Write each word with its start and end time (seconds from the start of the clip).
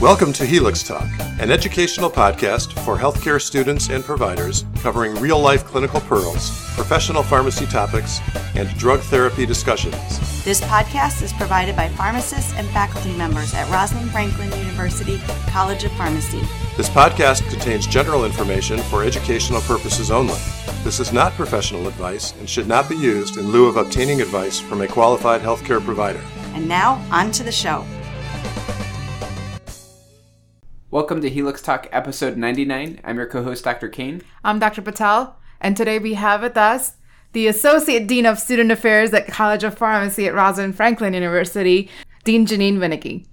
Welcome 0.00 0.32
to 0.34 0.44
Helix 0.44 0.82
Talk, 0.82 1.06
an 1.38 1.52
educational 1.52 2.10
podcast 2.10 2.72
for 2.84 2.98
healthcare 2.98 3.40
students 3.40 3.90
and 3.90 4.04
providers 4.04 4.64
covering 4.82 5.14
real 5.14 5.38
life 5.38 5.64
clinical 5.64 6.00
pearls, 6.00 6.50
professional 6.74 7.22
pharmacy 7.22 7.64
topics, 7.64 8.18
and 8.56 8.68
drug 8.76 8.98
therapy 9.02 9.46
discussions. 9.46 9.94
This 10.44 10.60
podcast 10.62 11.22
is 11.22 11.32
provided 11.34 11.76
by 11.76 11.88
pharmacists 11.90 12.52
and 12.56 12.66
faculty 12.70 13.16
members 13.16 13.54
at 13.54 13.70
Rosalind 13.70 14.10
Franklin 14.10 14.50
University 14.58 15.18
College 15.46 15.84
of 15.84 15.92
Pharmacy. 15.92 16.40
This 16.76 16.88
podcast 16.88 17.48
contains 17.48 17.86
general 17.86 18.24
information 18.24 18.80
for 18.80 19.04
educational 19.04 19.60
purposes 19.60 20.10
only. 20.10 20.34
This 20.82 20.98
is 20.98 21.12
not 21.12 21.32
professional 21.34 21.86
advice 21.86 22.34
and 22.40 22.50
should 22.50 22.66
not 22.66 22.88
be 22.88 22.96
used 22.96 23.36
in 23.36 23.52
lieu 23.52 23.68
of 23.68 23.76
obtaining 23.76 24.20
advice 24.20 24.58
from 24.58 24.80
a 24.80 24.88
qualified 24.88 25.40
healthcare 25.40 25.82
provider. 25.82 26.22
And 26.52 26.66
now, 26.66 27.00
on 27.12 27.30
to 27.30 27.44
the 27.44 27.52
show. 27.52 27.86
Welcome 30.94 31.22
to 31.22 31.28
Helix 31.28 31.60
Talk 31.60 31.88
episode 31.90 32.36
99. 32.36 33.00
I'm 33.02 33.16
your 33.16 33.26
co 33.26 33.42
host, 33.42 33.64
Dr. 33.64 33.88
Kane. 33.88 34.22
I'm 34.44 34.60
Dr. 34.60 34.80
Patel, 34.80 35.36
and 35.60 35.76
today 35.76 35.98
we 35.98 36.14
have 36.14 36.40
with 36.40 36.56
us 36.56 36.94
the 37.32 37.48
Associate 37.48 38.06
Dean 38.06 38.26
of 38.26 38.38
Student 38.38 38.70
Affairs 38.70 39.12
at 39.12 39.26
College 39.26 39.64
of 39.64 39.76
Pharmacy 39.76 40.28
at 40.28 40.34
Rosalind 40.34 40.76
Franklin 40.76 41.12
University, 41.12 41.90
Dean 42.22 42.46
Janeen 42.46 42.76
Winnike. 42.78 43.26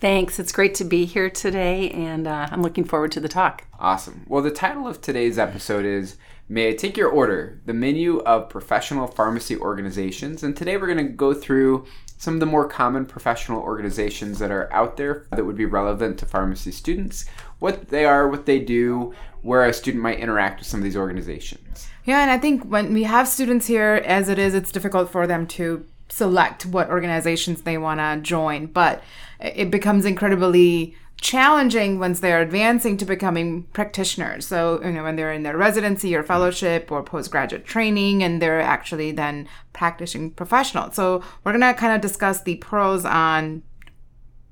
Thanks. 0.00 0.38
It's 0.38 0.52
great 0.52 0.74
to 0.76 0.84
be 0.84 1.04
here 1.04 1.28
today, 1.28 1.90
and 1.90 2.26
uh, 2.26 2.48
I'm 2.50 2.62
looking 2.62 2.84
forward 2.84 3.12
to 3.12 3.20
the 3.20 3.28
talk. 3.28 3.64
Awesome. 3.78 4.24
Well, 4.26 4.42
the 4.42 4.50
title 4.50 4.88
of 4.88 5.02
today's 5.02 5.38
episode 5.38 5.84
is 5.84 6.16
May 6.48 6.70
I 6.70 6.72
Take 6.72 6.96
Your 6.96 7.10
Order? 7.10 7.60
The 7.66 7.74
Menu 7.74 8.20
of 8.20 8.48
Professional 8.48 9.06
Pharmacy 9.06 9.58
Organizations. 9.58 10.42
And 10.42 10.56
today 10.56 10.78
we're 10.78 10.86
going 10.86 11.06
to 11.06 11.12
go 11.12 11.34
through 11.34 11.84
some 12.16 12.34
of 12.34 12.40
the 12.40 12.46
more 12.46 12.66
common 12.66 13.06
professional 13.06 13.60
organizations 13.60 14.38
that 14.38 14.50
are 14.50 14.72
out 14.72 14.96
there 14.96 15.26
that 15.30 15.44
would 15.44 15.56
be 15.56 15.66
relevant 15.66 16.18
to 16.18 16.26
pharmacy 16.26 16.72
students, 16.72 17.26
what 17.58 17.88
they 17.88 18.04
are, 18.04 18.28
what 18.28 18.46
they 18.46 18.58
do, 18.58 19.14
where 19.42 19.64
a 19.64 19.72
student 19.72 20.02
might 20.02 20.18
interact 20.18 20.60
with 20.60 20.68
some 20.68 20.80
of 20.80 20.84
these 20.84 20.96
organizations. 20.96 21.88
Yeah, 22.04 22.20
and 22.20 22.30
I 22.30 22.38
think 22.38 22.64
when 22.64 22.94
we 22.94 23.02
have 23.02 23.28
students 23.28 23.66
here, 23.66 24.02
as 24.04 24.28
it 24.28 24.38
is, 24.38 24.54
it's 24.54 24.72
difficult 24.72 25.10
for 25.10 25.26
them 25.26 25.46
to 25.48 25.84
select 26.08 26.64
what 26.66 26.88
organizations 26.88 27.62
they 27.62 27.76
want 27.78 28.00
to 28.00 28.20
join, 28.22 28.66
but 28.66 29.02
it 29.40 29.70
becomes 29.70 30.04
incredibly 30.04 30.96
challenging 31.20 31.98
once 31.98 32.20
they're 32.20 32.42
advancing 32.42 32.96
to 32.98 33.04
becoming 33.04 33.64
practitioners. 33.72 34.46
So, 34.46 34.80
you 34.84 34.92
know, 34.92 35.02
when 35.02 35.16
they're 35.16 35.32
in 35.32 35.42
their 35.42 35.56
residency 35.56 36.14
or 36.14 36.22
fellowship 36.22 36.92
or 36.92 37.02
postgraduate 37.02 37.64
training 37.64 38.22
and 38.22 38.40
they're 38.40 38.60
actually 38.60 39.12
then 39.12 39.48
practicing 39.72 40.30
professionals. 40.30 40.94
So, 40.94 41.22
we're 41.42 41.52
going 41.52 41.60
to 41.62 41.74
kind 41.74 41.94
of 41.94 42.00
discuss 42.00 42.42
the 42.42 42.56
pros 42.56 43.04
on 43.04 43.62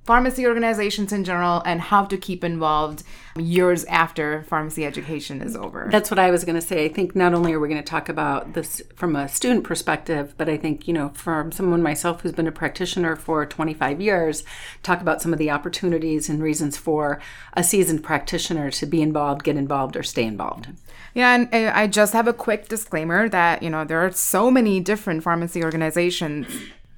pharmacy 0.05 0.47
organizations 0.47 1.13
in 1.13 1.25
general 1.25 1.63
and 1.65 1.81
how 1.81 2.05
to 2.05 2.17
keep 2.17 2.45
involved 2.45 3.03
years 3.37 3.85
after 3.87 4.45
pharmacy 4.45 4.85
education 4.85 5.41
is 5.43 5.57
over. 5.57 5.89
That's 5.91 6.11
what 6.11 6.19
I 6.19 6.31
was 6.31 6.45
going 6.45 6.55
to 6.55 6.61
say. 6.61 6.85
I 6.85 6.89
think 6.89 7.17
not 7.17 7.35
only 7.35 7.53
are 7.53 7.59
we 7.59 7.69
going 7.69 7.83
to 7.83 7.91
talk 7.91 8.09
about 8.09 8.53
this 8.53 8.83
from 8.95 9.17
a 9.17 9.29
student 9.29 9.65
perspective, 9.65 10.35
but 10.37 10.49
I 10.49 10.57
think, 10.57 10.87
you 10.87 10.95
know, 10.95 11.09
from 11.15 11.51
someone 11.51 11.83
myself 11.83 12.21
who's 12.21 12.33
been 12.33 12.47
a 12.47 12.53
practitioner 12.53 13.17
for 13.17 13.45
25 13.47 14.01
years, 14.01 14.45
talk 14.83 15.01
about 15.01 15.23
some 15.23 15.33
of 15.33 15.39
the 15.39 15.51
opportunities 15.51 16.29
and 16.29 16.43
reasons 16.43 16.77
for 16.77 17.21
a 17.55 17.65
seasoned 17.65 18.05
practitioner 18.05 18.71
to 18.71 18.87
be 18.87 19.03
involved, 19.03 19.43
get 19.43 19.57
involved, 19.57 19.97
or 19.97 20.03
stay 20.03 20.25
involved. 20.25 20.69
Yeah, 21.15 21.35
and 21.35 21.55
I 21.55 21.87
just 21.87 22.13
have 22.13 22.29
a 22.29 22.33
quick 22.33 22.69
disclaimer 22.69 23.29
that, 23.29 23.63
you 23.63 23.71
know, 23.71 23.85
there 23.85 24.05
are 24.05 24.13
so 24.13 24.51
many 24.51 24.81
different 24.81 25.23
pharmacy 25.23 25.65
organizations 25.65 26.47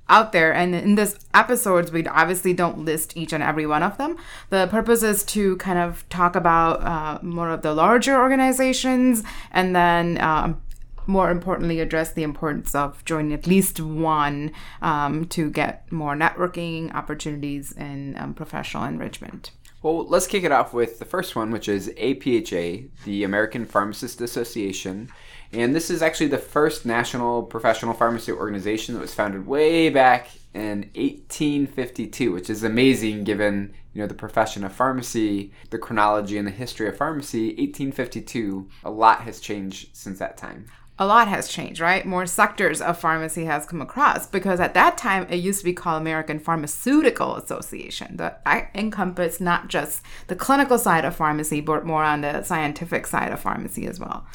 out 0.09 0.33
there. 0.33 0.53
And 0.53 0.75
in 0.75 0.95
this 0.95 1.19
episodes, 1.35 1.91
we 1.91 2.07
obviously 2.07 2.53
don't 2.53 2.85
list 2.85 3.17
each 3.17 3.33
and 3.33 3.43
every 3.43 3.67
one 3.67 3.83
of 3.83 3.99
them. 3.99 4.17
The 4.51 4.67
purpose 4.69 5.03
is 5.03 5.25
to 5.25 5.57
kind 5.57 5.79
of 5.79 6.09
talk 6.09 6.37
about 6.37 6.83
uh, 6.83 7.19
more 7.23 7.51
of 7.51 7.63
the 7.63 7.75
larger 7.75 8.21
organizations 8.21 9.23
and 9.53 9.75
then. 9.75 10.21
Um, 10.21 10.63
more 11.09 11.31
importantly, 11.31 11.79
address 11.79 12.13
the 12.13 12.25
importance 12.25 12.75
of 12.75 13.05
joining 13.05 13.33
at 13.33 13.47
least 13.47 13.79
one 13.81 14.51
um, 14.83 15.25
to 15.27 15.51
get 15.51 15.91
more 15.93 16.17
networking 16.17 16.93
opportunities 16.95 17.73
and 17.77 18.19
um, 18.19 18.35
professional 18.35 18.83
enrichment. 18.83 19.53
Well, 19.87 20.05
let's 20.09 20.27
kick 20.27 20.43
it 20.43 20.51
off 20.51 20.75
with 20.75 20.99
the 20.99 21.05
first 21.05 21.37
one, 21.37 21.53
which 21.53 21.69
is 21.69 21.91
APHA, 21.91 22.89
the 23.05 23.23
American 23.23 23.65
Pharmacist 23.65 24.21
Association. 24.21 25.13
And 25.53 25.77
this 25.77 25.91
is 25.91 26.03
actually 26.03 26.27
the 26.27 26.39
first 26.39 26.85
national 26.85 27.45
professional 27.45 27.95
pharmacy 27.95 28.33
organization 28.33 28.97
that 28.97 29.01
was 29.01 29.15
founded 29.15 29.47
way 29.47 29.89
back 29.89 30.31
in 30.55 30.91
1852, 30.97 32.33
which 32.33 32.51
is 32.51 32.65
amazing 32.65 33.23
given 33.23 33.75
you 33.93 34.01
know 34.01 34.09
the 34.09 34.15
profession 34.15 34.65
of 34.65 34.73
pharmacy, 34.73 35.53
the 35.71 35.79
chronology 35.79 36.37
and 36.37 36.49
the 36.49 36.51
history 36.51 36.89
of 36.89 36.97
pharmacy. 36.97 37.51
1852, 37.51 38.69
a 38.83 38.91
lot 38.91 39.21
has 39.21 39.39
changed 39.39 39.91
since 39.97 40.19
that 40.19 40.37
time 40.37 40.67
a 40.99 41.07
lot 41.07 41.29
has 41.29 41.49
changed, 41.49 41.81
right? 41.81 42.07
More 42.07 42.25
sectors 42.25 42.81
of 42.81 42.99
pharmacy 42.99 43.45
has 43.45 43.67
come 43.67 43.83
across 43.83 44.27
because 44.27 44.61
at 44.61 44.75
that 44.75 44.97
time 44.97 45.27
it 45.29 45.37
used 45.37 45.59
to 45.59 45.65
be 45.65 45.75
called 45.75 46.01
American 46.01 46.39
Pharmaceutical 46.39 47.37
Association 47.37 48.17
that 48.17 48.41
encompassed 48.75 49.41
not 49.41 49.69
just 49.69 50.03
the 50.29 50.37
clinical 50.37 50.79
side 50.79 51.05
of 51.05 51.15
pharmacy, 51.15 51.61
but 51.61 51.85
more 51.85 52.03
on 52.03 52.23
the 52.23 52.43
scientific 52.43 53.07
side 53.07 53.31
of 53.31 53.41
pharmacy 53.41 53.87
as 53.87 54.01
well. 54.01 54.27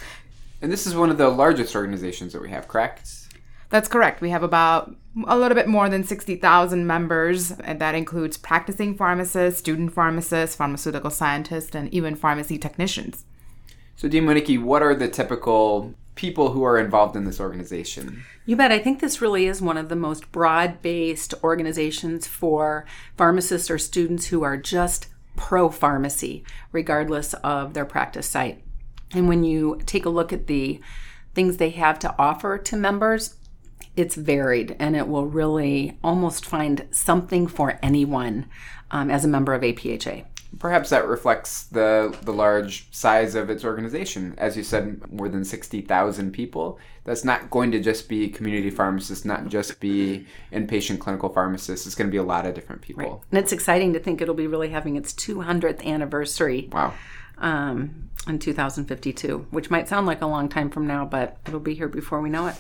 And 0.62 0.72
this 0.72 0.86
is 0.86 0.96
one 0.96 1.10
of 1.10 1.18
the 1.18 1.30
largest 1.30 1.76
organizations 1.76 2.34
that 2.34 2.42
we 2.42 2.52
have, 2.52 2.68
correct? 2.68 3.10
That's 3.72 3.88
correct. 3.88 4.22
We 4.22 4.30
have 4.30 4.44
about 4.44 4.96
a 5.26 5.38
little 5.38 5.56
bit 5.56 5.68
more 5.68 5.90
than 5.90 6.04
60,000 6.04 6.86
members, 6.86 7.52
and 7.52 7.82
that 7.82 7.96
includes 7.96 8.38
practicing 8.38 8.96
pharmacists, 8.96 9.60
student 9.60 9.94
pharmacists, 9.94 10.56
pharmaceutical 10.56 11.10
scientists, 11.10 11.74
and 11.74 11.92
even 11.92 12.16
pharmacy 12.16 12.60
technicians. 12.60 13.26
So, 13.96 14.08
Dean 14.08 14.26
Winnike, 14.26 14.62
what 14.62 14.84
are 14.84 14.94
the 14.94 15.08
typical 15.08 15.96
people 16.22 16.52
who 16.52 16.64
are 16.64 16.78
involved 16.78 17.16
in 17.16 17.26
this 17.26 17.40
organization? 17.40 18.24
You 18.46 18.56
bet. 18.56 18.72
I 18.72 18.78
think 18.78 19.00
this 19.00 19.22
really 19.22 19.48
is 19.48 19.60
one 19.60 19.76
of 19.76 19.90
the 19.90 19.96
most 19.96 20.32
broad 20.32 20.80
based 20.84 21.34
organizations 21.44 22.28
for 22.28 22.86
pharmacists 23.18 23.72
or 23.72 23.80
students 23.80 24.28
who 24.28 24.44
are 24.44 24.56
just 24.56 25.08
pro 25.36 25.70
pharmacy, 25.70 26.44
regardless 26.72 27.34
of 27.34 27.74
their 27.74 27.86
practice 27.86 28.28
site. 28.28 28.64
And 29.14 29.28
when 29.28 29.44
you 29.44 29.82
take 29.88 30.06
a 30.06 30.10
look 30.10 30.32
at 30.32 30.46
the 30.46 30.80
things 31.34 31.58
they 31.58 31.72
have 31.72 31.98
to 32.00 32.14
offer 32.20 32.60
to 32.60 32.78
members, 32.78 33.38
it's 33.96 34.14
varied 34.14 34.76
and 34.78 34.96
it 34.96 35.08
will 35.08 35.26
really 35.26 35.98
almost 36.04 36.46
find 36.46 36.88
something 36.92 37.48
for 37.48 37.80
anyone 37.82 38.46
um, 38.92 39.10
as 39.10 39.26
a 39.26 39.28
member 39.28 39.56
of 39.56 39.64
APHA. 39.64 40.26
Perhaps 40.60 40.90
that 40.90 41.08
reflects 41.08 41.64
the 41.64 42.16
the 42.24 42.34
large 42.34 42.92
size 42.92 43.36
of 43.36 43.50
its 43.50 43.64
organization. 43.64 44.36
As 44.38 44.58
you 44.58 44.64
said, 44.64 45.12
more 45.12 45.30
than 45.30 45.46
sixty 45.46 45.82
thousand 45.82 46.32
people. 46.32 46.80
That's 47.04 47.26
not 47.26 47.50
going 47.50 47.72
to 47.72 47.80
just 47.80 48.08
be 48.08 48.30
community 48.30 48.70
pharmacists, 48.70 49.26
not 49.26 49.48
just 49.48 49.80
be 49.80 50.28
inpatient 50.52 51.00
clinical 51.00 51.30
pharmacists. 51.30 51.88
It's 51.88 51.96
going 51.96 52.08
to 52.08 52.12
be 52.12 52.18
a 52.18 52.24
lot 52.24 52.46
of 52.46 52.54
different 52.54 52.82
people. 52.82 53.04
Right. 53.04 53.20
And 53.32 53.40
it's 53.40 53.52
exciting 53.52 53.94
to 53.94 54.00
think 54.00 54.22
it'll 54.22 54.36
be 54.36 54.46
really 54.46 54.70
having 54.70 54.96
its 54.98 55.14
200th 55.14 55.84
anniversary. 55.84 56.70
Wow. 56.72 56.94
Um, 57.40 58.10
in 58.28 58.38
2052, 58.38 59.48
which 59.50 59.72
might 59.72 59.88
sound 59.88 60.06
like 60.06 60.22
a 60.22 60.28
long 60.28 60.48
time 60.48 60.70
from 60.70 60.86
now, 60.86 61.06
but 61.06 61.38
it'll 61.48 61.60
be 61.60 61.74
here 61.74 61.88
before 61.88 62.22
we 62.22 62.30
know 62.30 62.46
it. 62.46 62.56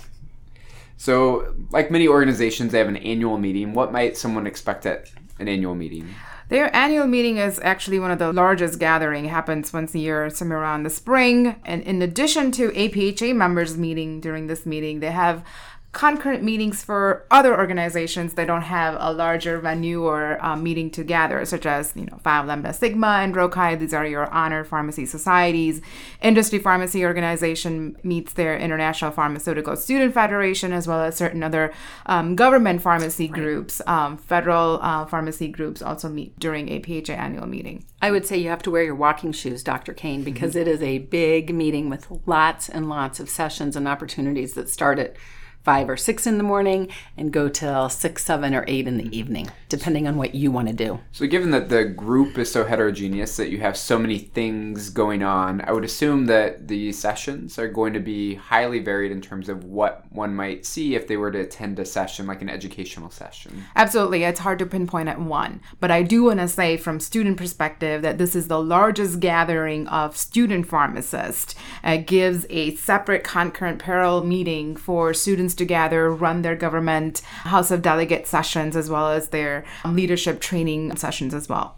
So, 0.97 1.55
like 1.71 1.89
many 1.89 2.07
organizations, 2.07 2.71
they 2.71 2.77
have 2.77 2.87
an 2.87 2.97
annual 2.97 3.37
meeting. 3.37 3.73
What 3.73 3.91
might 3.91 4.17
someone 4.17 4.45
expect 4.45 4.85
at 4.85 5.09
an 5.39 5.47
annual 5.47 5.75
meeting? 5.75 6.07
Their 6.51 6.75
annual 6.75 7.07
meeting 7.07 7.37
is 7.37 7.61
actually 7.63 7.97
one 7.97 8.11
of 8.11 8.19
the 8.19 8.33
largest 8.33 8.77
gathering. 8.77 9.23
It 9.23 9.29
happens 9.29 9.71
once 9.71 9.95
a 9.95 9.99
year, 9.99 10.29
somewhere 10.29 10.59
around 10.59 10.83
the 10.83 10.89
spring. 10.89 11.55
And 11.63 11.81
in 11.83 12.01
addition 12.01 12.51
to 12.51 12.71
APHA 12.71 13.33
members 13.33 13.77
meeting 13.77 14.19
during 14.19 14.47
this 14.47 14.65
meeting, 14.65 14.99
they 14.99 15.11
have 15.11 15.45
concurrent 15.93 16.41
meetings 16.41 16.81
for 16.81 17.25
other 17.29 17.57
organizations 17.57 18.35
that 18.35 18.47
don't 18.47 18.61
have 18.61 18.95
a 18.97 19.11
larger 19.11 19.59
venue 19.59 20.03
or 20.03 20.43
um, 20.43 20.63
meeting 20.63 20.89
together, 20.89 21.43
such 21.43 21.65
as 21.65 21.91
you 21.95 22.05
know 22.05 22.17
Phi 22.23 22.41
Lambda 22.43 22.71
Sigma 22.71 23.19
and 23.21 23.35
Rho 23.35 23.49
Chi. 23.49 23.75
These 23.75 23.93
are 23.93 24.05
your 24.05 24.31
honor 24.31 24.63
pharmacy 24.63 25.05
societies. 25.05 25.81
Industry 26.21 26.59
Pharmacy 26.59 27.03
Organization 27.03 27.97
meets 28.03 28.33
their 28.33 28.57
International 28.57 29.11
Pharmaceutical 29.11 29.75
Student 29.75 30.13
Federation, 30.13 30.71
as 30.71 30.87
well 30.87 31.01
as 31.01 31.17
certain 31.17 31.43
other 31.43 31.73
um, 32.05 32.37
government 32.37 32.81
pharmacy 32.81 33.25
right. 33.25 33.33
groups. 33.33 33.81
Um, 33.85 34.17
federal 34.17 34.79
uh, 34.81 35.05
pharmacy 35.05 35.49
groups 35.49 35.81
also 35.81 36.07
meet 36.07 36.39
during 36.39 36.67
APHA 36.67 37.17
annual 37.17 37.47
meeting. 37.47 37.85
I 38.01 38.11
would 38.11 38.25
say 38.25 38.37
you 38.37 38.49
have 38.49 38.63
to 38.63 38.71
wear 38.71 38.83
your 38.83 38.95
walking 38.95 39.33
shoes, 39.33 39.61
Dr. 39.61 39.93
Kane, 39.93 40.23
because 40.23 40.51
mm-hmm. 40.51 40.61
it 40.61 40.67
is 40.69 40.81
a 40.81 40.99
big 40.99 41.53
meeting 41.53 41.89
with 41.89 42.07
lots 42.25 42.69
and 42.69 42.87
lots 42.87 43.19
of 43.19 43.29
sessions 43.29 43.75
and 43.75 43.89
opportunities 43.89 44.53
that 44.53 44.69
start 44.69 44.97
at 44.97 45.17
5 45.63 45.89
or 45.89 45.97
6 45.97 46.27
in 46.27 46.37
the 46.37 46.43
morning 46.43 46.87
and 47.17 47.31
go 47.31 47.47
till 47.47 47.89
6, 47.89 48.23
7, 48.23 48.55
or 48.55 48.65
8 48.67 48.87
in 48.87 48.97
the 48.97 49.15
evening, 49.15 49.51
depending 49.69 50.07
on 50.07 50.17
what 50.17 50.33
you 50.33 50.51
want 50.51 50.67
to 50.67 50.73
do. 50.73 50.99
So, 51.11 51.27
given 51.27 51.51
that 51.51 51.69
the 51.69 51.85
group 51.85 52.37
is 52.37 52.51
so 52.51 52.65
heterogeneous 52.65 53.37
that 53.37 53.49
you 53.49 53.59
have 53.59 53.77
so 53.77 53.99
many 53.99 54.17
things 54.17 54.89
going 54.89 55.23
on, 55.23 55.61
I 55.61 55.71
would 55.71 55.85
assume 55.85 56.25
that 56.25 56.67
the 56.67 56.91
sessions 56.91 57.59
are 57.59 57.67
going 57.67 57.93
to 57.93 57.99
be 57.99 58.35
highly 58.35 58.79
varied 58.79 59.11
in 59.11 59.21
terms 59.21 59.49
of 59.49 59.63
what 59.63 60.05
one 60.11 60.35
might 60.35 60.65
see 60.65 60.95
if 60.95 61.07
they 61.07 61.17
were 61.17 61.31
to 61.31 61.39
attend 61.39 61.79
a 61.79 61.85
session 61.85 62.27
like 62.27 62.41
an 62.41 62.49
educational 62.49 63.09
session. 63.09 63.63
Absolutely. 63.75 64.23
It's 64.23 64.39
hard 64.39 64.59
to 64.59 64.65
pinpoint 64.65 65.09
at 65.09 65.21
one. 65.21 65.61
But 65.79 65.91
I 65.91 66.01
do 66.03 66.23
want 66.23 66.39
to 66.39 66.47
say, 66.47 66.77
from 66.77 66.99
student 66.99 67.37
perspective, 67.37 68.01
that 68.01 68.17
this 68.17 68.35
is 68.35 68.47
the 68.47 68.61
largest 68.61 69.19
gathering 69.19 69.87
of 69.87 70.17
student 70.17 70.67
pharmacists. 70.67 71.55
It 71.83 72.07
gives 72.07 72.45
a 72.49 72.75
separate 72.75 73.23
concurrent 73.23 73.79
parallel 73.79 74.23
meeting 74.23 74.75
for 74.75 75.13
students 75.13 75.50
to 75.55 75.65
gather, 75.65 76.09
run 76.09 76.41
their 76.41 76.55
government 76.55 77.19
House 77.19 77.71
of 77.71 77.81
Delegate 77.81 78.27
sessions, 78.27 78.75
as 78.75 78.89
well 78.89 79.11
as 79.11 79.29
their 79.29 79.63
leadership 79.85 80.39
training 80.39 80.95
sessions 80.95 81.33
as 81.33 81.49
well. 81.49 81.77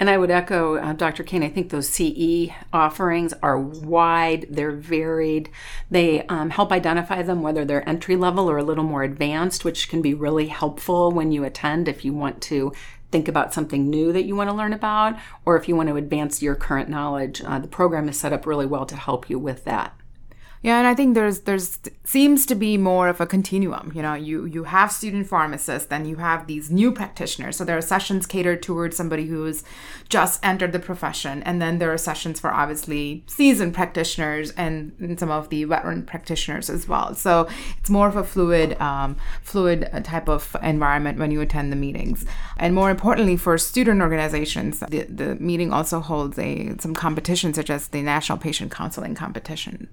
And 0.00 0.08
I 0.08 0.16
would 0.16 0.30
echo 0.30 0.76
uh, 0.76 0.92
Dr. 0.92 1.24
Kane. 1.24 1.42
I 1.42 1.48
think 1.48 1.70
those 1.70 1.88
CE 1.88 2.50
offerings 2.72 3.34
are 3.42 3.58
wide, 3.58 4.46
they're 4.48 4.70
varied. 4.70 5.50
They 5.90 6.22
um, 6.26 6.50
help 6.50 6.70
identify 6.70 7.22
them 7.22 7.42
whether 7.42 7.64
they're 7.64 7.88
entry 7.88 8.14
level 8.14 8.48
or 8.48 8.58
a 8.58 8.62
little 8.62 8.84
more 8.84 9.02
advanced, 9.02 9.64
which 9.64 9.88
can 9.88 10.00
be 10.00 10.14
really 10.14 10.46
helpful 10.46 11.10
when 11.10 11.32
you 11.32 11.42
attend 11.42 11.88
if 11.88 12.04
you 12.04 12.12
want 12.12 12.40
to 12.42 12.72
think 13.10 13.26
about 13.26 13.54
something 13.54 13.88
new 13.88 14.12
that 14.12 14.24
you 14.24 14.36
want 14.36 14.50
to 14.50 14.54
learn 14.54 14.72
about 14.72 15.18
or 15.44 15.56
if 15.56 15.66
you 15.66 15.74
want 15.74 15.88
to 15.88 15.96
advance 15.96 16.42
your 16.42 16.54
current 16.54 16.88
knowledge. 16.88 17.42
Uh, 17.42 17.58
the 17.58 17.66
program 17.66 18.08
is 18.08 18.18
set 18.18 18.32
up 18.32 18.46
really 18.46 18.66
well 18.66 18.86
to 18.86 18.96
help 18.96 19.28
you 19.28 19.38
with 19.38 19.64
that. 19.64 19.97
Yeah, 20.60 20.78
and 20.78 20.88
I 20.88 20.94
think 20.94 21.14
there's 21.14 21.40
there's 21.42 21.78
seems 22.04 22.44
to 22.46 22.56
be 22.56 22.76
more 22.76 23.08
of 23.08 23.20
a 23.20 23.26
continuum. 23.26 23.92
You 23.94 24.02
know, 24.02 24.14
you 24.14 24.44
you 24.44 24.64
have 24.64 24.90
student 24.90 25.28
pharmacists, 25.28 25.88
then 25.88 26.04
you 26.04 26.16
have 26.16 26.48
these 26.48 26.68
new 26.68 26.90
practitioners. 26.90 27.56
So 27.56 27.64
there 27.64 27.78
are 27.78 27.82
sessions 27.82 28.26
catered 28.26 28.60
towards 28.60 28.96
somebody 28.96 29.26
who's 29.26 29.62
just 30.08 30.44
entered 30.44 30.72
the 30.72 30.80
profession, 30.80 31.44
and 31.44 31.62
then 31.62 31.78
there 31.78 31.92
are 31.92 31.98
sessions 31.98 32.40
for 32.40 32.50
obviously 32.52 33.22
seasoned 33.28 33.72
practitioners 33.72 34.50
and, 34.52 34.92
and 34.98 35.18
some 35.20 35.30
of 35.30 35.48
the 35.50 35.62
veteran 35.62 36.02
practitioners 36.02 36.68
as 36.68 36.88
well. 36.88 37.14
So 37.14 37.48
it's 37.78 37.90
more 37.90 38.08
of 38.08 38.16
a 38.16 38.24
fluid 38.24 38.80
um, 38.80 39.16
fluid 39.42 39.88
type 40.02 40.28
of 40.28 40.56
environment 40.60 41.20
when 41.20 41.30
you 41.30 41.40
attend 41.40 41.70
the 41.70 41.76
meetings. 41.76 42.24
And 42.56 42.74
more 42.74 42.90
importantly, 42.90 43.36
for 43.36 43.58
student 43.58 44.02
organizations, 44.02 44.80
the, 44.80 45.02
the 45.04 45.36
meeting 45.36 45.72
also 45.72 46.00
holds 46.00 46.36
a 46.36 46.76
some 46.80 46.94
competitions 46.94 47.54
such 47.54 47.70
as 47.70 47.88
the 47.88 48.02
National 48.02 48.38
Patient 48.38 48.72
Counseling 48.72 49.14
Competition. 49.14 49.86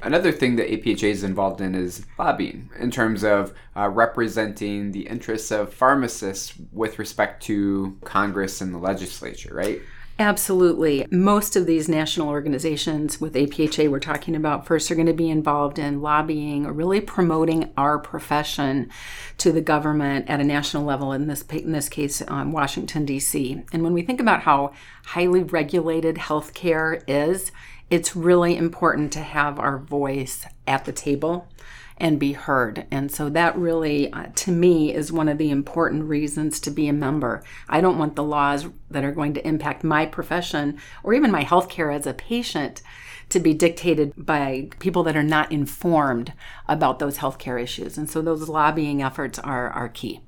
Another 0.00 0.30
thing 0.30 0.56
that 0.56 0.68
APHA 0.68 1.10
is 1.10 1.24
involved 1.24 1.60
in 1.60 1.74
is 1.74 2.06
lobbying 2.18 2.70
in 2.78 2.90
terms 2.90 3.24
of 3.24 3.52
uh, 3.76 3.88
representing 3.88 4.92
the 4.92 5.08
interests 5.08 5.50
of 5.50 5.72
pharmacists 5.72 6.54
with 6.72 6.98
respect 6.98 7.42
to 7.44 7.96
Congress 8.04 8.60
and 8.60 8.72
the 8.72 8.78
legislature, 8.78 9.52
right? 9.52 9.80
Absolutely. 10.20 11.06
Most 11.12 11.54
of 11.54 11.66
these 11.66 11.88
national 11.88 12.28
organizations 12.28 13.20
with 13.20 13.34
APHA 13.34 13.88
we're 13.88 14.00
talking 14.00 14.34
about 14.34 14.66
first 14.66 14.90
are 14.90 14.96
going 14.96 15.06
to 15.06 15.12
be 15.12 15.30
involved 15.30 15.78
in 15.78 16.02
lobbying 16.02 16.66
or 16.66 16.72
really 16.72 17.00
promoting 17.00 17.72
our 17.76 18.00
profession 18.00 18.90
to 19.38 19.52
the 19.52 19.60
government 19.60 20.28
at 20.28 20.40
a 20.40 20.44
national 20.44 20.82
level, 20.82 21.12
in 21.12 21.28
this, 21.28 21.42
in 21.42 21.70
this 21.70 21.88
case, 21.88 22.20
um, 22.26 22.50
Washington, 22.50 23.04
D.C. 23.04 23.62
And 23.72 23.84
when 23.84 23.92
we 23.92 24.02
think 24.02 24.20
about 24.20 24.42
how 24.42 24.72
highly 25.04 25.44
regulated 25.44 26.16
healthcare 26.16 27.00
is, 27.06 27.52
it's 27.90 28.16
really 28.16 28.56
important 28.56 29.12
to 29.14 29.20
have 29.20 29.58
our 29.58 29.78
voice 29.78 30.44
at 30.66 30.84
the 30.84 30.92
table 30.92 31.48
and 31.96 32.20
be 32.20 32.32
heard. 32.32 32.86
And 32.90 33.10
so 33.10 33.28
that 33.30 33.56
really, 33.56 34.12
uh, 34.12 34.26
to 34.36 34.52
me, 34.52 34.94
is 34.94 35.10
one 35.10 35.28
of 35.28 35.38
the 35.38 35.50
important 35.50 36.04
reasons 36.04 36.60
to 36.60 36.70
be 36.70 36.88
a 36.88 36.92
member. 36.92 37.42
I 37.68 37.80
don't 37.80 37.98
want 37.98 38.14
the 38.14 38.22
laws 38.22 38.66
that 38.90 39.04
are 39.04 39.12
going 39.12 39.34
to 39.34 39.46
impact 39.46 39.82
my 39.82 40.06
profession 40.06 40.78
or 41.02 41.12
even 41.12 41.30
my 41.30 41.44
healthcare 41.44 41.94
as 41.94 42.06
a 42.06 42.14
patient 42.14 42.82
to 43.30 43.40
be 43.40 43.52
dictated 43.52 44.12
by 44.16 44.68
people 44.78 45.02
that 45.02 45.16
are 45.16 45.22
not 45.22 45.52
informed 45.52 46.32
about 46.66 46.98
those 46.98 47.18
healthcare 47.18 47.60
issues. 47.60 47.98
And 47.98 48.08
so 48.08 48.22
those 48.22 48.48
lobbying 48.48 49.02
efforts 49.02 49.38
are, 49.38 49.68
are 49.70 49.88
key. 49.88 50.20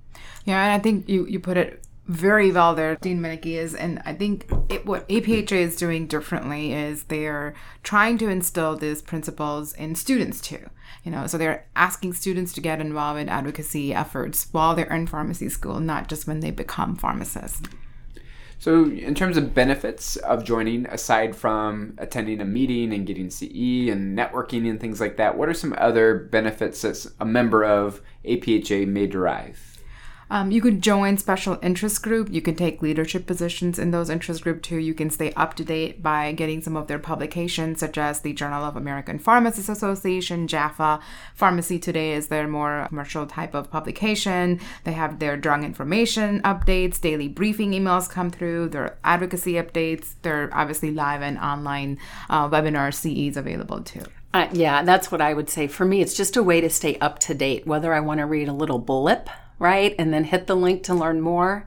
Yeah, 0.45 0.63
and 0.63 0.73
I 0.73 0.79
think 0.79 1.09
you, 1.09 1.27
you 1.27 1.39
put 1.39 1.57
it 1.57 1.83
very 2.11 2.51
well 2.51 2.75
there, 2.75 2.97
Dean 2.97 3.21
Winnike 3.21 3.47
is, 3.47 3.73
and 3.73 4.03
I 4.05 4.15
think 4.15 4.51
it, 4.69 4.85
what 4.85 5.09
APHA 5.09 5.53
is 5.53 5.77
doing 5.77 6.09
differently 6.09 6.73
is 6.73 7.05
they're 7.05 7.55
trying 7.85 8.19
to 8.19 8.29
instill 8.29 8.77
these 8.77 9.01
principles 9.01 9.73
in 9.75 9.95
students 9.95 10.41
too. 10.41 10.69
You 11.05 11.13
know, 11.13 11.29
so 11.29 11.39
they're 11.39 11.67
asking 11.77 12.15
students 12.15 12.53
to 12.55 12.61
get 12.61 12.81
involved 12.81 13.21
in 13.21 13.29
advocacy 13.29 13.95
efforts 13.95 14.49
while 14.51 14.75
they're 14.75 14.93
in 14.93 15.07
pharmacy 15.07 15.49
school, 15.49 15.79
not 15.79 16.09
just 16.09 16.27
when 16.27 16.41
they 16.41 16.51
become 16.51 16.97
pharmacists. 16.97 17.63
So, 18.59 18.91
in 18.91 19.15
terms 19.15 19.37
of 19.37 19.55
benefits 19.55 20.17
of 20.17 20.45
joining, 20.45 20.87
aside 20.87 21.35
from 21.35 21.95
attending 21.97 22.41
a 22.41 22.45
meeting 22.45 22.93
and 22.93 23.07
getting 23.07 23.31
CE 23.31 23.89
and 23.89 24.19
networking 24.19 24.69
and 24.69 24.79
things 24.81 25.01
like 25.01 25.17
that, 25.17 25.39
what 25.39 25.49
are 25.49 25.55
some 25.55 25.75
other 25.79 26.15
benefits 26.15 26.83
that 26.83 27.07
a 27.21 27.25
member 27.25 27.65
of 27.65 28.03
APHA 28.27 28.87
may 28.89 29.07
derive? 29.07 29.70
Um, 30.31 30.53
you 30.53 30.61
could 30.61 30.81
join 30.81 31.19
special 31.19 31.59
interest 31.61 32.03
group. 32.03 32.31
You 32.31 32.41
can 32.41 32.55
take 32.55 32.83
leadership 32.83 33.27
positions 33.27 33.79
in 33.79 33.91
those 33.91 34.09
interest 34.09 34.43
group 34.43 34.63
too. 34.63 34.77
You 34.77 34.95
can 34.95 35.11
stay 35.11 35.33
up 35.33 35.55
to 35.55 35.65
date 35.65 36.03
by 36.03 36.31
getting 36.33 36.63
some 36.63 36.77
of 36.77 36.87
their 36.87 37.01
publications, 37.01 37.81
such 37.81 37.99
as 37.99 38.21
the 38.21 38.33
Journal 38.33 38.65
of 38.65 38.77
American 38.77 39.19
Pharmacists 39.19 39.69
Association, 39.69 40.47
JAPHA. 40.47 41.01
Pharmacy 41.35 41.81
Today 41.81 42.13
is 42.13 42.29
their 42.29 42.47
more 42.47 42.87
commercial 42.89 43.27
type 43.27 43.55
of 43.55 43.71
publication. 43.71 44.61
They 44.85 44.93
have 44.93 45.19
their 45.19 45.37
drug 45.37 45.65
information 45.65 46.41
updates, 46.43 47.01
daily 47.01 47.27
briefing 47.27 47.73
emails 47.73 48.09
come 48.09 48.31
through, 48.31 48.69
their 48.69 48.99
advocacy 49.03 49.55
updates. 49.55 50.15
They're 50.23 50.49
obviously 50.53 50.93
live 50.93 51.23
and 51.23 51.39
online 51.39 51.99
uh, 52.29 52.49
webinar 52.49 52.95
CEs 52.95 53.37
available 53.37 53.83
too. 53.83 54.05
Uh, 54.33 54.47
yeah, 54.53 54.85
that's 54.85 55.11
what 55.11 55.21
I 55.21 55.35
would 55.35 55.51
say. 55.51 55.67
For 55.67 55.85
me, 55.85 56.01
it's 56.03 56.17
just 56.17 56.37
a 56.37 56.43
way 56.43 56.61
to 56.61 56.71
stay 56.71 56.97
up 57.01 57.19
to 57.21 57.35
date, 57.35 57.67
whether 57.67 57.93
I 57.93 57.99
want 57.99 58.21
to 58.21 58.27
read 58.27 58.49
a 58.49 58.53
little 58.53 58.79
blip 58.79 59.29
right? 59.61 59.95
And 59.97 60.13
then 60.13 60.25
hit 60.25 60.49
the 60.49 60.57
link 60.57 60.83
to 60.85 60.95
learn 60.95 61.21
more. 61.21 61.67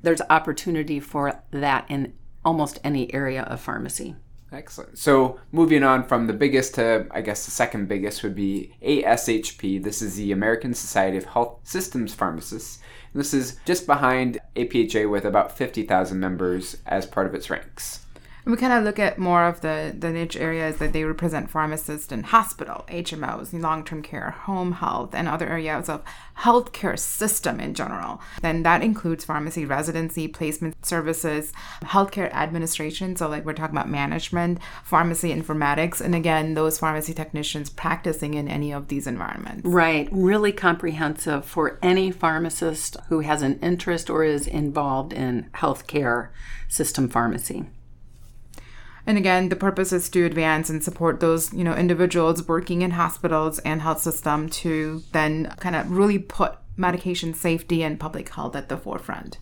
There's 0.00 0.22
opportunity 0.30 0.98
for 0.98 1.42
that 1.50 1.84
in 1.90 2.14
almost 2.44 2.80
any 2.82 3.12
area 3.12 3.42
of 3.42 3.60
pharmacy. 3.60 4.16
Excellent. 4.50 4.98
So 4.98 5.40
moving 5.50 5.82
on 5.82 6.06
from 6.06 6.26
the 6.26 6.32
biggest 6.32 6.74
to, 6.74 7.06
I 7.10 7.22
guess, 7.22 7.44
the 7.44 7.50
second 7.50 7.88
biggest 7.88 8.22
would 8.22 8.34
be 8.34 8.74
ASHP. 8.82 9.82
This 9.82 10.02
is 10.02 10.16
the 10.16 10.32
American 10.32 10.74
Society 10.74 11.16
of 11.16 11.24
Health 11.24 11.60
Systems 11.64 12.14
Pharmacists. 12.14 12.80
And 13.12 13.20
this 13.20 13.32
is 13.32 13.56
just 13.64 13.86
behind 13.86 14.38
APHA 14.56 15.10
with 15.10 15.24
about 15.24 15.56
50,000 15.56 16.20
members 16.20 16.76
as 16.86 17.06
part 17.06 17.26
of 17.26 17.34
its 17.34 17.48
ranks. 17.48 18.00
And 18.44 18.52
we 18.52 18.58
kind 18.58 18.72
of 18.72 18.82
look 18.82 18.98
at 18.98 19.18
more 19.18 19.44
of 19.44 19.60
the, 19.60 19.94
the 19.96 20.10
niche 20.10 20.36
areas 20.36 20.78
that 20.78 20.92
they 20.92 21.04
represent 21.04 21.48
pharmacists 21.48 22.10
in 22.10 22.24
hospital, 22.24 22.84
HMOs, 22.88 23.52
long 23.52 23.84
term 23.84 24.02
care, 24.02 24.30
home 24.30 24.72
health, 24.72 25.14
and 25.14 25.28
other 25.28 25.48
areas 25.48 25.88
of 25.88 26.02
healthcare 26.40 26.98
system 26.98 27.60
in 27.60 27.72
general. 27.74 28.20
Then 28.40 28.64
that 28.64 28.82
includes 28.82 29.24
pharmacy 29.24 29.64
residency, 29.64 30.26
placement 30.26 30.84
services, 30.84 31.52
healthcare 31.82 32.32
administration. 32.32 33.14
So, 33.14 33.28
like 33.28 33.44
we're 33.44 33.52
talking 33.52 33.76
about 33.76 33.88
management, 33.88 34.58
pharmacy 34.82 35.32
informatics, 35.32 36.00
and 36.00 36.14
again, 36.14 36.54
those 36.54 36.80
pharmacy 36.80 37.14
technicians 37.14 37.70
practicing 37.70 38.34
in 38.34 38.48
any 38.48 38.72
of 38.72 38.88
these 38.88 39.06
environments. 39.06 39.64
Right. 39.64 40.08
Really 40.10 40.50
comprehensive 40.52 41.44
for 41.44 41.78
any 41.80 42.10
pharmacist 42.10 42.96
who 43.08 43.20
has 43.20 43.42
an 43.42 43.60
interest 43.60 44.10
or 44.10 44.24
is 44.24 44.48
involved 44.48 45.12
in 45.12 45.48
healthcare 45.54 46.30
system 46.68 47.08
pharmacy. 47.08 47.66
And 49.06 49.18
again, 49.18 49.48
the 49.48 49.56
purpose 49.56 49.92
is 49.92 50.08
to 50.10 50.24
advance 50.24 50.70
and 50.70 50.82
support 50.82 51.20
those, 51.20 51.52
you 51.52 51.64
know, 51.64 51.74
individuals 51.74 52.46
working 52.46 52.82
in 52.82 52.92
hospitals 52.92 53.58
and 53.60 53.82
health 53.82 54.00
system 54.00 54.48
to 54.48 55.02
then 55.12 55.52
kind 55.58 55.74
of 55.74 55.90
really 55.90 56.18
put 56.18 56.56
medication 56.76 57.34
safety 57.34 57.82
and 57.82 57.98
public 57.98 58.28
health 58.28 58.54
at 58.54 58.68
the 58.68 58.76
forefront. 58.76 59.38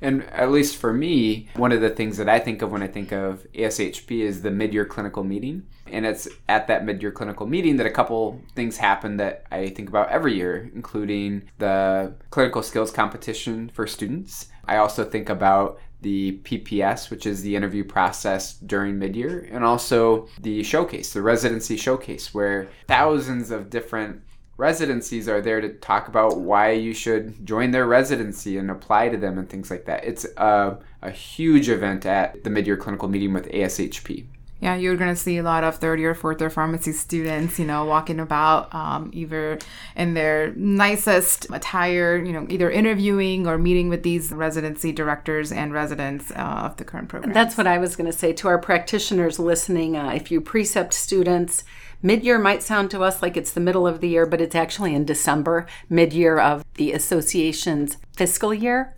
And 0.00 0.24
at 0.24 0.50
least 0.50 0.76
for 0.76 0.92
me, 0.92 1.48
one 1.56 1.72
of 1.72 1.80
the 1.80 1.90
things 1.90 2.16
that 2.18 2.28
I 2.28 2.38
think 2.38 2.62
of 2.62 2.70
when 2.70 2.82
I 2.82 2.86
think 2.86 3.12
of 3.12 3.46
ASHP 3.52 4.20
is 4.20 4.42
the 4.42 4.50
mid 4.50 4.72
year 4.72 4.84
clinical 4.84 5.24
meeting. 5.24 5.64
And 5.86 6.06
it's 6.06 6.28
at 6.48 6.66
that 6.68 6.84
mid 6.84 7.02
year 7.02 7.10
clinical 7.10 7.46
meeting 7.46 7.76
that 7.78 7.86
a 7.86 7.90
couple 7.90 8.40
things 8.54 8.76
happen 8.76 9.16
that 9.16 9.46
I 9.50 9.68
think 9.70 9.88
about 9.88 10.10
every 10.10 10.34
year, 10.34 10.70
including 10.74 11.48
the 11.58 12.14
clinical 12.30 12.62
skills 12.62 12.90
competition 12.90 13.70
for 13.74 13.86
students. 13.86 14.48
I 14.66 14.76
also 14.76 15.04
think 15.04 15.28
about 15.28 15.80
the 16.00 16.40
PPS, 16.44 17.10
which 17.10 17.26
is 17.26 17.42
the 17.42 17.56
interview 17.56 17.82
process 17.82 18.54
during 18.54 19.00
midyear, 19.00 19.48
and 19.52 19.64
also 19.64 20.28
the 20.40 20.62
showcase, 20.62 21.12
the 21.12 21.22
residency 21.22 21.76
showcase, 21.76 22.32
where 22.32 22.68
thousands 22.86 23.50
of 23.50 23.68
different 23.70 24.22
residencies 24.58 25.28
are 25.28 25.40
there 25.40 25.60
to 25.60 25.70
talk 25.70 26.08
about 26.08 26.40
why 26.40 26.72
you 26.72 26.92
should 26.92 27.46
join 27.46 27.70
their 27.70 27.86
residency 27.86 28.58
and 28.58 28.70
apply 28.70 29.08
to 29.08 29.16
them 29.16 29.38
and 29.38 29.48
things 29.48 29.70
like 29.70 29.86
that. 29.86 30.04
It's 30.04 30.26
a, 30.36 30.76
a 31.00 31.10
huge 31.10 31.70
event 31.70 32.04
at 32.04 32.44
the 32.44 32.50
midyear 32.50 32.78
clinical 32.78 33.08
meeting 33.08 33.32
with 33.32 33.48
ASHP. 33.50 34.26
Yeah, 34.60 34.74
you're 34.74 34.96
going 34.96 35.14
to 35.14 35.20
see 35.20 35.38
a 35.38 35.42
lot 35.44 35.62
of 35.62 35.76
third 35.76 36.00
year, 36.00 36.16
fourth 36.16 36.40
year 36.40 36.50
pharmacy 36.50 36.90
students, 36.90 37.60
you 37.60 37.64
know, 37.64 37.84
walking 37.84 38.18
about 38.18 38.74
um, 38.74 39.10
either 39.14 39.60
in 39.94 40.14
their 40.14 40.52
nicest 40.56 41.46
attire, 41.52 42.16
you 42.16 42.32
know, 42.32 42.44
either 42.48 42.68
interviewing 42.68 43.46
or 43.46 43.56
meeting 43.56 43.88
with 43.88 44.02
these 44.02 44.32
residency 44.32 44.90
directors 44.90 45.52
and 45.52 45.72
residents 45.72 46.32
uh, 46.32 46.62
of 46.64 46.76
the 46.76 46.84
current 46.84 47.08
program. 47.08 47.32
That's 47.32 47.56
what 47.56 47.68
I 47.68 47.78
was 47.78 47.94
going 47.94 48.10
to 48.10 48.16
say 48.16 48.32
to 48.32 48.48
our 48.48 48.58
practitioners 48.58 49.38
listening. 49.38 49.96
Uh, 49.96 50.10
if 50.10 50.32
you 50.32 50.40
precept 50.40 50.92
students, 50.92 51.62
Mid 52.00 52.22
year 52.22 52.38
might 52.38 52.62
sound 52.62 52.92
to 52.92 53.02
us 53.02 53.22
like 53.22 53.36
it's 53.36 53.50
the 53.50 53.60
middle 53.60 53.86
of 53.86 54.00
the 54.00 54.08
year, 54.08 54.24
but 54.24 54.40
it's 54.40 54.54
actually 54.54 54.94
in 54.94 55.04
December, 55.04 55.66
mid 55.88 56.12
year 56.12 56.38
of 56.38 56.64
the 56.74 56.92
association's 56.92 57.96
fiscal 58.16 58.54
year. 58.54 58.94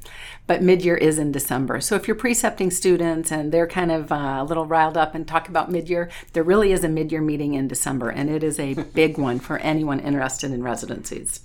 But 0.47 0.63
mid 0.63 0.85
year 0.85 0.97
is 0.97 1.19
in 1.19 1.33
December. 1.33 1.81
So 1.81 1.95
if 1.95 2.07
you're 2.07 2.15
precepting 2.15 2.71
students 2.71 3.33
and 3.33 3.53
they're 3.53 3.67
kind 3.67 3.91
of 3.91 4.13
uh, 4.13 4.39
a 4.41 4.45
little 4.45 4.67
riled 4.67 4.99
up 4.99 5.15
and 5.15 5.27
talk 5.27 5.49
about 5.49 5.71
mid 5.71 5.89
year, 5.89 6.11
there 6.35 6.43
really 6.43 6.73
is 6.73 6.85
a 6.85 6.89
mid 6.89 7.11
year 7.11 7.23
meeting 7.23 7.55
in 7.55 7.69
December, 7.69 8.11
and 8.11 8.29
it 8.29 8.45
is 8.45 8.61
a 8.61 8.75
big 8.95 9.17
one 9.17 9.39
for 9.39 9.57
anyone 9.59 10.01
interested 10.01 10.51
in 10.51 10.63
residencies. 10.63 11.41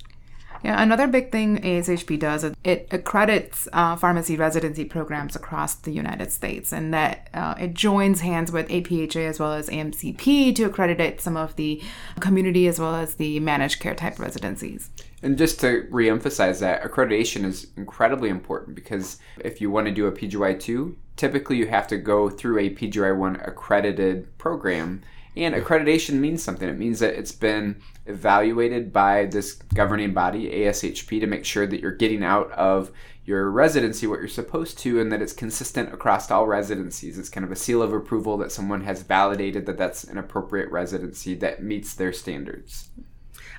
Yeah, 0.65 0.81
another 0.81 1.05
big 1.05 1.31
thing 1.31 1.59
ASHP 1.61 2.17
does 2.17 2.43
is 2.43 2.55
it 2.63 2.87
accredits 2.89 3.67
uh, 3.71 3.95
pharmacy 3.97 4.35
residency 4.35 4.83
programs 4.83 5.35
across 5.35 5.75
the 5.75 5.91
United 5.91 6.31
States, 6.31 6.73
and 6.73 6.91
that 6.91 7.29
uh, 7.35 7.53
it 7.59 7.75
joins 7.75 8.21
hands 8.21 8.51
with 8.51 8.67
APHA 8.69 9.29
as 9.29 9.39
well 9.39 9.53
as 9.53 9.69
AMCP 9.69 10.55
to 10.55 10.63
accredit 10.63 11.21
some 11.21 11.37
of 11.37 11.55
the 11.55 11.83
community 12.19 12.65
as 12.65 12.79
well 12.79 12.95
as 12.95 13.13
the 13.13 13.39
managed 13.41 13.79
care 13.79 13.93
type 13.93 14.17
residencies. 14.17 14.89
And 15.21 15.37
just 15.37 15.59
to 15.59 15.83
reemphasize 15.91 16.61
that, 16.61 16.81
accreditation 16.81 17.45
is 17.45 17.67
incredibly 17.77 18.29
important 18.29 18.75
because 18.75 19.19
if 19.37 19.61
you 19.61 19.69
want 19.69 19.85
to 19.85 19.93
do 19.93 20.07
a 20.07 20.11
PGY2, 20.11 20.95
typically 21.15 21.57
you 21.57 21.67
have 21.67 21.85
to 21.89 21.97
go 21.97 22.27
through 22.27 22.57
a 22.57 22.71
PGY1 22.71 23.47
accredited 23.47 24.35
program. 24.39 25.03
And 25.37 25.53
accreditation 25.53 26.19
means 26.19 26.41
something. 26.41 26.67
It 26.69 26.77
means 26.77 26.99
that 26.99 27.15
it's 27.15 27.33
been 27.33 27.81
evaluated 28.05 28.93
by 28.93 29.25
this 29.25 29.53
governing 29.53 30.13
body, 30.13 30.49
ASHP, 30.49 31.19
to 31.19 31.27
make 31.27 31.43
sure 31.43 31.67
that 31.67 31.81
you're 31.81 31.91
getting 31.91 32.23
out 32.23 32.51
of 32.51 32.91
your 33.25 33.49
residency 33.49 34.05
what 34.05 34.19
you're 34.19 34.27
supposed 34.27 34.77
to 34.77 34.99
and 34.99 35.11
that 35.11 35.21
it's 35.21 35.33
consistent 35.33 35.91
across 35.93 36.29
all 36.29 36.45
residencies. 36.45 37.17
It's 37.17 37.29
kind 37.29 37.43
of 37.43 37.51
a 37.51 37.55
seal 37.55 37.81
of 37.81 37.91
approval 37.91 38.37
that 38.37 38.51
someone 38.51 38.83
has 38.83 39.01
validated 39.01 39.65
that 39.65 39.77
that's 39.77 40.03
an 40.03 40.17
appropriate 40.17 40.71
residency 40.71 41.33
that 41.35 41.63
meets 41.63 41.95
their 41.95 42.13
standards. 42.13 42.89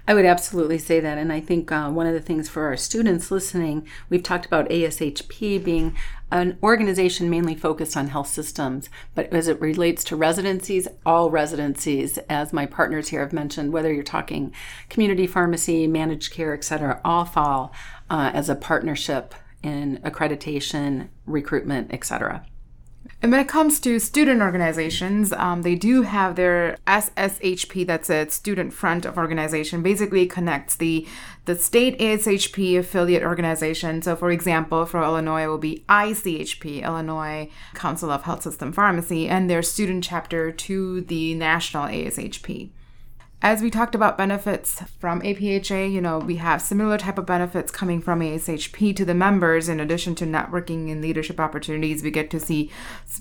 I 0.08 0.14
would 0.14 0.24
absolutely 0.24 0.78
say 0.78 1.00
that. 1.00 1.18
And 1.18 1.32
I 1.32 1.40
think 1.40 1.72
uh, 1.72 1.90
one 1.90 2.06
of 2.06 2.14
the 2.14 2.20
things 2.20 2.48
for 2.48 2.66
our 2.66 2.76
students 2.76 3.30
listening, 3.30 3.86
we've 4.08 4.22
talked 4.22 4.46
about 4.46 4.68
ASHP 4.68 5.62
being 5.64 5.96
an 6.30 6.58
organization 6.62 7.28
mainly 7.28 7.54
focused 7.54 7.96
on 7.96 8.08
health 8.08 8.28
systems. 8.28 8.88
But 9.14 9.32
as 9.32 9.48
it 9.48 9.60
relates 9.60 10.04
to 10.04 10.16
residencies, 10.16 10.86
all 11.04 11.30
residencies, 11.30 12.18
as 12.28 12.52
my 12.52 12.66
partners 12.66 13.08
here 13.08 13.20
have 13.20 13.32
mentioned, 13.32 13.72
whether 13.72 13.92
you're 13.92 14.04
talking 14.04 14.52
community 14.88 15.26
pharmacy, 15.26 15.86
managed 15.86 16.32
care, 16.32 16.54
et 16.54 16.64
cetera, 16.64 17.00
all 17.04 17.24
fall 17.24 17.72
uh, 18.08 18.30
as 18.32 18.48
a 18.48 18.54
partnership 18.54 19.34
in 19.62 19.98
accreditation, 20.04 21.08
recruitment, 21.26 21.92
et 21.92 22.04
cetera. 22.04 22.46
And 23.22 23.32
when 23.32 23.40
it 23.40 23.48
comes 23.48 23.80
to 23.80 23.98
student 23.98 24.42
organizations, 24.42 25.32
um, 25.32 25.62
they 25.62 25.74
do 25.74 26.02
have 26.02 26.36
their 26.36 26.76
SSHP, 26.86 27.86
that's 27.86 28.10
a 28.10 28.28
student 28.28 28.74
front 28.74 29.06
of 29.06 29.16
organization, 29.16 29.82
basically 29.82 30.26
connects 30.26 30.76
the 30.76 31.06
the 31.46 31.56
state 31.56 31.96
ASHP 32.00 32.76
affiliate 32.76 33.22
organization. 33.22 34.02
So, 34.02 34.16
for 34.16 34.32
example, 34.32 34.84
for 34.84 35.00
Illinois, 35.00 35.44
it 35.44 35.46
will 35.46 35.58
be 35.58 35.84
ICHP, 35.88 36.82
Illinois 36.82 37.48
Council 37.72 38.10
of 38.10 38.24
Health 38.24 38.42
System 38.42 38.72
Pharmacy, 38.72 39.28
and 39.28 39.48
their 39.48 39.62
student 39.62 40.02
chapter 40.02 40.50
to 40.50 41.02
the 41.02 41.34
national 41.34 41.84
ASHP 41.84 42.70
as 43.46 43.62
we 43.62 43.70
talked 43.70 43.94
about 43.94 44.18
benefits 44.18 44.82
from 44.98 45.20
APHA, 45.22 45.92
you 45.92 46.00
know, 46.00 46.18
we 46.18 46.34
have 46.34 46.60
similar 46.60 46.98
type 46.98 47.16
of 47.16 47.26
benefits 47.26 47.70
coming 47.70 48.00
from 48.00 48.18
ASHP 48.18 48.96
to 48.96 49.04
the 49.04 49.14
members. 49.14 49.68
In 49.68 49.78
addition 49.78 50.16
to 50.16 50.24
networking 50.24 50.90
and 50.90 51.00
leadership 51.00 51.38
opportunities, 51.38 52.02
we 52.02 52.10
get 52.10 52.28
to 52.30 52.40
see 52.40 52.72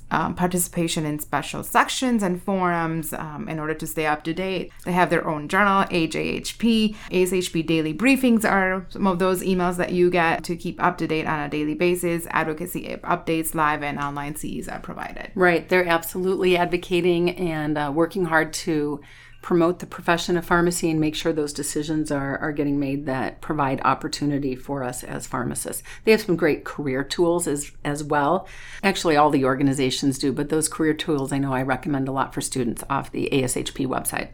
um, 0.09 0.33
participation 0.33 1.05
in 1.05 1.19
special 1.19 1.61
sections 1.61 2.23
and 2.23 2.41
forums 2.41 3.13
um, 3.13 3.47
in 3.47 3.59
order 3.59 3.75
to 3.75 3.85
stay 3.85 4.07
up 4.07 4.23
to 4.23 4.33
date. 4.33 4.71
They 4.83 4.93
have 4.93 5.11
their 5.11 5.27
own 5.27 5.47
journal, 5.47 5.83
AJHP. 5.83 6.95
ASHP 7.11 7.63
daily 7.63 7.93
briefings 7.93 8.49
are 8.49 8.87
some 8.89 9.05
of 9.05 9.19
those 9.19 9.43
emails 9.43 9.77
that 9.77 9.91
you 9.91 10.09
get 10.09 10.43
to 10.45 10.55
keep 10.55 10.81
up 10.81 10.97
to 10.97 11.05
date 11.05 11.27
on 11.27 11.41
a 11.41 11.49
daily 11.49 11.75
basis. 11.75 12.25
Advocacy 12.31 12.97
updates, 13.03 13.53
live 13.53 13.83
and 13.83 13.99
online 13.99 14.35
CEs 14.35 14.67
are 14.69 14.79
provided. 14.79 15.29
Right. 15.35 15.69
They're 15.69 15.87
absolutely 15.87 16.57
advocating 16.57 17.29
and 17.37 17.77
uh, 17.77 17.91
working 17.93 18.25
hard 18.25 18.53
to 18.53 19.01
promote 19.45 19.77
the 19.77 19.85
profession 19.85 20.37
of 20.37 20.43
pharmacy 20.43 20.89
and 20.89 20.99
make 20.99 21.13
sure 21.13 21.31
those 21.31 21.53
decisions 21.53 22.11
are, 22.11 22.35
are 22.39 22.51
getting 22.51 22.79
made 22.79 23.05
that 23.05 23.41
provide 23.41 23.79
opportunity 23.85 24.55
for 24.55 24.83
us 24.83 25.03
as 25.03 25.27
pharmacists. 25.27 25.83
They 26.03 26.11
have 26.13 26.21
some 26.21 26.35
great 26.35 26.65
career 26.65 27.03
tools 27.03 27.47
as, 27.47 27.71
as 27.83 28.03
well. 28.03 28.47
Actually, 28.81 29.17
all 29.17 29.29
the 29.29 29.45
organizations 29.45 30.17
do, 30.17 30.33
but 30.33 30.49
those 30.49 30.67
career 30.67 30.95
tools 30.95 31.31
I 31.31 31.37
know 31.37 31.53
I 31.53 31.61
recommend 31.61 32.07
a 32.07 32.11
lot 32.11 32.33
for 32.33 32.41
students 32.41 32.83
off 32.89 33.11
the 33.11 33.29
ASHP 33.31 33.85
website. 33.85 34.29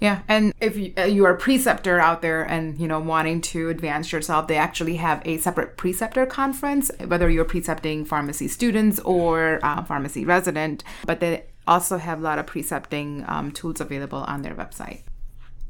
Yeah, 0.00 0.20
and 0.28 0.52
if 0.60 0.76
you, 0.76 0.92
uh, 0.98 1.04
you, 1.04 1.24
are 1.24 1.34
a 1.34 1.38
preceptor 1.38 1.98
out 1.98 2.20
there 2.20 2.42
and 2.42 2.78
you 2.78 2.86
know 2.86 3.00
wanting 3.00 3.40
to 3.40 3.70
advance 3.70 4.12
yourself, 4.12 4.46
they 4.46 4.58
actually 4.58 4.96
have 4.96 5.22
a 5.24 5.38
separate 5.38 5.78
preceptor 5.78 6.26
conference. 6.26 6.90
Whether 7.06 7.30
you're 7.30 7.46
precepting 7.46 8.04
pharmacy 8.04 8.48
students 8.48 8.98
or 8.98 9.58
uh, 9.62 9.82
pharmacy 9.84 10.26
resident, 10.26 10.84
but 11.06 11.20
they 11.20 11.46
also 11.66 11.98
have 11.98 12.20
a 12.20 12.22
lot 12.22 12.38
of 12.38 12.46
precepting 12.46 13.24
um, 13.26 13.50
tools 13.52 13.80
available 13.80 14.20
on 14.20 14.42
their 14.42 14.54
website. 14.54 15.02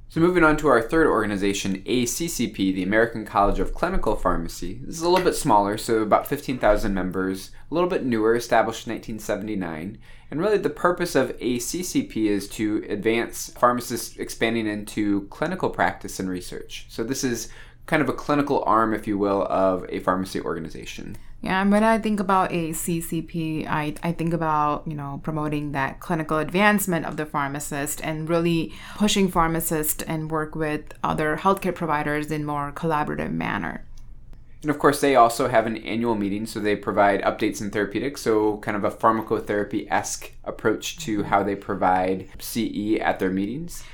So, 0.09 0.21
moving 0.21 0.45
on 0.45 0.57
to 0.59 0.69
our 0.69 0.81
third 0.81 1.09
organization, 1.09 1.83
ACCP, 1.83 2.57
the 2.57 2.85
American 2.85 3.25
College 3.25 3.59
of 3.59 3.75
Clinical 3.75 4.15
Pharmacy. 4.15 4.81
This 4.85 4.97
is 4.97 5.03
a 5.03 5.09
little 5.09 5.25
bit 5.25 5.35
smaller, 5.35 5.77
so 5.77 5.99
about 5.99 6.29
15,000 6.29 6.95
members, 6.95 7.51
a 7.71 7.75
little 7.75 7.91
bit 7.91 8.05
newer, 8.05 8.37
established 8.37 8.87
in 8.87 8.93
1979. 8.93 9.99
And 10.31 10.41
really, 10.41 10.59
the 10.59 10.71
purpose 10.71 11.17
of 11.17 11.37
ACCP 11.39 12.27
is 12.27 12.49
to 12.51 12.87
advance 12.89 13.51
pharmacists 13.59 14.17
expanding 14.17 14.69
into 14.69 15.23
clinical 15.29 15.71
practice 15.71 16.21
and 16.21 16.31
research. 16.31 16.87
So, 16.89 17.03
this 17.03 17.25
is 17.25 17.49
kind 17.87 18.01
of 18.01 18.09
a 18.09 18.13
clinical 18.13 18.63
arm, 18.65 18.95
if 18.95 19.09
you 19.09 19.19
will, 19.19 19.43
of 19.51 19.85
a 19.89 19.99
pharmacy 20.01 20.41
organization. 20.41 21.17
Yeah, 21.43 21.63
and 21.63 21.71
when 21.71 21.85
I 21.85 21.99
think 21.99 22.19
about 22.19 22.51
a 22.51 22.71
CCP, 22.71 23.67
I, 23.69 23.95
I 24.03 24.13
think 24.13 24.33
about, 24.33 24.85
you 24.87 24.95
know, 24.95 25.21
promoting 25.23 25.73
that 25.73 26.01
clinical 26.01 26.39
advancement 26.39 27.07
of 27.07 27.17
the 27.17 27.27
pharmacist 27.27 28.01
and 28.03 28.29
really 28.29 28.73
pushing 28.97 29.31
pharmacists 29.31 30.03
and 30.03 30.31
work 30.31 30.57
with 30.57 30.95
other 31.05 31.37
healthcare 31.37 31.75
providers 31.75 32.31
in 32.31 32.45
more 32.45 32.73
collaborative 32.73 33.33
manner. 33.33 33.85
And 34.63 34.71
of 34.71 34.81
course, 34.81 35.01
they 35.01 35.15
also 35.15 35.47
have 35.47 35.67
an 35.67 35.77
annual 35.77 36.17
meeting, 36.17 36.47
so 36.47 36.59
they 36.59 36.75
provide 36.75 37.23
updates 37.23 37.61
in 37.61 37.71
therapeutics, 37.71 38.23
so 38.23 38.57
kind 38.59 38.77
of 38.77 38.83
a 38.83 38.91
pharmacotherapy 38.91 39.87
esque 39.91 40.33
approach 40.43 40.99
to 41.05 41.23
how 41.23 41.45
they 41.45 41.55
provide 41.55 42.29
CE 42.41 42.99
at 43.01 43.21
their 43.21 43.31
meetings. 43.31 43.85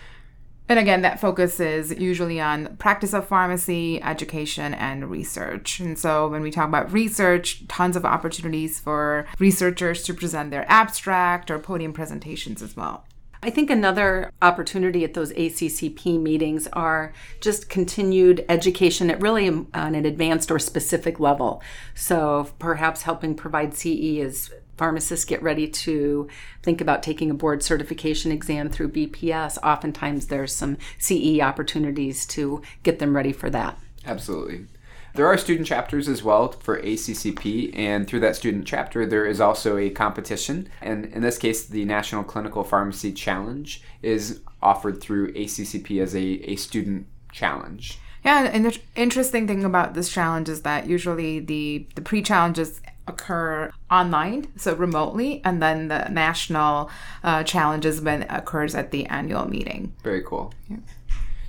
And 0.69 0.79
again, 0.79 1.03
that 1.03 1.21
focuses 1.21 1.91
usually 1.91 2.41
on 2.41 2.77
practice 2.77 3.13
of 3.13 3.29
pharmacy, 3.29 4.03
education, 4.03 4.73
and 4.75 5.11
research. 5.11 5.81
And 5.81 5.99
so 5.99 6.29
when 6.29 6.41
we 6.41 6.51
talk 6.51 6.69
about 6.69 6.93
research, 6.93 7.67
tons 7.69 7.97
of 7.97 8.05
opportunities 8.05 8.79
for 8.79 9.27
researchers 9.39 10.03
to 10.05 10.15
present 10.15 10.51
their 10.51 10.65
abstract 10.71 11.51
or 11.51 11.59
podium 11.59 11.93
presentations 11.93 12.63
as 12.63 12.77
well. 12.77 13.05
I 13.45 13.51
think 13.51 13.71
another 13.71 14.31
opportunity 14.41 15.03
at 15.03 15.15
those 15.15 15.33
ACCP 15.33 16.21
meetings 16.23 16.69
are 16.73 17.13
just 17.41 17.69
continued 17.69 18.45
education 18.49 19.11
at 19.11 19.21
really 19.21 19.49
um, 19.49 19.67
on 19.75 19.97
an 19.97 20.07
advanced 20.07 20.53
or 20.53 20.61
specific 20.61 21.19
level. 21.19 21.61
So 21.93 22.51
perhaps 22.61 23.03
helping 23.03 23.35
provide 23.35 23.75
CE 23.75 24.21
is 24.21 24.53
pharmacists 24.77 25.25
get 25.25 25.43
ready 25.43 25.69
to 25.69 26.29
think 26.63 26.81
about 26.81 27.03
taking 27.03 27.31
a 27.31 27.35
board 27.35 27.63
certification 27.63 28.33
exam 28.33 28.69
through 28.69 28.91
BPS, 28.91 29.59
oftentimes 29.63 30.27
there's 30.27 30.55
some 30.55 30.79
CE 30.99 31.41
opportunities 31.41 32.27
to 32.27 32.63
get 32.83 32.99
them 32.99 33.15
ready 33.15 33.33
for 33.33 33.51
that. 33.51 33.79
Absolutely. 34.07 34.67
There 35.15 35.27
are 35.27 35.37
student 35.37 35.67
chapters 35.67 36.09
as 36.09 36.23
well 36.23 36.53
for 36.53 36.81
ACCP, 36.81 37.77
and 37.77 38.09
through 38.09 38.21
that 38.21 38.35
student 38.35 38.67
chapter, 38.67 39.05
there 39.05 39.27
is 39.27 39.43
also 39.43 39.77
a 39.77 39.91
competition. 39.91 40.71
And 40.81 41.05
in 41.07 41.21
this 41.21 41.37
case, 41.37 41.67
the 41.67 41.85
National 41.85 42.25
Clinical 42.25 42.65
Pharmacy 42.65 43.13
Challenge 43.13 43.83
is 44.01 44.41
offered 44.63 45.03
through 45.03 45.35
ACCP 45.35 46.03
as 46.03 46.15
a, 46.15 46.51
a 46.51 46.57
student 46.57 47.07
challenge. 47.31 47.99
Yeah, 48.25 48.45
and 48.45 48.65
the 48.65 48.79
interesting 48.95 49.47
thing 49.47 49.65
about 49.65 49.95
this 49.95 50.11
challenge 50.11 50.49
is 50.49 50.63
that 50.63 50.87
usually 50.87 51.41
the 51.41 51.87
the 51.97 52.03
pre 52.03 52.23
challenges 52.23 52.81
occur 53.07 53.71
online, 53.91 54.49
so 54.57 54.75
remotely, 54.75 55.41
and 55.45 55.63
then 55.63 55.89
the 55.89 56.09
national 56.09 56.91
uh, 57.23 57.43
challenges 57.43 58.01
when 58.01 58.23
occurs 58.31 58.75
at 58.75 58.91
the 58.91 59.07
annual 59.07 59.49
meeting. 59.49 59.93
Very 60.03 60.23
cool. 60.23 60.53
Yeah. 60.69 60.77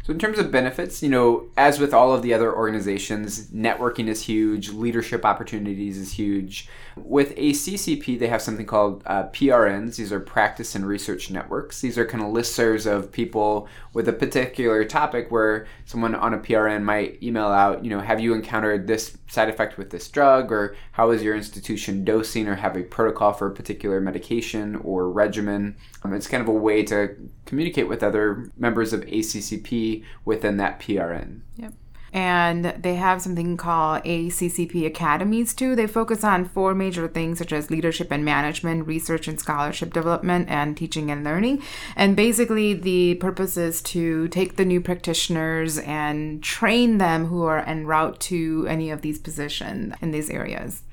So, 0.04 0.12
in 0.12 0.20
terms 0.20 0.38
of 0.38 0.52
benefits, 0.52 1.02
you 1.02 1.08
know, 1.08 1.48
as 1.56 1.80
with 1.80 1.94
all 1.94 2.14
of 2.14 2.24
the 2.24 2.34
other 2.34 2.54
organizations, 2.54 3.48
networking 3.48 4.10
is 4.10 4.24
huge, 4.24 4.68
leadership 4.68 5.24
opportunities 5.24 5.98
is 5.98 6.12
huge. 6.12 6.68
With 6.98 7.34
ACCP, 7.38 8.20
they 8.20 8.28
have 8.28 8.42
something 8.42 8.66
called 8.66 9.02
uh, 9.06 9.30
PRNs. 9.30 9.96
These 9.96 10.12
are 10.12 10.20
practice 10.20 10.76
and 10.76 10.86
research 10.86 11.32
networks. 11.32 11.80
These 11.80 11.98
are 11.98 12.06
kind 12.06 12.22
of 12.22 12.34
listservs 12.34 12.86
of 12.86 13.14
people 13.14 13.70
with 13.94 14.10
a 14.10 14.14
particular 14.14 14.84
topic 14.84 15.32
where 15.32 15.68
someone 15.86 16.16
on 16.16 16.34
a 16.34 16.38
PRN 16.38 16.84
might 16.84 17.24
email 17.24 17.48
out, 17.48 17.86
you 17.86 17.90
know, 17.90 18.02
have 18.02 18.20
you 18.20 18.34
encountered 18.34 18.88
this 18.88 19.18
side 19.28 19.48
effect 19.48 19.78
with 19.78 19.90
this 19.90 20.10
drug, 20.10 20.52
or 20.52 20.76
how 20.92 21.12
is 21.12 21.24
your 21.24 21.36
institution 21.36 22.04
dosing, 22.04 22.50
or 22.50 22.56
have 22.56 22.76
a 22.76 22.84
protocol 22.84 23.32
for 23.32 23.48
a 23.48 23.54
particular 23.54 24.02
medication 24.02 24.76
or 24.84 25.10
regimen. 25.10 25.78
Um, 26.04 26.14
it's 26.14 26.28
kind 26.28 26.42
of 26.42 26.48
a 26.48 26.52
way 26.52 26.84
to 26.84 27.16
communicate 27.46 27.88
with 27.88 28.04
other 28.04 28.50
members 28.58 28.94
of 28.94 29.02
ACCP 29.02 30.04
within 30.26 30.58
that 30.58 30.80
PRN. 30.80 31.42
Yep. 31.58 31.74
And 32.14 32.66
they 32.66 32.94
have 32.96 33.24
something 33.24 33.58
called 33.58 34.04
ACCP 34.04 34.86
Academies 34.86 35.56
too. 35.56 35.76
They 35.76 35.88
focus 35.88 36.24
on 36.24 36.46
four 36.46 36.76
major 36.76 37.08
things 37.08 37.40
such 37.40 37.52
as 37.52 37.72
leadership 37.72 38.12
and 38.12 38.24
management, 38.24 38.86
research 38.86 39.28
and 39.28 39.40
scholarship 39.40 39.94
development, 39.94 40.48
and 40.48 40.78
teaching 40.78 41.10
and 41.10 41.24
learning. 41.24 41.64
And 41.96 42.16
basically, 42.16 42.76
the 42.76 43.16
purpose 43.16 43.58
is 43.58 43.82
to 43.84 44.28
take 44.28 44.58
the 44.58 44.66
new 44.66 44.80
practitioners 44.80 45.80
and 45.80 46.44
train 46.44 47.00
them 47.00 47.26
who 47.26 47.46
are 47.46 47.60
en 47.60 47.88
route 47.88 48.20
to 48.22 48.68
any 48.70 48.92
of 48.92 49.02
these 49.02 49.18
positions 49.18 49.96
in 50.00 50.12
these 50.12 50.30
areas. 50.30 50.84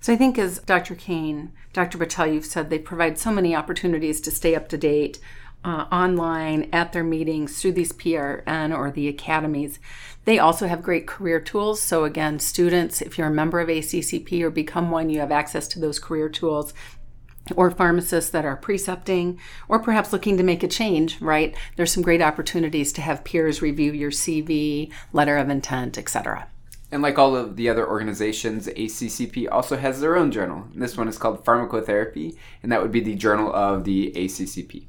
So 0.00 0.12
I 0.12 0.16
think, 0.16 0.38
as 0.38 0.60
Dr. 0.60 0.94
Kane, 0.94 1.52
Dr. 1.72 1.98
Patel, 1.98 2.28
you've 2.28 2.46
said 2.46 2.70
they 2.70 2.78
provide 2.78 3.18
so 3.18 3.32
many 3.32 3.54
opportunities 3.54 4.20
to 4.22 4.30
stay 4.30 4.54
up 4.54 4.68
to 4.68 4.78
date 4.78 5.18
uh, 5.64 5.86
online 5.90 6.68
at 6.72 6.92
their 6.92 7.04
meetings 7.04 7.60
through 7.60 7.72
these 7.72 7.92
PRN 7.92 8.76
or 8.76 8.90
the 8.90 9.08
academies. 9.08 9.78
They 10.24 10.38
also 10.38 10.66
have 10.66 10.82
great 10.82 11.06
career 11.06 11.40
tools. 11.40 11.82
So, 11.82 12.04
again, 12.04 12.38
students, 12.38 13.02
if 13.02 13.18
you're 13.18 13.26
a 13.26 13.32
member 13.32 13.60
of 13.60 13.68
ACCP 13.68 14.42
or 14.42 14.50
become 14.50 14.90
one, 14.90 15.10
you 15.10 15.20
have 15.20 15.32
access 15.32 15.66
to 15.68 15.80
those 15.80 15.98
career 15.98 16.28
tools. 16.28 16.72
Or 17.56 17.70
pharmacists 17.70 18.30
that 18.32 18.44
are 18.44 18.56
precepting, 18.56 19.40
or 19.68 19.78
perhaps 19.78 20.12
looking 20.12 20.36
to 20.36 20.42
make 20.42 20.62
a 20.62 20.68
change, 20.68 21.18
right? 21.18 21.56
There's 21.76 21.90
some 21.90 22.02
great 22.02 22.20
opportunities 22.20 22.92
to 22.92 23.00
have 23.00 23.24
peers 23.24 23.62
review 23.62 23.92
your 23.92 24.10
CV, 24.10 24.92
letter 25.14 25.38
of 25.38 25.48
intent, 25.48 25.96
etc. 25.96 26.46
And 26.90 27.02
like 27.02 27.18
all 27.18 27.36
of 27.36 27.56
the 27.56 27.68
other 27.68 27.86
organizations, 27.86 28.66
ACCP 28.66 29.46
also 29.50 29.76
has 29.76 30.00
their 30.00 30.16
own 30.16 30.30
journal. 30.32 30.64
This 30.74 30.96
one 30.96 31.08
is 31.08 31.18
called 31.18 31.44
Pharmacotherapy, 31.44 32.36
and 32.62 32.72
that 32.72 32.80
would 32.80 32.92
be 32.92 33.00
the 33.00 33.14
journal 33.14 33.52
of 33.52 33.84
the 33.84 34.10
ACCP. 34.16 34.86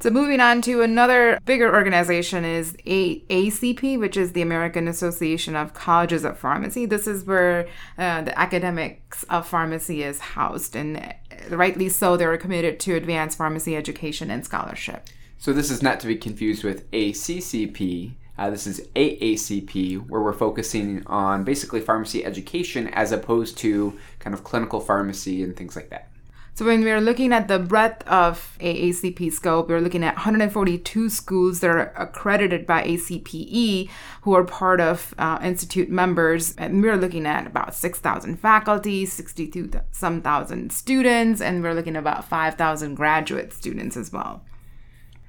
So 0.00 0.10
moving 0.10 0.40
on 0.40 0.60
to 0.62 0.82
another 0.82 1.38
bigger 1.46 1.74
organization 1.74 2.44
is 2.44 2.76
A- 2.84 3.20
ACP, 3.20 3.98
which 3.98 4.18
is 4.18 4.32
the 4.32 4.42
American 4.42 4.86
Association 4.86 5.56
of 5.56 5.72
Colleges 5.72 6.24
of 6.24 6.38
Pharmacy. 6.38 6.84
This 6.84 7.06
is 7.06 7.24
where 7.24 7.66
uh, 7.96 8.20
the 8.20 8.38
academics 8.38 9.22
of 9.30 9.46
pharmacy 9.46 10.02
is 10.02 10.18
housed, 10.20 10.76
and 10.76 11.14
rightly 11.48 11.88
so, 11.88 12.18
they're 12.18 12.36
committed 12.36 12.80
to 12.80 12.94
advance 12.96 13.34
pharmacy 13.34 13.76
education 13.76 14.30
and 14.30 14.44
scholarship. 14.44 15.08
So 15.38 15.54
this 15.54 15.70
is 15.70 15.82
not 15.82 16.00
to 16.00 16.06
be 16.06 16.16
confused 16.16 16.64
with 16.64 16.90
ACCP. 16.90 18.12
Uh, 18.36 18.50
this 18.50 18.66
is 18.66 18.80
AACP, 18.96 20.08
where 20.08 20.20
we're 20.20 20.32
focusing 20.32 21.04
on 21.06 21.44
basically 21.44 21.80
pharmacy 21.80 22.24
education 22.24 22.88
as 22.88 23.12
opposed 23.12 23.56
to 23.58 23.98
kind 24.18 24.34
of 24.34 24.42
clinical 24.42 24.80
pharmacy 24.80 25.42
and 25.42 25.56
things 25.56 25.76
like 25.76 25.90
that. 25.90 26.08
So 26.56 26.64
when 26.64 26.84
we're 26.84 27.00
looking 27.00 27.32
at 27.32 27.48
the 27.48 27.58
breadth 27.58 28.06
of 28.06 28.56
AACP 28.60 29.32
scope, 29.32 29.68
we're 29.68 29.80
looking 29.80 30.04
at 30.04 30.14
142 30.14 31.10
schools 31.10 31.58
that 31.58 31.70
are 31.70 31.92
accredited 31.96 32.64
by 32.64 32.84
ACPE 32.84 33.90
who 34.22 34.34
are 34.34 34.44
part 34.44 34.80
of 34.80 35.14
uh, 35.18 35.40
institute 35.42 35.90
members, 35.90 36.54
and 36.54 36.80
we're 36.80 36.96
looking 36.96 37.26
at 37.26 37.48
about 37.48 37.74
6,000 37.74 38.36
faculty, 38.36 39.04
62 39.04 39.80
some 39.90 40.22
thousand 40.22 40.70
students, 40.70 41.40
and 41.40 41.60
we're 41.60 41.74
looking 41.74 41.96
at 41.96 42.00
about 42.00 42.24
5,000 42.24 42.94
graduate 42.94 43.52
students 43.52 43.96
as 43.96 44.12
well. 44.12 44.44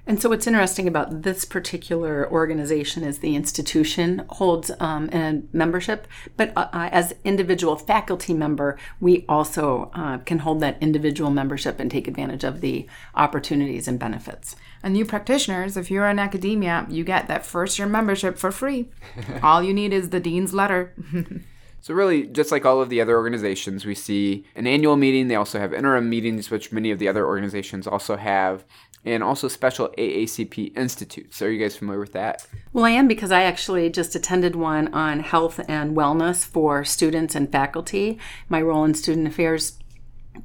And 0.07 0.21
so, 0.21 0.29
what's 0.29 0.45
interesting 0.45 0.87
about 0.87 1.23
this 1.23 1.45
particular 1.45 2.29
organization 2.31 3.03
is 3.03 3.19
the 3.19 3.35
institution 3.35 4.23
holds 4.29 4.69
um, 4.79 5.09
a 5.11 5.41
membership, 5.51 6.07
but 6.37 6.53
uh, 6.55 6.67
uh, 6.71 6.89
as 6.91 7.15
individual 7.23 7.75
faculty 7.75 8.33
member, 8.33 8.77
we 8.99 9.25
also 9.27 9.89
uh, 9.95 10.19
can 10.19 10.39
hold 10.39 10.59
that 10.59 10.77
individual 10.79 11.31
membership 11.31 11.79
and 11.79 11.89
take 11.89 12.07
advantage 12.07 12.43
of 12.43 12.61
the 12.61 12.87
opportunities 13.15 13.87
and 13.87 13.97
benefits. 13.97 14.55
And 14.83 14.93
new 14.93 15.05
practitioners, 15.05 15.75
if 15.75 15.89
you're 15.89 16.07
in 16.07 16.19
academia, 16.19 16.85
you 16.87 17.03
get 17.03 17.27
that 17.27 17.43
first 17.43 17.79
year 17.79 17.87
membership 17.87 18.37
for 18.37 18.51
free. 18.51 18.89
All 19.41 19.63
you 19.63 19.73
need 19.73 19.91
is 19.91 20.09
the 20.09 20.19
dean's 20.19 20.53
letter. 20.53 20.93
So, 21.85 21.93
really, 21.93 22.25
just 22.25 22.51
like 22.51 22.65
all 22.65 22.81
of 22.81 22.89
the 22.89 22.99
other 22.99 23.15
organizations, 23.15 23.85
we 23.85 23.93
see 23.93 24.43
an 24.55 24.65
annual 24.65 24.95
meeting. 24.95 25.27
They 25.27 25.35
also 25.35 25.59
have 25.59 25.71
interim 25.71 26.09
meetings, 26.09 26.49
which 26.49 26.71
many 26.71 26.89
of 26.89 26.97
the 26.97 27.07
other 27.07 27.27
organizations 27.27 27.85
also 27.85 28.15
have, 28.15 28.65
and 29.05 29.23
also 29.23 29.47
special 29.47 29.89
AACP 29.97 30.75
institutes. 30.77 31.41
Are 31.41 31.51
you 31.51 31.59
guys 31.59 31.77
familiar 31.77 31.99
with 31.99 32.13
that? 32.13 32.45
Well, 32.73 32.85
I 32.85 32.89
am 32.89 33.07
because 33.07 33.31
I 33.31 33.43
actually 33.43 33.89
just 33.89 34.15
attended 34.15 34.55
one 34.55 34.93
on 34.93 35.19
health 35.19 35.59
and 35.69 35.95
wellness 35.95 36.45
for 36.45 36.83
students 36.83 37.35
and 37.35 37.51
faculty. 37.51 38.17
My 38.49 38.61
role 38.61 38.83
in 38.83 38.93
student 38.95 39.27
affairs 39.27 39.77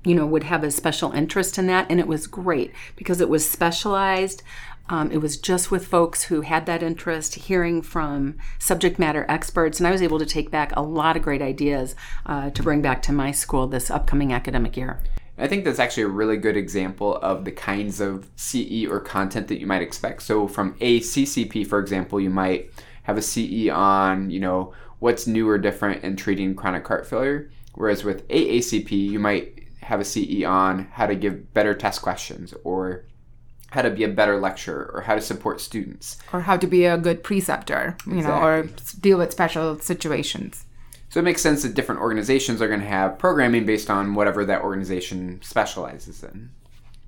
you 0.05 0.15
know 0.15 0.25
would 0.25 0.45
have 0.45 0.63
a 0.63 0.71
special 0.71 1.11
interest 1.11 1.59
in 1.59 1.67
that 1.67 1.85
and 1.91 1.99
it 1.99 2.07
was 2.07 2.29
great 2.29 2.73
because 2.95 3.21
it 3.21 3.29
was 3.29 3.49
specialized 3.49 4.41
um, 4.91 5.13
it 5.13 5.19
was 5.19 5.37
just 5.37 5.71
with 5.71 5.87
folks 5.87 6.25
who 6.25 6.41
had 6.41 6.67
that 6.67 6.83
interest, 6.83 7.37
hearing 7.37 7.81
from 7.81 8.37
subject 8.59 8.99
matter 8.99 9.25
experts, 9.29 9.79
and 9.79 9.87
I 9.87 9.93
was 9.93 10.03
able 10.03 10.19
to 10.19 10.27
take 10.27 10.51
back 10.51 10.75
a 10.75 10.83
lot 10.83 11.17
of 11.17 11.23
great 11.23 11.41
ideas 11.41 11.95
uh, 12.27 12.51
to 12.51 12.63
bring 12.63 12.83
back 12.83 13.01
to 13.03 13.13
my 13.13 13.31
school 13.31 13.69
this 13.69 13.89
upcoming 13.89 14.33
academic 14.33 14.77
year. 14.77 15.01
I 15.41 15.49
think 15.49 15.65
that's 15.65 15.79
actually 15.79 16.03
a 16.05 16.09
really 16.09 16.37
good 16.37 16.57
example 16.57 17.17
of 17.17 17.45
the 17.45 17.53
kinds 17.53 18.01
of 18.01 18.29
CE 18.37 18.85
or 18.89 19.01
content 19.01 19.49
that 19.49 19.59
you 19.59 19.67
might 19.67 19.83
expect. 19.83 20.23
So 20.23 20.47
from 20.47 20.75
ACCP, 20.75 21.67
for 21.67 21.79
example, 21.79 22.21
you 22.21 22.31
might 22.31 22.71
have 23.05 23.17
a 23.17 23.23
CE 23.23 23.71
on, 23.71 24.31
you 24.31 24.39
know, 24.39 24.75
what's 24.99 25.27
new 25.27 25.49
or 25.49 25.57
different 25.57 26.05
in 26.05 26.17
treating 26.17 26.55
chronic 26.55 26.87
heart 26.87 27.07
failure. 27.07 27.51
Whereas 27.75 28.05
with 28.05 28.29
AACP, 28.29 28.91
you 28.91 29.19
might 29.19 29.61
have 29.81 30.01
a 30.01 30.05
CE 30.05 30.45
on 30.45 30.85
how 30.93 31.07
to 31.07 31.15
give 31.15 31.55
better 31.55 31.75
test 31.75 32.03
questions 32.03 32.53
or 32.63 33.07
how 33.71 33.83
to 33.83 33.91
be 33.91 34.05
a 34.05 34.09
better 34.09 34.39
lecturer 34.39 34.91
or 34.93 35.03
how 35.03 35.15
to 35.15 35.21
support 35.21 35.61
students 35.61 36.19
or 36.33 36.43
how 36.43 36.57
to 36.57 36.67
be 36.67 36.85
a 36.85 36.99
good 36.99 37.23
preceptor 37.23 37.97
you 38.05 38.19
exactly. 38.19 38.41
know 38.41 38.47
or 38.47 38.63
deal 39.01 39.19
with 39.19 39.33
special 39.33 39.79
situations 39.79 40.67
so 41.11 41.19
it 41.19 41.25
makes 41.25 41.43
sense 41.43 41.63
that 41.63 41.75
different 41.75 42.01
organizations 42.01 42.63
are 42.63 42.69
going 42.69 42.81
to 42.81 42.87
have 42.87 43.19
programming 43.19 43.67
based 43.67 43.91
on 43.91 44.15
whatever 44.15 44.45
that 44.45 44.63
organization 44.63 45.41
specializes 45.43 46.23
in. 46.23 46.51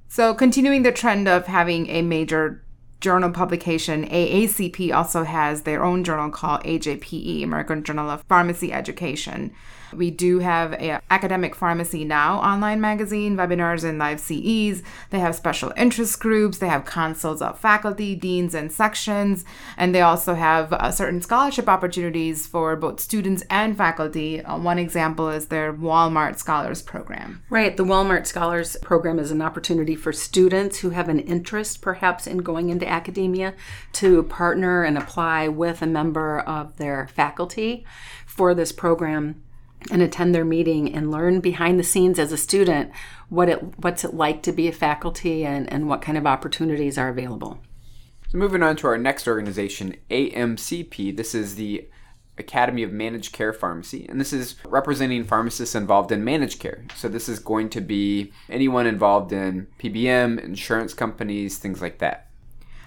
So 0.09 0.35
continuing 0.35 0.83
the 0.83 0.93
trend 0.93 1.29
of 1.29 1.47
having 1.47 1.89
a 1.89 2.03
major 2.03 2.63
journal 3.01 3.31
publication 3.31 4.09
aacp 4.09 4.95
also 4.95 5.25
has 5.25 5.63
their 5.63 5.83
own 5.83 6.05
journal 6.05 6.31
called 6.31 6.63
ajpe 6.63 7.43
american 7.43 7.83
journal 7.83 8.09
of 8.09 8.23
pharmacy 8.29 8.73
education 8.73 9.53
we 9.95 10.11
do 10.11 10.39
have 10.41 10.73
a 10.75 11.01
academic 11.11 11.55
pharmacy 11.55 12.05
now 12.05 12.39
online 12.39 12.81
magazine, 12.81 13.37
webinars 13.37 13.85
and 13.85 13.99
live 13.99 14.21
CEs. 14.21 14.83
They 15.11 15.19
have 15.19 15.35
special 15.35 15.73
interest 15.77 16.21
groups. 16.21 16.59
They 16.59 16.69
have 16.69 16.85
consults 16.85 17.43
of 17.43 17.59
faculty, 17.59 18.15
deans, 18.15 18.55
and 18.55 18.73
sections, 18.73 19.45
and 19.77 19.95
they 19.95 20.01
also 20.01 20.35
have 20.35 20.73
uh, 20.73 20.91
certain 20.91 21.21
scholarship 21.21 21.69
opportunities 21.69 22.47
for 22.47 22.77
both 22.77 23.01
students 23.01 23.43
and 23.51 23.77
faculty. 23.77 24.43
Uh, 24.43 24.59
one 24.59 24.79
example 24.79 25.29
is 25.29 25.47
their 25.47 25.73
Walmart 25.73 26.39
Scholars 26.39 26.83
Program. 26.83 27.43
Right, 27.51 27.77
the 27.77 27.85
Walmart 27.85 28.27
Scholars 28.27 28.77
Program 28.83 29.19
is 29.19 29.31
an 29.31 29.43
opportunity 29.43 29.95
for 29.95 30.13
students 30.13 30.81
who 30.81 30.91
have 30.91 31.09
an 31.09 31.21
interest, 31.21 31.83
perhaps, 31.83 32.27
in 32.27 32.39
going 32.39 32.71
into 32.71 32.89
academia 32.89 33.55
to 33.95 34.23
partner 34.25 34.85
and 34.85 34.97
apply 34.97 35.49
with 35.49 35.83
a 35.83 35.87
member 35.87 36.41
of 36.41 36.77
their 36.77 37.07
faculty 37.09 37.85
for 38.27 38.55
this 38.55 38.73
program 38.73 39.43
and 39.91 40.03
attend 40.03 40.35
their 40.35 40.45
meeting 40.45 40.95
and 40.95 41.11
learn 41.11 41.41
behind 41.41 41.79
the 41.79 41.85
scenes 41.85 42.19
as 42.19 42.33
a 42.33 42.37
student 42.37 42.91
what 43.29 43.49
it 43.49 43.79
what's 43.79 44.05
it 44.05 44.15
like 44.15 44.43
to 44.43 44.53
be 44.53 44.69
a 44.69 44.73
faculty 44.73 45.45
and, 45.45 45.71
and 45.73 45.89
what 45.89 46.03
kind 46.03 46.19
of 46.19 46.27
opportunities 46.27 46.99
are 46.99 47.09
available. 47.09 47.59
So 48.29 48.39
moving 48.39 48.63
on 48.63 48.77
to 48.77 48.87
our 48.87 48.99
next 48.99 49.29
organization, 49.29 49.97
AMCP. 50.11 51.17
This 51.17 51.35
is 51.35 51.57
the 51.57 51.89
Academy 52.39 52.83
of 52.83 52.93
Managed 52.93 53.33
Care 53.33 53.53
Pharmacy, 53.53 54.07
and 54.09 54.19
this 54.19 54.33
is 54.33 54.57
representing 54.65 55.25
pharmacists 55.25 55.75
involved 55.75 56.11
in 56.13 56.25
managed 56.25 56.59
care. 56.59 56.85
So 56.97 57.09
this 57.09 57.29
is 57.29 57.39
going 57.39 57.69
to 57.71 57.81
be 57.81 58.33
anyone 58.49 58.87
involved 58.87 59.33
in 59.33 59.67
PBM, 59.79 60.43
insurance 60.43 60.95
companies, 60.95 61.59
things 61.59 61.83
like 61.83 61.99
that 61.99 62.32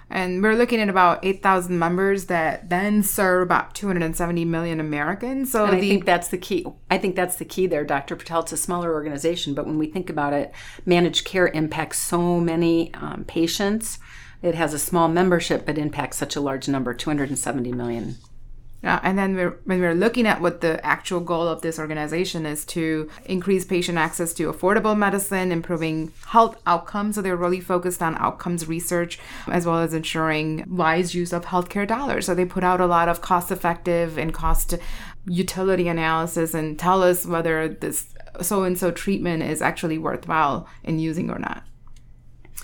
and 0.09 0.43
we're 0.43 0.55
looking 0.55 0.79
at 0.79 0.89
about 0.89 1.25
8,000 1.25 1.77
members 1.77 2.25
that 2.25 2.69
then 2.69 3.01
serve 3.01 3.43
about 3.43 3.73
270 3.73 4.45
million 4.45 4.79
Americans. 4.79 5.51
So 5.51 5.65
the, 5.65 5.77
I 5.77 5.79
think 5.79 6.05
that's 6.05 6.27
the 6.27 6.37
key. 6.37 6.65
I 6.91 6.97
think 6.97 7.15
that's 7.15 7.37
the 7.37 7.45
key 7.45 7.65
there, 7.67 7.83
Dr. 7.83 8.15
Patel. 8.15 8.41
It's 8.41 8.51
a 8.51 8.57
smaller 8.57 8.93
organization, 8.93 9.53
but 9.53 9.65
when 9.65 9.77
we 9.77 9.87
think 9.87 10.09
about 10.09 10.33
it, 10.33 10.53
managed 10.85 11.25
care 11.25 11.47
impacts 11.47 11.99
so 11.99 12.39
many 12.39 12.93
um, 12.93 13.25
patients. 13.25 13.97
it 14.43 14.53
has 14.55 14.73
a 14.73 14.79
small 14.79 15.07
membership 15.07 15.65
but 15.65 15.77
impacts 15.77 16.17
such 16.17 16.35
a 16.35 16.41
large 16.41 16.67
number 16.67 16.93
270 16.93 17.71
million. 17.71 18.15
Uh, 18.85 18.99
and 19.01 19.17
then 19.17 19.35
we're, 19.35 19.57
when 19.65 19.81
we're 19.81 19.95
looking 19.95 20.27
at 20.27 20.39
what 20.39 20.61
the 20.61 20.83
actual 20.85 21.19
goal 21.19 21.47
of 21.47 21.61
this 21.61 21.79
organization 21.79 22.45
is 22.45 22.63
to 22.65 23.09
increase 23.25 23.65
patient 23.65 23.97
access 23.97 24.31
to 24.33 24.51
affordable 24.51 24.95
medicine, 24.95 25.51
improving 25.51 26.13
health 26.27 26.61
outcomes. 26.67 27.15
So 27.15 27.21
they're 27.23 27.35
really 27.35 27.59
focused 27.59 28.03
on 28.03 28.15
outcomes 28.17 28.67
research 28.67 29.19
as 29.47 29.65
well 29.65 29.79
as 29.79 29.93
ensuring 29.95 30.63
wise 30.69 31.15
use 31.15 31.33
of 31.33 31.45
healthcare 31.45 31.87
dollars. 31.87 32.27
So 32.27 32.35
they 32.35 32.45
put 32.45 32.63
out 32.63 32.79
a 32.79 32.85
lot 32.85 33.09
of 33.09 33.21
cost 33.21 33.51
effective 33.51 34.19
and 34.19 34.31
cost 34.33 34.75
utility 35.25 35.87
analysis 35.87 36.53
and 36.53 36.77
tell 36.77 37.01
us 37.01 37.25
whether 37.25 37.67
this 37.67 38.13
so 38.41 38.63
and 38.63 38.77
so 38.77 38.91
treatment 38.91 39.41
is 39.41 39.61
actually 39.61 39.97
worthwhile 39.97 40.67
in 40.83 40.99
using 40.99 41.31
or 41.31 41.39
not. 41.39 41.63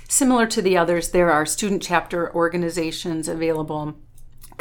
Similar 0.08 0.46
to 0.48 0.62
the 0.62 0.78
others, 0.78 1.10
there 1.10 1.32
are 1.32 1.46
student 1.46 1.82
chapter 1.82 2.34
organizations 2.36 3.28
available 3.28 3.96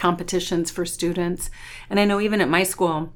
competitions 0.01 0.71
for 0.71 0.87
students. 0.87 1.51
And 1.91 2.01
I 2.01 2.07
know 2.07 2.21
even 2.21 2.41
at 2.41 2.49
my 2.49 2.63
school, 2.63 3.13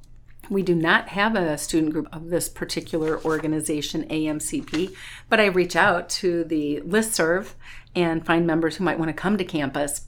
we 0.51 0.63
do 0.63 0.75
not 0.75 1.09
have 1.09 1.35
a 1.35 1.57
student 1.57 1.95
group 1.95 2.09
of 2.13 2.29
this 2.29 2.51
particular 2.51 3.19
organization, 3.25 4.07
AMCP, 4.09 4.95
but 5.31 5.41
I 5.41 5.47
reach 5.47 5.75
out 5.75 6.11
to 6.11 6.45
the 6.45 6.81
list 6.81 7.15
serve 7.15 7.57
and 7.97 8.27
find 8.27 8.47
members 8.47 8.77
who 8.77 8.85
might 8.85 8.99
want 8.99 9.09
to 9.09 9.15
come 9.15 9.39
to 9.39 9.45
campus 9.45 10.03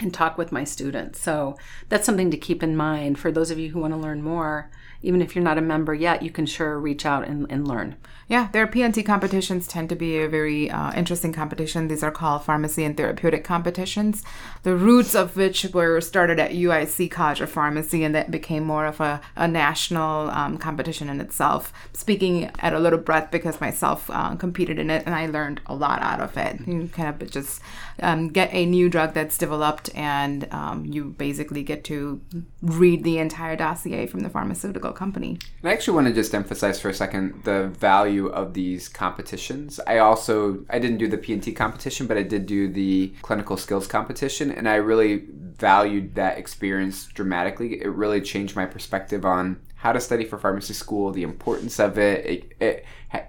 and 0.00 0.12
talk 0.12 0.36
with 0.36 0.52
my 0.52 0.64
students. 0.64 1.18
So 1.18 1.56
that's 1.88 2.04
something 2.04 2.30
to 2.30 2.36
keep 2.36 2.62
in 2.62 2.76
mind 2.76 3.18
for 3.18 3.32
those 3.32 3.50
of 3.50 3.58
you 3.58 3.70
who 3.70 3.80
want 3.80 3.94
to 3.94 3.98
learn 3.98 4.22
more. 4.22 4.70
Even 5.00 5.22
if 5.22 5.34
you're 5.34 5.44
not 5.44 5.58
a 5.58 5.62
member 5.62 5.94
yet, 5.94 6.22
you 6.22 6.30
can 6.30 6.44
sure 6.44 6.78
reach 6.78 7.06
out 7.06 7.26
and, 7.26 7.46
and 7.50 7.66
learn. 7.66 7.96
Yeah, 8.28 8.48
their 8.52 8.66
PNT 8.66 9.06
competitions 9.06 9.66
tend 9.66 9.88
to 9.88 9.96
be 9.96 10.18
a 10.18 10.28
very 10.28 10.70
uh, 10.70 10.92
interesting 10.92 11.32
competition. 11.32 11.88
These 11.88 12.02
are 12.02 12.10
called 12.10 12.44
pharmacy 12.44 12.84
and 12.84 12.94
therapeutic 12.94 13.42
competitions, 13.42 14.22
the 14.64 14.76
roots 14.76 15.14
of 15.14 15.34
which 15.34 15.64
were 15.72 15.98
started 16.02 16.38
at 16.38 16.50
UIC 16.50 17.10
College 17.10 17.40
of 17.40 17.50
Pharmacy 17.50 18.04
and 18.04 18.14
that 18.14 18.30
became 18.30 18.64
more 18.64 18.84
of 18.84 19.00
a, 19.00 19.22
a 19.34 19.48
national 19.48 20.30
um, 20.30 20.58
competition 20.58 21.08
in 21.08 21.22
itself. 21.22 21.72
Speaking 21.94 22.50
at 22.58 22.74
a 22.74 22.78
little 22.78 22.98
breadth 22.98 23.30
because 23.30 23.62
myself 23.62 24.10
uh, 24.10 24.36
competed 24.36 24.78
in 24.78 24.90
it 24.90 25.04
and 25.06 25.14
I 25.14 25.26
learned 25.26 25.62
a 25.64 25.74
lot 25.74 26.02
out 26.02 26.20
of 26.20 26.36
it. 26.36 26.60
You 26.66 26.88
kind 26.88 27.08
of 27.08 27.30
just 27.30 27.62
um, 28.00 28.28
get 28.28 28.52
a 28.52 28.66
new 28.66 28.90
drug 28.90 29.14
that's 29.14 29.38
developed 29.38 29.88
and 29.94 30.52
um, 30.52 30.84
you 30.84 31.14
basically 31.16 31.62
get 31.62 31.82
to 31.84 32.20
read 32.60 33.04
the 33.04 33.16
entire 33.18 33.56
dossier 33.56 34.06
from 34.06 34.20
the 34.20 34.28
pharmaceutical 34.28 34.92
company. 34.92 35.38
I 35.64 35.72
actually 35.72 35.94
want 35.94 36.08
to 36.08 36.12
just 36.12 36.34
emphasize 36.34 36.78
for 36.78 36.90
a 36.90 36.94
second 36.94 37.44
the 37.44 37.68
value 37.68 38.17
value 38.18 38.32
of 38.32 38.54
these 38.54 38.88
competitions. 38.88 39.80
I 39.86 39.98
also 39.98 40.64
I 40.70 40.78
didn't 40.78 40.98
do 40.98 41.08
the 41.08 41.18
PNT 41.18 41.54
competition, 41.54 42.06
but 42.06 42.16
I 42.16 42.22
did 42.22 42.46
do 42.46 42.68
the 42.68 43.14
clinical 43.22 43.56
skills 43.56 43.86
competition, 43.86 44.50
and 44.50 44.68
I 44.68 44.76
really 44.76 45.24
valued 45.58 46.14
that 46.14 46.38
experience 46.38 47.06
dramatically. 47.06 47.80
It 47.82 47.88
really 47.88 48.20
changed 48.20 48.56
my 48.56 48.66
perspective 48.66 49.24
on 49.24 49.60
how 49.76 49.92
to 49.92 50.00
study 50.00 50.24
for 50.24 50.38
pharmacy 50.38 50.74
school, 50.74 51.12
the 51.12 51.22
importance 51.22 51.78
of 51.78 51.98
it. 51.98 52.26
It, 52.26 52.52
it 52.60 52.84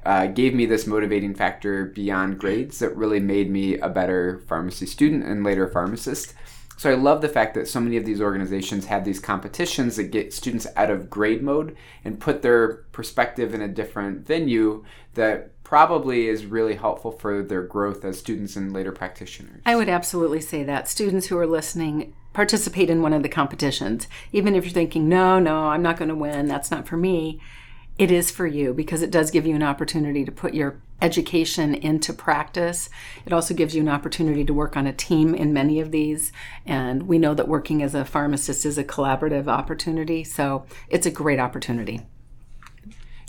uh, 0.05 0.27
gave 0.27 0.53
me 0.55 0.65
this 0.65 0.87
motivating 0.87 1.35
factor 1.35 1.85
beyond 1.85 2.39
grades 2.39 2.79
that 2.79 2.95
really 2.95 3.19
made 3.19 3.51
me 3.51 3.77
a 3.77 3.89
better 3.89 4.43
pharmacy 4.47 4.87
student 4.87 5.23
and 5.25 5.43
later 5.43 5.67
pharmacist. 5.67 6.33
So 6.79 6.89
I 6.89 6.93
love 6.93 7.19
the 7.19 7.27
fact 7.27 7.55
that 7.55 7.67
so 7.67 7.81
many 7.81 7.97
of 7.97 8.05
these 8.05 8.21
organizations 8.21 8.85
have 8.85 9.03
these 9.03 9.19
competitions 9.19 9.97
that 9.97 10.11
get 10.11 10.33
students 10.33 10.65
out 10.77 10.89
of 10.89 11.09
grade 11.09 11.43
mode 11.43 11.75
and 12.05 12.21
put 12.21 12.41
their 12.41 12.85
perspective 12.93 13.53
in 13.53 13.61
a 13.61 13.67
different 13.67 14.25
venue 14.25 14.85
that 15.15 15.61
probably 15.65 16.29
is 16.29 16.45
really 16.45 16.75
helpful 16.75 17.11
for 17.11 17.43
their 17.43 17.63
growth 17.63 18.05
as 18.05 18.17
students 18.17 18.55
and 18.55 18.71
later 18.71 18.93
practitioners. 18.93 19.61
I 19.65 19.75
would 19.75 19.89
absolutely 19.89 20.39
say 20.39 20.63
that. 20.63 20.87
Students 20.87 21.27
who 21.27 21.37
are 21.37 21.45
listening 21.45 22.15
participate 22.31 22.89
in 22.89 23.01
one 23.01 23.11
of 23.11 23.23
the 23.23 23.27
competitions. 23.29 24.07
Even 24.31 24.55
if 24.55 24.63
you're 24.63 24.71
thinking 24.71 25.09
no 25.09 25.37
no 25.37 25.65
I'm 25.65 25.81
not 25.81 25.97
going 25.97 26.07
to 26.07 26.15
win. 26.15 26.47
That's 26.47 26.71
not 26.71 26.87
for 26.87 26.95
me. 26.95 27.41
It 27.97 28.09
is 28.09 28.31
for 28.31 28.47
you 28.47 28.73
because 28.73 29.01
it 29.01 29.11
does 29.11 29.31
give 29.31 29.45
you 29.45 29.53
an 29.53 29.63
opportunity 29.63 30.23
to 30.23 30.31
put 30.31 30.53
your 30.53 30.79
education 31.01 31.75
into 31.75 32.13
practice. 32.13 32.89
It 33.25 33.33
also 33.33 33.53
gives 33.53 33.75
you 33.75 33.81
an 33.81 33.89
opportunity 33.89 34.43
to 34.45 34.53
work 34.53 34.75
on 34.75 34.87
a 34.87 34.93
team 34.93 35.33
in 35.33 35.53
many 35.53 35.79
of 35.79 35.91
these. 35.91 36.31
And 36.65 37.03
we 37.03 37.17
know 37.17 37.33
that 37.33 37.47
working 37.47 37.81
as 37.81 37.95
a 37.95 38.05
pharmacist 38.05 38.65
is 38.65 38.77
a 38.77 38.83
collaborative 38.83 39.47
opportunity. 39.47 40.23
So 40.23 40.65
it's 40.89 41.05
a 41.05 41.11
great 41.11 41.39
opportunity. 41.39 42.01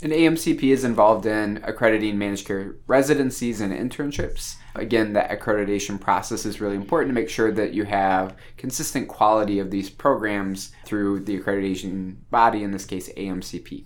And 0.03 0.11
AMCP 0.11 0.63
is 0.63 0.83
involved 0.83 1.27
in 1.27 1.61
accrediting 1.63 2.17
managed 2.17 2.47
care 2.47 2.75
residencies 2.87 3.61
and 3.61 3.71
internships. 3.71 4.55
Again, 4.73 5.13
that 5.13 5.29
accreditation 5.29 6.01
process 6.01 6.43
is 6.43 6.59
really 6.59 6.75
important 6.75 7.09
to 7.13 7.21
make 7.21 7.29
sure 7.29 7.51
that 7.51 7.73
you 7.73 7.83
have 7.83 8.35
consistent 8.57 9.07
quality 9.07 9.59
of 9.59 9.69
these 9.69 9.91
programs 9.91 10.71
through 10.85 11.19
the 11.19 11.39
accreditation 11.39 12.15
body, 12.31 12.63
in 12.63 12.71
this 12.71 12.85
case, 12.85 13.13
AMCP. 13.13 13.85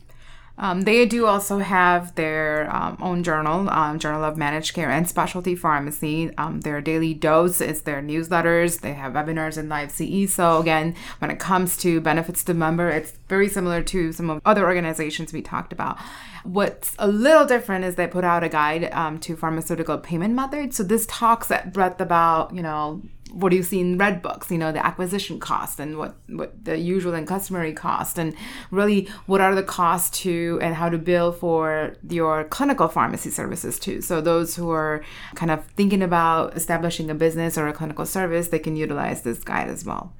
Um, 0.57 0.81
they 0.81 1.05
do 1.05 1.25
also 1.25 1.59
have 1.59 2.15
their 2.15 2.73
um, 2.73 2.97
own 3.01 3.23
journal, 3.23 3.69
um, 3.69 3.99
Journal 3.99 4.23
of 4.23 4.37
Managed 4.37 4.73
Care 4.73 4.89
and 4.89 5.07
Specialty 5.07 5.55
Pharmacy. 5.55 6.31
Um, 6.37 6.61
their 6.61 6.79
daily 6.81 7.13
dose 7.13 7.59
is 7.59 7.81
their 7.81 8.01
newsletters. 8.01 8.79
They 8.79 8.93
have 8.93 9.13
webinars 9.13 9.57
and 9.57 9.67
live 9.67 9.91
CE. 9.91 10.31
So 10.31 10.59
again, 10.59 10.95
when 11.19 11.29
it 11.29 11.39
comes 11.39 11.75
to 11.77 11.99
benefits 11.99 12.43
to 12.45 12.53
member, 12.53 12.89
it's 12.89 13.13
very 13.27 13.49
similar 13.49 13.83
to 13.83 14.13
some 14.13 14.29
of 14.29 14.41
other 14.45 14.65
organizations 14.65 15.33
we 15.33 15.41
talked 15.41 15.73
about. 15.73 15.97
What's 16.43 16.95
a 16.99 17.07
little 17.07 17.45
different 17.45 17.85
is 17.85 17.95
they 17.95 18.07
put 18.07 18.23
out 18.23 18.43
a 18.43 18.49
guide 18.49 18.91
um, 18.93 19.19
to 19.21 19.35
pharmaceutical 19.35 19.97
payment 19.97 20.35
methods. 20.35 20.77
So 20.77 20.83
this 20.83 21.07
talks 21.07 21.49
at 21.51 21.73
breadth 21.73 21.99
about 21.99 22.55
you 22.55 22.61
know 22.61 23.01
what 23.35 23.49
do 23.49 23.57
you 23.57 23.63
see 23.63 23.81
in 23.81 23.97
red 23.97 24.21
books 24.21 24.49
you 24.49 24.57
know 24.57 24.71
the 24.71 24.85
acquisition 24.85 25.39
cost 25.39 25.79
and 25.79 25.97
what 25.97 26.15
what 26.29 26.63
the 26.63 26.77
usual 26.77 27.13
and 27.13 27.27
customary 27.27 27.73
cost 27.73 28.17
and 28.17 28.33
really 28.71 29.09
what 29.25 29.41
are 29.41 29.53
the 29.53 29.63
costs 29.63 30.21
to 30.21 30.44
and 30.61 30.75
how 30.75 30.89
to 30.89 30.97
bill 30.97 31.31
for 31.31 31.93
your 32.09 32.43
clinical 32.45 32.87
pharmacy 32.87 33.29
services 33.29 33.79
too 33.79 34.01
so 34.01 34.21
those 34.21 34.55
who 34.55 34.69
are 34.71 35.03
kind 35.35 35.51
of 35.51 35.65
thinking 35.77 36.01
about 36.01 36.55
establishing 36.55 37.09
a 37.09 37.15
business 37.15 37.57
or 37.57 37.67
a 37.67 37.73
clinical 37.73 38.05
service 38.05 38.49
they 38.49 38.59
can 38.59 38.75
utilize 38.75 39.21
this 39.21 39.43
guide 39.43 39.69
as 39.69 39.85
well 39.85 40.13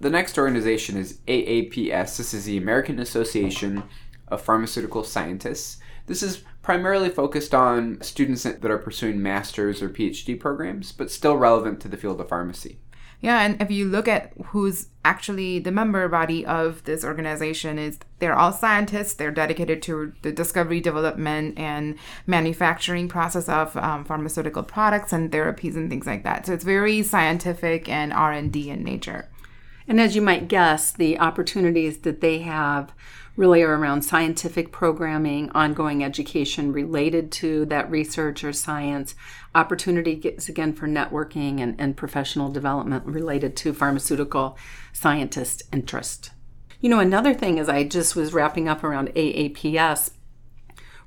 the 0.00 0.08
next 0.08 0.38
organization 0.38 0.96
is 0.96 1.18
AAPS. 1.28 2.16
This 2.16 2.32
is 2.32 2.46
the 2.46 2.56
American 2.56 2.98
Association 3.00 3.82
of 4.28 4.40
Pharmaceutical 4.40 5.04
Scientists. 5.04 5.76
This 6.06 6.22
is 6.22 6.42
primarily 6.62 7.10
focused 7.10 7.54
on 7.54 8.00
students 8.00 8.44
that 8.44 8.64
are 8.64 8.78
pursuing 8.78 9.22
master's 9.22 9.82
or 9.82 9.90
PhD 9.90 10.40
programs, 10.40 10.92
but 10.92 11.10
still 11.10 11.36
relevant 11.36 11.80
to 11.80 11.88
the 11.88 11.98
field 11.98 12.18
of 12.18 12.30
pharmacy. 12.30 12.78
Yeah, 13.22 13.42
and 13.42 13.60
if 13.60 13.70
you 13.70 13.86
look 13.86 14.08
at 14.08 14.32
who's 14.46 14.88
actually 15.04 15.58
the 15.58 15.70
member 15.70 16.08
body 16.08 16.44
of 16.46 16.82
this 16.84 17.04
organization 17.04 17.78
is 17.78 17.98
they're 18.18 18.34
all 18.34 18.52
scientists. 18.52 19.14
They're 19.14 19.30
dedicated 19.30 19.82
to 19.82 20.12
the 20.22 20.32
discovery, 20.32 20.80
development, 20.80 21.58
and 21.58 21.98
manufacturing 22.26 23.08
process 23.08 23.48
of 23.48 23.76
um, 23.76 24.04
pharmaceutical 24.04 24.62
products 24.62 25.12
and 25.12 25.30
therapies 25.30 25.76
and 25.76 25.90
things 25.90 26.06
like 26.06 26.24
that. 26.24 26.46
So 26.46 26.54
it's 26.54 26.64
very 26.64 27.02
scientific 27.02 27.88
and 27.88 28.12
R 28.12 28.32
and 28.32 28.50
D 28.50 28.70
in 28.70 28.82
nature. 28.82 29.28
And 29.86 30.00
as 30.00 30.14
you 30.14 30.22
might 30.22 30.48
guess, 30.48 30.92
the 30.92 31.18
opportunities 31.18 31.98
that 31.98 32.20
they 32.20 32.38
have 32.38 32.92
really 33.40 33.62
are 33.62 33.74
around 33.74 34.02
scientific 34.02 34.70
programming, 34.70 35.50
ongoing 35.52 36.04
education 36.04 36.74
related 36.74 37.32
to 37.32 37.64
that 37.64 37.90
research 37.90 38.44
or 38.44 38.52
science, 38.52 39.14
opportunities 39.54 40.46
again 40.50 40.74
for 40.74 40.86
networking 40.86 41.58
and, 41.58 41.74
and 41.80 41.96
professional 41.96 42.50
development 42.50 43.02
related 43.06 43.56
to 43.56 43.72
pharmaceutical 43.72 44.58
scientist 44.92 45.62
interest. 45.72 46.32
You 46.82 46.90
know, 46.90 47.00
another 47.00 47.32
thing 47.32 47.56
is 47.56 47.66
I 47.66 47.84
just 47.84 48.14
was 48.14 48.34
wrapping 48.34 48.68
up 48.68 48.84
around 48.84 49.08
AAPS 49.14 50.10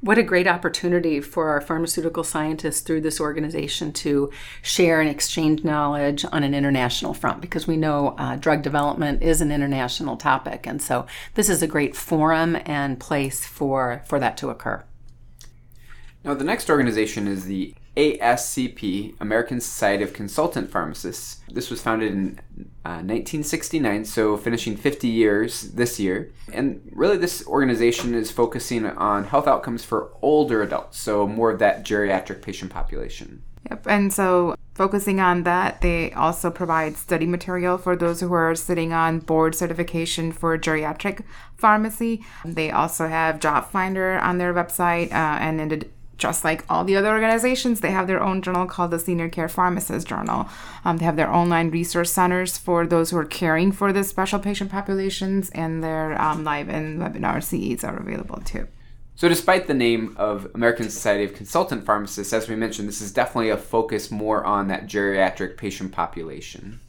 what 0.04 0.18
a 0.18 0.24
great 0.24 0.48
opportunity 0.48 1.22
for 1.22 1.48
our 1.48 1.62
pharmaceutical 1.62 2.26
scientists 2.26 2.82
through 2.82 3.00
this 3.00 3.22
organization 3.22 3.94
to 3.94 4.30
share 4.62 5.00
and 5.00 5.10
exchange 5.10 5.64
knowledge 5.64 6.26
on 6.30 6.44
an 6.44 6.54
international 6.54 7.14
front 7.14 7.40
because 7.40 7.68
we 7.68 7.78
know 7.78 8.10
uh, 8.18 8.36
drug 8.36 8.62
development 8.62 9.24
is 9.24 9.40
an 9.40 9.50
international 9.50 10.18
topic. 10.18 10.68
And 10.68 10.82
so 10.82 11.06
this 11.36 11.48
is 11.48 11.64
a 11.64 11.68
great 11.68 11.96
forum 11.96 12.58
and 12.66 13.00
place 13.00 13.46
for, 13.46 14.04
for 14.06 14.20
that 14.20 14.36
to 14.38 14.50
occur. 14.50 14.84
Now, 16.26 16.34
the 16.34 16.44
next 16.44 16.70
organization 16.70 17.26
is 17.26 17.46
the 17.46 17.74
ASCP, 17.96 19.16
American 19.20 19.62
Society 19.62 20.04
of 20.04 20.14
Consultant 20.14 20.72
Pharmacists. 20.72 21.42
This 21.52 21.70
was 21.70 21.82
founded 21.82 22.12
in 22.12 22.40
uh, 22.86 23.02
1969, 23.02 24.06
so 24.06 24.36
finishing 24.36 24.76
50 24.76 25.08
years 25.08 25.62
this 25.74 26.00
year. 26.00 26.32
And 26.52 26.82
really, 26.92 27.18
this 27.18 27.46
organization 27.46 28.16
is 28.16 28.32
focusing 28.32 28.86
on 28.86 29.26
health 29.26 29.48
outcomes 29.48 29.84
for 29.84 30.12
older 30.22 30.64
adults, 30.64 31.00
so 31.00 31.28
more 31.28 31.52
of 31.52 31.60
that 31.60 31.86
geriatric 31.86 32.42
patient 32.42 32.72
population. 32.72 33.44
Yep, 33.70 33.88
and 33.88 34.14
so 34.14 34.56
focusing 34.74 35.20
on 35.20 35.44
that, 35.44 35.82
they 35.82 36.12
also 36.14 36.52
provide 36.52 36.98
study 36.98 37.26
material 37.26 37.78
for 37.78 37.96
those 37.96 38.20
who 38.20 38.34
are 38.34 38.56
sitting 38.56 38.92
on 38.92 39.20
board 39.20 39.56
certification 39.56 40.32
for 40.32 40.58
geriatric 40.58 41.24
pharmacy. 41.56 42.26
They 42.44 42.72
also 42.72 43.08
have 43.08 43.40
Job 43.40 43.70
Finder 43.70 44.20
on 44.20 44.38
their 44.38 44.54
website, 44.54 45.12
uh, 45.12 45.38
and 45.40 45.62
in 45.62 45.70
just 46.24 46.46
like 46.46 46.64
all 46.70 46.86
the 46.86 46.96
other 46.96 47.10
organizations, 47.10 47.82
they 47.82 47.92
have 47.92 48.08
their 48.08 48.24
own 48.24 48.42
journal 48.42 48.66
called 48.66 48.92
the 48.92 48.98
Senior 48.98 49.28
Care 49.28 49.50
Pharmacist 49.50 50.08
Journal. 50.08 50.48
Um, 50.86 50.96
they 50.96 51.04
have 51.04 51.18
their 51.18 51.30
online 51.30 51.70
resource 51.70 52.14
centers 52.14 52.58
for 52.58 52.88
those 52.88 53.10
who 53.10 53.18
are 53.18 53.26
caring 53.26 53.74
for 53.74 53.92
the 53.92 54.06
special 54.06 54.40
patient 54.40 54.72
populations, 54.72 55.50
and 55.50 55.84
their 55.84 56.20
um, 56.22 56.46
live 56.46 56.70
and 56.70 57.02
webinar 57.02 57.44
CEs 57.44 57.84
are 57.84 57.98
available 57.98 58.40
too. 58.40 58.70
So, 59.16 59.28
despite 59.28 59.68
the 59.68 59.74
name 59.74 60.16
of 60.18 60.50
American 60.56 60.90
Society 60.90 61.26
of 61.26 61.34
Consultant 61.34 61.86
Pharmacists, 61.86 62.32
as 62.32 62.48
we 62.48 62.56
mentioned, 62.56 62.88
this 62.88 63.02
is 63.02 63.12
definitely 63.12 63.50
a 63.50 63.58
focus 63.58 64.10
more 64.10 64.46
on 64.46 64.70
that 64.70 64.88
geriatric 64.88 65.58
patient 65.58 65.92
population. 65.92 66.80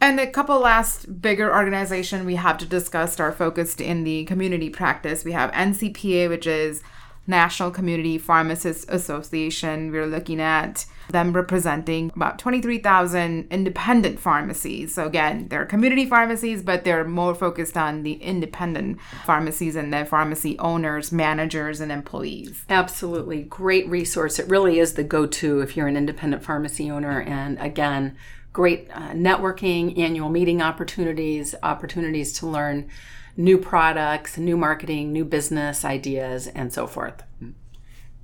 And 0.00 0.18
a 0.18 0.26
couple 0.26 0.58
last 0.60 1.20
bigger 1.20 1.54
organization 1.54 2.24
we 2.24 2.36
have 2.36 2.56
to 2.58 2.66
discuss 2.66 3.20
are 3.20 3.32
focused 3.32 3.82
in 3.82 4.04
the 4.04 4.24
community 4.24 4.70
practice. 4.70 5.24
We 5.24 5.32
have 5.32 5.52
NCPA, 5.52 6.30
which 6.30 6.46
is 6.46 6.82
National 7.26 7.70
Community 7.70 8.18
Pharmacists 8.18 8.84
Association. 8.88 9.90
We're 9.90 10.06
looking 10.06 10.40
at 10.40 10.86
them 11.10 11.32
representing 11.32 12.10
about 12.14 12.38
23,000 12.38 13.48
independent 13.50 14.18
pharmacies. 14.18 14.94
So, 14.94 15.06
again, 15.06 15.48
they're 15.48 15.66
community 15.66 16.06
pharmacies, 16.06 16.62
but 16.62 16.84
they're 16.84 17.04
more 17.04 17.34
focused 17.34 17.76
on 17.76 18.02
the 18.02 18.14
independent 18.14 19.00
pharmacies 19.24 19.76
and 19.76 19.92
their 19.92 20.06
pharmacy 20.06 20.58
owners, 20.58 21.12
managers, 21.12 21.80
and 21.80 21.90
employees. 21.90 22.64
Absolutely. 22.68 23.42
Great 23.42 23.88
resource. 23.88 24.38
It 24.38 24.48
really 24.48 24.78
is 24.78 24.94
the 24.94 25.04
go 25.04 25.26
to 25.26 25.60
if 25.60 25.76
you're 25.76 25.88
an 25.88 25.96
independent 25.96 26.42
pharmacy 26.42 26.90
owner. 26.90 27.20
And 27.22 27.58
again, 27.58 28.16
great 28.52 28.88
uh, 28.92 29.10
networking, 29.10 29.98
annual 29.98 30.30
meeting 30.30 30.62
opportunities, 30.62 31.54
opportunities 31.62 32.32
to 32.34 32.46
learn 32.46 32.88
new 33.36 33.58
products, 33.58 34.38
new 34.38 34.56
marketing, 34.56 35.12
new 35.12 35.24
business 35.24 35.84
ideas, 35.84 36.46
and 36.48 36.72
so 36.72 36.86
forth. 36.86 37.22
And 37.40 37.54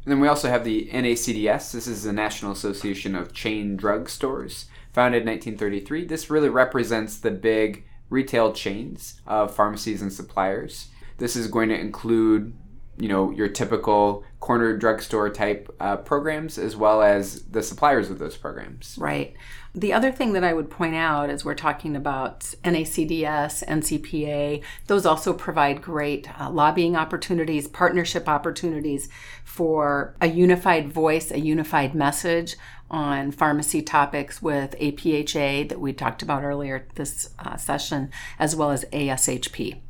then 0.07 0.21
we 0.21 0.29
also 0.29 0.49
have 0.49 0.65
the 0.65 0.89
NACDS. 0.93 1.73
This 1.73 1.87
is 1.87 2.05
the 2.05 2.13
National 2.13 2.53
Association 2.53 3.15
of 3.15 3.33
Chain 3.33 3.77
Drug 3.77 4.09
Stores, 4.09 4.67
founded 4.93 5.23
in 5.23 5.29
1933. 5.29 6.07
This 6.07 6.31
really 6.31 6.49
represents 6.49 7.19
the 7.19 7.31
big 7.31 7.85
retail 8.09 8.53
chains 8.53 9.21
of 9.27 9.55
pharmacies 9.55 10.01
and 10.03 10.13
suppliers. 10.13 10.89
This 11.19 11.37
is 11.37 11.49
going 11.49 11.69
to 11.69 11.79
include, 11.79 12.55
you 13.01 13.09
know, 13.09 13.31
your 13.31 13.49
typical 13.49 14.23
corner 14.41 14.77
drugstore 14.77 15.31
type 15.31 15.75
uh, 15.81 15.97
programs 15.97 16.59
as 16.59 16.77
well 16.77 17.03
as 17.03 17.43
the 17.43 17.63
suppliers 17.63 18.11
of 18.11 18.19
those 18.19 18.37
programs. 18.37 18.97
Right. 18.99 19.35
The 19.75 19.93
other 19.93 20.13
thing 20.13 20.33
that 20.35 20.45
I 20.45 20.53
would 20.53 20.69
point 20.69 20.97
out 20.97 21.31
is 21.31 21.45
we're 21.45 21.55
talking 21.55 21.97
about 21.97 22.41
NACDS, 22.65 23.65
NCPA, 23.67 24.63
those 24.87 25.07
also 25.07 25.33
provide 25.33 25.81
great 25.81 26.29
uh, 26.41 26.51
lobbying 26.51 26.97
opportunities, 26.97 27.69
partnership 27.69 28.29
opportunities 28.29 29.09
for 29.45 30.15
a 30.21 30.27
unified 30.27 30.93
voice, 30.93 31.31
a 31.31 31.41
unified 31.41 31.95
message 31.95 32.57
on 32.91 33.31
pharmacy 33.31 33.81
topics 33.81 34.43
with 34.43 34.75
APHA 34.79 35.69
that 35.69 35.81
we 35.81 35.93
talked 35.93 36.23
about 36.23 36.43
earlier 36.43 36.87
this 36.97 37.31
uh, 37.39 37.57
session, 37.57 38.11
as 38.39 38.57
well 38.57 38.71
as 38.71 38.85
ASHP 38.87 39.81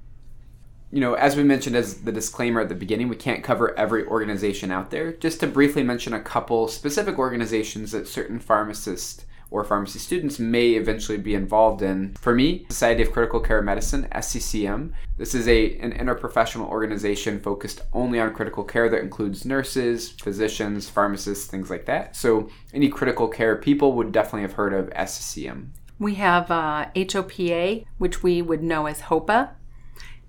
you 0.92 1.00
know, 1.00 1.14
as 1.14 1.36
we 1.36 1.42
mentioned 1.42 1.76
as 1.76 2.02
the 2.02 2.12
disclaimer 2.12 2.60
at 2.60 2.68
the 2.68 2.74
beginning, 2.74 3.08
we 3.08 3.16
can't 3.16 3.44
cover 3.44 3.78
every 3.78 4.04
organization 4.06 4.70
out 4.70 4.90
there. 4.90 5.12
Just 5.12 5.40
to 5.40 5.46
briefly 5.46 5.82
mention 5.82 6.12
a 6.12 6.20
couple 6.20 6.66
specific 6.68 7.18
organizations 7.18 7.92
that 7.92 8.08
certain 8.08 8.40
pharmacists 8.40 9.24
or 9.50 9.64
pharmacy 9.64 9.98
students 9.98 10.38
may 10.38 10.70
eventually 10.70 11.18
be 11.18 11.34
involved 11.34 11.82
in. 11.82 12.14
For 12.14 12.34
me, 12.34 12.66
Society 12.68 13.02
of 13.02 13.12
Critical 13.12 13.40
Care 13.40 13.62
Medicine, 13.62 14.06
SCCM. 14.12 14.92
This 15.16 15.34
is 15.34 15.48
a 15.48 15.76
an 15.78 15.92
interprofessional 15.92 16.68
organization 16.68 17.40
focused 17.40 17.82
only 17.92 18.20
on 18.20 18.32
critical 18.32 18.64
care 18.64 18.88
that 18.88 19.02
includes 19.02 19.44
nurses, 19.44 20.10
physicians, 20.10 20.88
pharmacists, 20.88 21.46
things 21.46 21.70
like 21.70 21.86
that. 21.86 22.16
So 22.16 22.48
any 22.72 22.88
critical 22.88 23.28
care 23.28 23.56
people 23.56 23.92
would 23.94 24.12
definitely 24.12 24.42
have 24.42 24.52
heard 24.52 24.72
of 24.72 24.90
SCCM. 24.90 25.68
We 25.98 26.14
have 26.14 26.50
uh, 26.50 26.86
HOPA, 26.96 27.84
which 27.98 28.22
we 28.22 28.40
would 28.40 28.62
know 28.62 28.86
as 28.86 29.02
HOPA, 29.02 29.50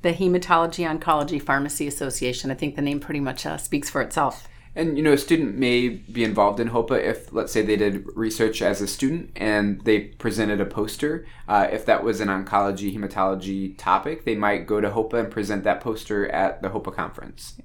the 0.01 0.13
Hematology 0.13 0.87
Oncology 0.87 1.41
Pharmacy 1.41 1.87
Association. 1.87 2.51
I 2.51 2.55
think 2.55 2.75
the 2.75 2.81
name 2.81 2.99
pretty 2.99 3.19
much 3.19 3.45
uh, 3.45 3.57
speaks 3.57 3.89
for 3.89 4.01
itself. 4.01 4.47
And 4.73 4.97
you 4.97 5.03
know, 5.03 5.11
a 5.11 5.17
student 5.17 5.57
may 5.57 5.89
be 5.89 6.23
involved 6.23 6.59
in 6.59 6.69
HOPA 6.69 7.03
if, 7.03 7.33
let's 7.33 7.51
say, 7.51 7.61
they 7.61 7.75
did 7.75 8.05
research 8.15 8.61
as 8.61 8.79
a 8.79 8.87
student 8.87 9.31
and 9.35 9.81
they 9.81 9.99
presented 9.99 10.61
a 10.61 10.65
poster. 10.65 11.25
Uh, 11.47 11.67
if 11.69 11.85
that 11.85 12.03
was 12.03 12.21
an 12.21 12.29
oncology 12.29 12.95
hematology 12.95 13.77
topic, 13.77 14.23
they 14.23 14.35
might 14.35 14.67
go 14.67 14.79
to 14.79 14.89
HOPA 14.89 15.19
and 15.19 15.31
present 15.31 15.65
that 15.65 15.81
poster 15.81 16.29
at 16.31 16.61
the 16.61 16.69
HOPA 16.69 16.95
conference. 16.95 17.55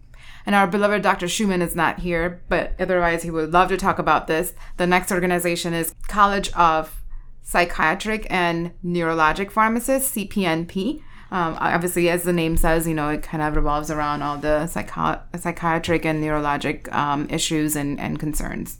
And 0.44 0.54
our 0.54 0.66
beloved 0.66 1.02
Dr. 1.02 1.28
Schumann 1.28 1.62
is 1.62 1.76
not 1.76 2.00
here, 2.00 2.42
but 2.48 2.74
otherwise 2.78 3.22
he 3.22 3.30
would 3.30 3.52
love 3.52 3.68
to 3.68 3.76
talk 3.76 3.98
about 3.98 4.26
this. 4.26 4.54
The 4.76 4.86
next 4.86 5.12
organization 5.12 5.74
is 5.74 5.94
College 6.08 6.52
of 6.54 7.02
Psychiatric 7.42 8.26
and 8.30 8.72
Neurologic 8.84 9.52
Pharmacists, 9.52 10.16
CPNP. 10.16 11.02
Um, 11.30 11.56
obviously, 11.58 12.08
as 12.08 12.22
the 12.22 12.32
name 12.32 12.56
says, 12.56 12.86
you 12.86 12.94
know, 12.94 13.08
it 13.08 13.22
kind 13.22 13.42
of 13.42 13.56
revolves 13.56 13.90
around 13.90 14.22
all 14.22 14.38
the 14.38 14.66
psycho- 14.68 15.20
psychiatric 15.36 16.04
and 16.04 16.22
neurologic 16.22 16.92
um, 16.94 17.26
issues 17.30 17.74
and, 17.74 17.98
and 17.98 18.18
concerns. 18.18 18.78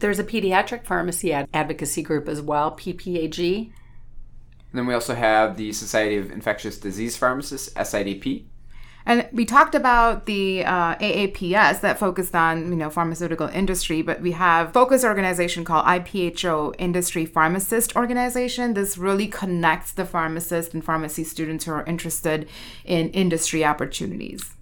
There's 0.00 0.18
a 0.18 0.24
pediatric 0.24 0.84
pharmacy 0.84 1.32
ad- 1.32 1.48
advocacy 1.54 2.02
group 2.02 2.28
as 2.28 2.42
well, 2.42 2.72
PPAG. 2.72 3.72
And 4.72 4.78
then 4.78 4.86
we 4.86 4.94
also 4.94 5.14
have 5.14 5.56
the 5.56 5.72
Society 5.72 6.16
of 6.16 6.30
Infectious 6.30 6.78
Disease 6.78 7.16
Pharmacists, 7.16 7.72
SIDP. 7.74 8.44
And 9.06 9.28
we 9.32 9.44
talked 9.44 9.74
about 9.74 10.26
the 10.26 10.64
uh, 10.64 10.96
AAPS 10.96 11.80
that 11.80 11.98
focused 11.98 12.34
on 12.34 12.70
you 12.70 12.76
know 12.76 12.90
pharmaceutical 12.90 13.48
industry, 13.48 14.02
but 14.02 14.20
we 14.20 14.32
have 14.32 14.72
focus 14.72 15.04
organization 15.04 15.64
called 15.64 15.86
IPHO 15.86 16.74
Industry 16.78 17.26
Pharmacist 17.26 17.96
Organization. 17.96 18.74
This 18.74 18.98
really 18.98 19.26
connects 19.26 19.92
the 19.92 20.04
pharmacists 20.04 20.74
and 20.74 20.84
pharmacy 20.84 21.24
students 21.24 21.64
who 21.64 21.72
are 21.72 21.84
interested 21.84 22.48
in 22.84 23.10
industry 23.10 23.64
opportunities. 23.64 24.54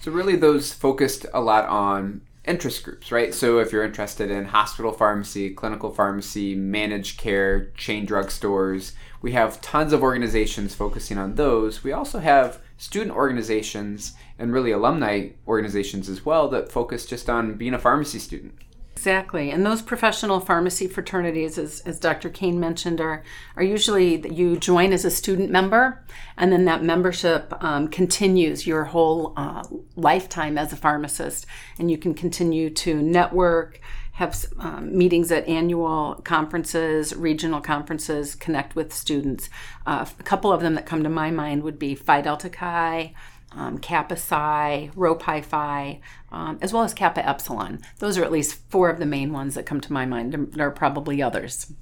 So 0.00 0.10
really, 0.10 0.36
those 0.36 0.72
focused 0.72 1.26
a 1.32 1.40
lot 1.40 1.66
on 1.66 2.22
interest 2.44 2.82
groups, 2.82 3.12
right? 3.12 3.32
So 3.32 3.58
if 3.58 3.70
you're 3.70 3.84
interested 3.84 4.30
in 4.30 4.46
hospital 4.46 4.92
pharmacy, 4.92 5.50
clinical 5.50 5.90
pharmacy, 5.90 6.54
managed 6.54 7.18
care, 7.18 7.66
chain 7.76 8.06
drugstores, 8.06 8.92
we 9.22 9.32
have 9.32 9.60
tons 9.60 9.92
of 9.92 10.02
organizations 10.02 10.74
focusing 10.74 11.16
on 11.16 11.36
those. 11.36 11.84
We 11.84 11.92
also 11.92 12.18
have 12.18 12.60
student 12.76 13.16
organizations 13.16 14.14
and 14.38 14.52
really 14.52 14.72
alumni 14.72 15.28
organizations 15.46 16.08
as 16.08 16.26
well 16.26 16.48
that 16.48 16.72
focus 16.72 17.06
just 17.06 17.30
on 17.30 17.54
being 17.54 17.72
a 17.72 17.78
pharmacy 17.78 18.18
student. 18.18 18.54
Exactly. 19.02 19.50
And 19.50 19.64
those 19.64 19.82
professional 19.82 20.38
pharmacy 20.38 20.86
fraternities, 20.86 21.58
as, 21.58 21.80
as 21.80 21.98
Dr. 21.98 22.28
Kane 22.28 22.60
mentioned, 22.60 23.00
are, 23.00 23.24
are 23.56 23.62
usually 23.62 24.28
you 24.28 24.56
join 24.56 24.92
as 24.92 25.04
a 25.04 25.10
student 25.10 25.50
member, 25.50 26.04
and 26.36 26.52
then 26.52 26.66
that 26.66 26.84
membership 26.84 27.52
um, 27.64 27.88
continues 27.88 28.66
your 28.66 28.84
whole 28.84 29.32
uh, 29.36 29.64
lifetime 29.96 30.56
as 30.56 30.72
a 30.72 30.76
pharmacist. 30.76 31.46
And 31.78 31.90
you 31.90 31.98
can 31.98 32.14
continue 32.14 32.70
to 32.70 33.02
network, 33.02 33.80
have 34.22 34.46
um, 34.60 34.96
meetings 34.96 35.32
at 35.32 35.46
annual 35.48 36.20
conferences, 36.24 37.14
regional 37.14 37.60
conferences, 37.60 38.34
connect 38.36 38.76
with 38.76 38.92
students. 38.92 39.50
Uh, 39.84 40.06
a 40.18 40.22
couple 40.22 40.52
of 40.52 40.60
them 40.60 40.74
that 40.74 40.86
come 40.86 41.02
to 41.02 41.08
my 41.08 41.30
mind 41.30 41.62
would 41.64 41.78
be 41.78 41.94
Phi 41.94 42.20
Delta 42.20 42.48
Chi, 42.48 43.14
um, 43.50 43.78
Kappa 43.78 44.16
Psi, 44.16 44.90
Rho 44.94 45.14
Pi 45.16 45.40
Phi, 45.40 46.00
um, 46.30 46.58
as 46.62 46.72
well 46.72 46.84
as 46.84 46.94
Kappa 46.94 47.26
Epsilon. 47.28 47.80
Those 47.98 48.16
are 48.16 48.24
at 48.24 48.32
least 48.32 48.60
four 48.70 48.88
of 48.88 48.98
the 48.98 49.06
main 49.06 49.32
ones 49.32 49.56
that 49.56 49.66
come 49.66 49.80
to 49.80 49.92
my 49.92 50.06
mind. 50.06 50.32
There, 50.32 50.46
there 50.46 50.68
are 50.68 50.72
probably 50.72 51.20
others. 51.20 51.72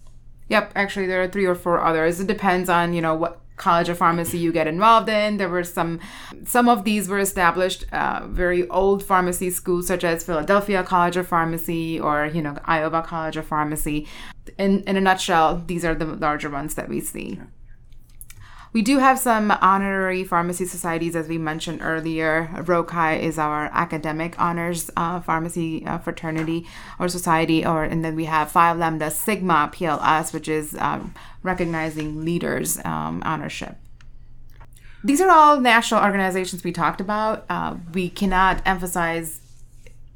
Yep, 0.49 0.73
actually 0.75 1.07
there 1.07 1.23
are 1.23 1.29
three 1.29 1.47
or 1.47 1.55
four 1.55 1.85
others. 1.85 2.21
It 2.21 2.27
depends 2.27 2.69
on 2.69 2.95
you 2.95 3.03
know 3.03 3.15
what 3.15 3.41
college 3.61 3.89
of 3.89 3.99
pharmacy 3.99 4.39
you 4.39 4.53
get 4.53 4.67
involved 4.67 5.09
in. 5.09 5.37
There 5.37 5.49
were 5.49 5.63
some, 5.63 6.01
some 6.45 6.69
of 6.69 6.85
these 6.85 7.09
were 7.09 7.21
established 7.21 7.85
uh, 7.93 8.27
very 8.27 8.69
old 8.69 9.05
pharmacy 9.05 9.51
schools 9.51 9.87
such 9.87 10.03
as 10.03 10.25
Philadelphia 10.25 10.83
College 10.83 11.17
of 11.17 11.29
Pharmacy 11.29 12.01
or 12.01 12.27
you 12.27 12.43
know 12.43 12.57
Iowa 12.65 13.03
College 13.03 13.37
of 13.37 13.47
Pharmacy. 13.47 14.09
In 14.59 14.83
in 14.85 14.97
a 14.97 15.01
nutshell, 15.01 15.63
these 15.67 15.85
are 15.85 15.95
the 15.95 16.07
larger 16.07 16.51
ones 16.51 16.75
that 16.75 16.89
we 16.89 17.01
see. 17.01 17.39
We 18.73 18.83
do 18.83 18.99
have 18.99 19.19
some 19.19 19.51
honorary 19.51 20.23
pharmacy 20.23 20.65
societies, 20.65 21.17
as 21.17 21.27
we 21.27 21.39
mentioned 21.39 21.81
earlier. 21.83 22.49
Rho 22.67 22.85
Chi 22.85 23.17
is 23.17 23.37
our 23.37 23.69
academic 23.73 24.41
honors 24.41 24.91
uh, 24.97 25.21
pharmacy 25.21 25.85
uh, 25.85 25.99
fraternity 25.99 26.67
or 27.01 27.09
society, 27.09 27.67
or 27.67 27.83
and 27.83 28.05
then 28.05 28.15
we 28.15 28.27
have 28.27 28.53
Phi 28.53 28.73
Lambda 28.73 29.11
Sigma 29.11 29.73
PLS, 29.75 30.33
which 30.33 30.47
is 30.47 30.77
um, 30.79 31.13
recognizing 31.43 32.25
leaders 32.25 32.79
um, 32.85 33.23
honorship. 33.25 33.77
These 35.03 35.21
are 35.21 35.31
all 35.31 35.61
national 35.61 36.05
organizations 36.05 36.63
we 36.63 36.71
talked 36.71 37.01
about. 37.01 37.47
Uh, 37.49 37.77
we 37.93 38.09
cannot 38.09 38.63
emphasize 38.65 39.41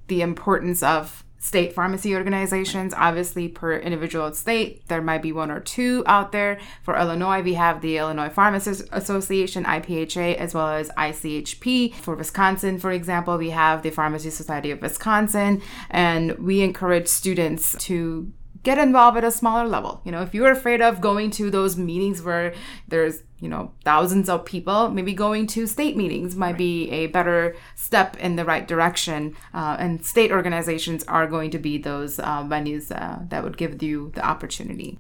the 0.07 0.21
importance 0.21 0.81
of 0.81 1.24
state 1.45 1.75
pharmacy 1.75 2.17
organizations. 2.17 2.95
Obviously, 2.97 3.49
per 3.49 3.77
individual 3.77 4.33
state, 4.33 4.89
there 4.89 5.03
might 5.03 5.21
be 5.21 5.31
one 5.31 5.51
or 5.51 5.61
two 5.61 6.03
out 6.07 6.33
there. 6.33 6.59
For 6.83 6.97
Illinois, 6.97 7.43
we 7.43 7.53
have 7.53 7.83
the 7.83 7.99
Illinois 7.99 8.31
Pharmacists 8.31 8.89
Association, 8.93 9.63
IPHA, 9.65 10.37
as 10.37 10.55
well 10.55 10.69
as 10.69 10.89
ICHP. 10.97 11.97
For 11.97 12.15
Wisconsin, 12.15 12.79
for 12.79 12.91
example, 12.91 13.37
we 13.37 13.51
have 13.51 13.83
the 13.83 13.91
Pharmacy 13.91 14.31
Society 14.31 14.71
of 14.71 14.81
Wisconsin, 14.81 15.61
and 15.91 16.33
we 16.39 16.63
encourage 16.63 17.09
students 17.09 17.77
to 17.81 18.33
get 18.65 18.79
involved 18.79 19.17
at 19.17 19.25
a 19.25 19.31
smaller 19.31 19.69
level. 19.69 20.01
You 20.05 20.11
know, 20.11 20.23
if 20.23 20.35
you're 20.35 20.51
afraid 20.51 20.81
of 20.81 21.01
going 21.01 21.31
to 21.33 21.51
those 21.51 21.77
meetings 21.77 22.23
where 22.23 22.55
there's, 22.89 23.23
you 23.39 23.49
know, 23.49 23.73
thousands 23.85 24.29
of 24.29 24.45
people, 24.45 24.91
maybe 24.91 25.15
going 25.15 25.47
to 25.49 25.67
state 25.67 25.97
meetings 25.97 26.35
might 26.35 26.57
be 26.57 26.91
a 26.91 27.07
better 27.09 27.55
step 27.77 28.17
in 28.17 28.37
the 28.37 28.45
right 28.45 28.67
direction. 28.67 29.37
Uh, 29.53 29.77
and 29.79 30.05
state 30.05 30.33
organizations 30.33 31.05
are 31.05 31.27
going 31.27 31.51
to 31.51 31.59
be 31.59 31.79
those 31.79 32.19
uh, 32.19 32.43
venues 32.43 32.91
uh, 32.91 33.19
that 33.29 33.45
would 33.45 33.57
give 33.57 33.81
you 33.83 34.11
the 34.15 34.27
opportunity. 34.27 34.99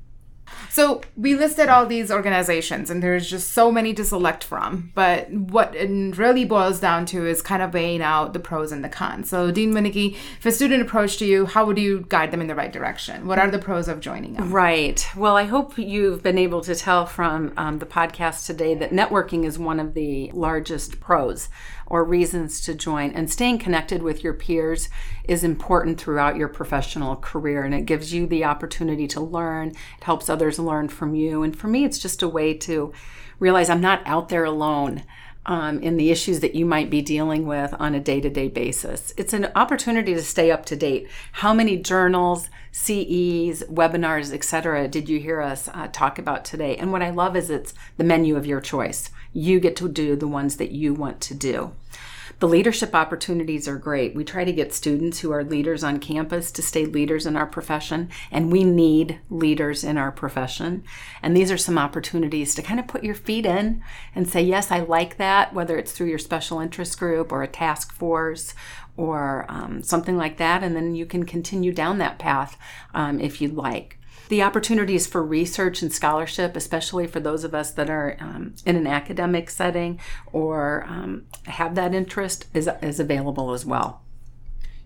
So 0.71 1.03
we 1.17 1.35
listed 1.35 1.69
all 1.69 1.87
these 1.87 2.11
organizations, 2.11 2.91
and 2.91 3.03
there's 3.03 3.29
just 3.29 3.53
so 3.53 3.71
many 3.71 3.95
to 3.95 4.05
select 4.05 4.45
from. 4.45 4.93
But 4.95 5.31
what 5.31 5.75
it 5.75 6.19
really 6.19 6.45
boils 6.45 6.81
down 6.81 7.07
to 7.07 7.27
is 7.27 7.43
kind 7.43 7.63
of 7.63 7.75
weighing 7.75 8.03
out 8.03 8.33
the 8.33 8.41
pros 8.41 8.73
and 8.73 8.85
the 8.85 8.89
cons. 8.89 9.29
So, 9.29 9.51
Dean 9.51 9.73
Winnike, 9.73 10.15
if 10.15 10.47
a 10.47 10.53
student 10.53 10.83
approached 10.83 11.21
you, 11.21 11.47
how 11.47 11.65
would 11.65 11.79
you 11.79 12.07
guide 12.09 12.31
them 12.31 12.41
in 12.41 12.47
the 12.47 12.55
right 12.55 12.73
direction? 12.73 13.27
What 13.27 13.39
are 13.39 13.51
the 13.51 13.59
pros 13.59 13.89
of 13.89 14.01
joining 14.01 14.35
them? 14.35 14.53
Right. 14.53 15.07
Well, 15.17 15.37
I 15.37 15.45
hope 15.45 15.79
you've 15.79 16.23
been 16.23 16.39
able 16.39 16.61
to 16.63 16.75
tell 16.75 17.07
from 17.07 17.53
um, 17.57 17.79
the 17.79 17.87
podcast 17.87 18.47
today 18.47 18.75
that 18.75 18.91
networking 18.91 19.45
is 19.45 19.59
one 19.59 19.81
of 19.81 19.95
the 19.95 20.31
largest 20.33 21.01
pros 21.01 21.49
or 21.87 22.05
reasons 22.05 22.61
to 22.63 22.75
join. 22.75 23.11
And 23.11 23.31
staying 23.31 23.59
connected 23.59 24.03
with 24.03 24.25
your 24.25 24.35
peers 24.35 24.89
is 25.25 25.45
important 25.45 26.01
throughout 26.01 26.37
your 26.37 26.49
professional 26.49 27.17
career 27.17 27.63
and 27.65 27.75
it 27.75 27.87
gives 27.87 28.13
you 28.13 28.27
the 28.27 28.45
opportunity 28.45 29.07
to 29.09 29.21
learn. 29.21 29.69
It 29.69 30.05
helps 30.05 30.29
others 30.29 30.59
learn 30.59 30.89
from 30.89 31.15
you. 31.15 31.43
And 31.43 31.57
for 31.57 31.69
me, 31.69 31.85
it's 31.85 31.99
just 31.99 32.23
a 32.23 32.29
way 32.29 32.55
to 32.59 32.93
realize 33.39 33.69
I'm 33.69 33.81
not 33.81 34.03
out 34.07 34.29
there 34.29 34.45
alone. 34.45 35.03
Um, 35.47 35.83
in 35.83 35.99
the 35.99 36.11
issues 36.11 36.41
that 36.41 36.55
you 36.55 36.65
might 36.65 36.89
be 36.89 37.03
dealing 37.03 37.47
with 37.47 37.75
on 37.79 37.95
a 37.95 38.01
day 38.01 38.19
to 38.19 38.31
day 38.31 38.49
basis. 38.49 39.13
It's 39.19 39.35
an 39.35 39.51
opportunity 39.55 40.15
to 40.15 40.23
stay 40.23 40.51
up 40.51 40.65
to 40.67 40.75
date. 40.75 41.07
How 41.33 41.53
many 41.53 41.77
journals, 41.77 42.49
CEs, 42.73 43.63
webinars, 43.65 44.33
etc., 44.33 44.89
did 44.89 45.11
you 45.11 45.21
hear 45.21 45.43
us 45.43 45.69
uh, 45.69 45.89
talk 45.93 46.19
about 46.19 46.47
today? 46.47 46.77
And 46.77 46.93
what 46.93 47.03
I 47.03 47.11
love 47.11 47.37
is 47.37 47.51
it's 47.51 47.75
the 47.99 48.05
menu 48.05 48.37
of 48.37 48.47
your 48.47 48.63
choice. 48.63 49.11
You 49.35 49.61
get 49.61 49.77
to 49.77 49.89
do 49.89 50.17
the 50.17 50.27
ones 50.27 50.57
that 50.57 50.71
you 50.71 50.95
want 50.95 51.21
to 51.21 51.35
do. 51.35 51.73
The 52.41 52.49
leadership 52.49 52.95
opportunities 52.95 53.69
are 53.69 53.79
great. 53.79 54.15
We 54.15 54.25
try 54.25 54.45
to 54.45 54.53
get 54.53 54.75
students 54.75 55.21
who 55.21 55.31
are 55.31 55.45
leaders 55.45 55.85
on 55.85 56.01
campus 56.01 56.51
to 56.53 56.63
stay 56.63 56.85
leaders 56.87 57.27
in 57.27 57.37
our 57.37 57.47
profession, 57.47 58.11
and 58.31 58.51
we 58.51 58.65
need 58.65 59.21
leaders 59.31 59.85
in 59.85 59.97
our 59.97 60.11
profession. 60.11 60.85
And 61.23 61.37
these 61.37 61.51
are 61.51 61.59
some 61.59 61.79
opportunities 61.79 62.55
to 62.55 62.63
kind 62.63 62.81
of 62.81 62.89
put 62.89 63.05
your 63.05 63.15
feet 63.15 63.47
in 63.47 63.83
and 64.15 64.29
say, 64.29 64.43
Yes, 64.43 64.71
I 64.71 64.81
like 64.81 65.17
that, 65.19 65.55
whether 65.55 65.79
it's 65.79 65.93
through 65.93 66.09
your 66.09 66.19
special 66.19 66.61
interest 66.61 66.99
group 66.99 67.33
or 67.33 67.43
a 67.43 67.49
task 67.49 67.93
force 67.93 68.55
or 68.97 69.47
um, 69.49 69.83
something 69.83 70.17
like 70.17 70.37
that. 70.39 70.63
And 70.63 70.75
then 70.77 70.95
you 70.95 71.07
can 71.07 71.25
continue 71.25 71.73
down 71.73 71.99
that 71.99 72.19
path 72.19 72.57
um, 72.95 73.21
if 73.21 73.41
you'd 73.41 73.55
like. 73.55 73.99
The 74.29 74.43
opportunities 74.43 75.07
for 75.07 75.23
research 75.23 75.83
and 75.83 75.93
scholarship, 75.93 76.57
especially 76.57 77.07
for 77.07 77.21
those 77.21 77.45
of 77.45 77.55
us 77.55 77.71
that 77.73 77.91
are 77.91 78.17
um, 78.21 78.55
in 78.65 78.77
an 78.77 78.87
academic 78.87 79.51
setting 79.51 80.01
or 80.33 80.85
um, 80.89 81.27
have 81.47 81.75
that 81.75 81.95
interest, 81.95 82.47
is, 82.55 82.69
is 82.81 82.99
available 82.99 83.53
as 83.53 83.67
well. 83.67 84.03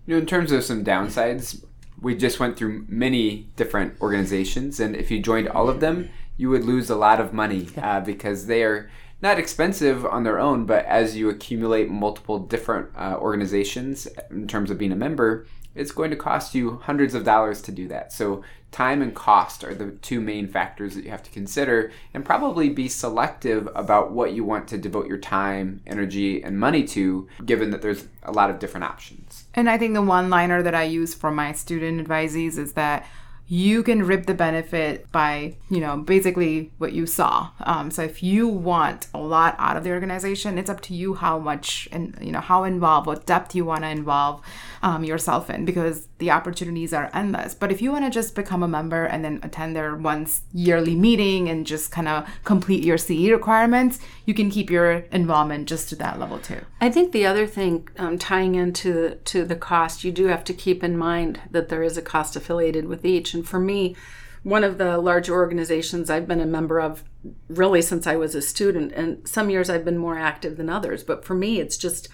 You 0.05 0.15
know, 0.15 0.19
in 0.19 0.25
terms 0.25 0.51
of 0.51 0.63
some 0.63 0.83
downsides, 0.83 1.63
we 2.01 2.15
just 2.15 2.39
went 2.39 2.57
through 2.57 2.85
many 2.87 3.47
different 3.55 3.99
organizations, 4.01 4.79
and 4.79 4.95
if 4.95 5.11
you 5.11 5.21
joined 5.21 5.49
all 5.49 5.69
of 5.69 5.79
them, 5.79 6.09
you 6.37 6.49
would 6.49 6.63
lose 6.63 6.89
a 6.89 6.95
lot 6.95 7.19
of 7.19 7.33
money 7.33 7.67
uh, 7.77 7.99
because 7.99 8.47
they 8.47 8.63
are 8.63 8.89
not 9.21 9.37
expensive 9.37 10.05
on 10.05 10.23
their 10.23 10.39
own, 10.39 10.65
but 10.65 10.85
as 10.85 11.17
you 11.17 11.29
accumulate 11.29 11.89
multiple 11.89 12.39
different 12.39 12.89
uh, 12.95 13.17
organizations 13.19 14.07
in 14.31 14.47
terms 14.47 14.71
of 14.71 14.77
being 14.77 14.93
a 14.93 14.95
member, 14.95 15.45
it's 15.79 15.91
going 15.91 16.11
to 16.11 16.17
cost 16.17 16.53
you 16.53 16.81
hundreds 16.83 17.13
of 17.13 17.23
dollars 17.23 17.61
to 17.63 17.71
do 17.71 17.87
that. 17.87 18.11
So, 18.11 18.43
time 18.71 19.01
and 19.01 19.15
cost 19.15 19.63
are 19.63 19.73
the 19.73 19.91
two 19.91 20.21
main 20.21 20.47
factors 20.47 20.93
that 20.93 21.03
you 21.03 21.09
have 21.09 21.23
to 21.23 21.31
consider, 21.31 21.91
and 22.13 22.23
probably 22.23 22.69
be 22.69 22.87
selective 22.87 23.67
about 23.73 24.11
what 24.11 24.33
you 24.33 24.43
want 24.43 24.67
to 24.67 24.77
devote 24.77 25.07
your 25.07 25.17
time, 25.17 25.81
energy, 25.87 26.43
and 26.43 26.59
money 26.59 26.83
to, 26.83 27.27
given 27.45 27.71
that 27.71 27.81
there's 27.81 28.07
a 28.23 28.31
lot 28.31 28.49
of 28.49 28.59
different 28.59 28.83
options. 28.83 29.45
And 29.55 29.69
I 29.69 29.77
think 29.77 29.93
the 29.93 30.01
one 30.01 30.29
liner 30.29 30.61
that 30.61 30.75
I 30.75 30.83
use 30.83 31.13
for 31.13 31.31
my 31.31 31.53
student 31.53 32.05
advisees 32.05 32.57
is 32.57 32.73
that 32.73 33.07
you 33.51 33.81
can 33.81 34.03
rip 34.03 34.27
the 34.27 34.33
benefit 34.33 35.11
by 35.11 35.55
you 35.71 35.79
know 35.79 35.97
basically 35.97 36.71
what 36.77 36.93
you 36.93 37.07
saw. 37.07 37.49
Um, 37.61 37.89
so 37.89 38.03
if 38.03 38.21
you 38.21 38.47
want 38.47 39.07
a 39.11 39.17
lot 39.17 39.55
out 39.57 39.75
of 39.75 39.83
the 39.83 39.89
organization 39.89 40.59
it's 40.59 40.69
up 40.69 40.81
to 40.81 40.93
you 40.93 41.15
how 41.15 41.39
much 41.39 41.89
and 41.91 42.15
you 42.21 42.31
know 42.31 42.41
how 42.41 42.63
involved 42.63 43.07
what 43.07 43.25
depth 43.25 43.55
you 43.55 43.65
want 43.65 43.83
to 43.83 43.89
involve 43.89 44.41
um, 44.83 45.03
yourself 45.03 45.49
in 45.49 45.65
because 45.65 46.07
the 46.19 46.29
opportunities 46.29 46.93
are 46.93 47.09
endless. 47.13 47.55
But 47.55 47.71
if 47.71 47.81
you 47.81 47.91
want 47.91 48.05
to 48.05 48.11
just 48.11 48.35
become 48.35 48.61
a 48.61 48.67
member 48.67 49.05
and 49.05 49.25
then 49.25 49.39
attend 49.41 49.75
their 49.75 49.95
once 49.95 50.41
yearly 50.53 50.95
meeting 50.95 51.49
and 51.49 51.65
just 51.65 51.91
kind 51.91 52.07
of 52.07 52.29
complete 52.43 52.83
your 52.83 52.99
ce 52.99 53.31
requirements 53.31 53.99
you 54.25 54.35
can 54.35 54.51
keep 54.51 54.69
your 54.69 54.91
involvement 55.11 55.67
just 55.67 55.89
to 55.89 55.95
that 55.95 56.19
level 56.19 56.37
too. 56.37 56.61
I 56.79 56.91
think 56.91 57.11
the 57.11 57.25
other 57.25 57.47
thing 57.47 57.89
um, 57.97 58.19
tying 58.19 58.53
into 58.53 59.15
to 59.15 59.43
the 59.43 59.55
cost 59.55 60.03
you 60.03 60.11
do 60.11 60.27
have 60.27 60.43
to 60.43 60.53
keep 60.53 60.83
in 60.83 60.95
mind 60.95 61.41
that 61.49 61.69
there 61.69 61.81
is 61.81 61.97
a 61.97 62.01
cost 62.03 62.35
affiliated 62.35 62.85
with 62.85 63.03
each 63.03 63.33
and 63.39 63.47
for 63.47 63.59
me, 63.59 63.95
one 64.43 64.63
of 64.63 64.77
the 64.77 64.97
large 64.97 65.29
organizations 65.29 66.09
I've 66.09 66.27
been 66.27 66.41
a 66.41 66.45
member 66.45 66.79
of 66.79 67.03
really 67.47 67.81
since 67.81 68.05
I 68.05 68.15
was 68.15 68.35
a 68.35 68.41
student, 68.41 68.91
and 68.93 69.27
some 69.27 69.49
years 69.49 69.69
I've 69.69 69.85
been 69.85 69.97
more 69.97 70.17
active 70.17 70.57
than 70.57 70.69
others. 70.69 71.03
But 71.03 71.23
for 71.23 71.35
me, 71.35 71.59
it's 71.59 71.77
just 71.77 72.09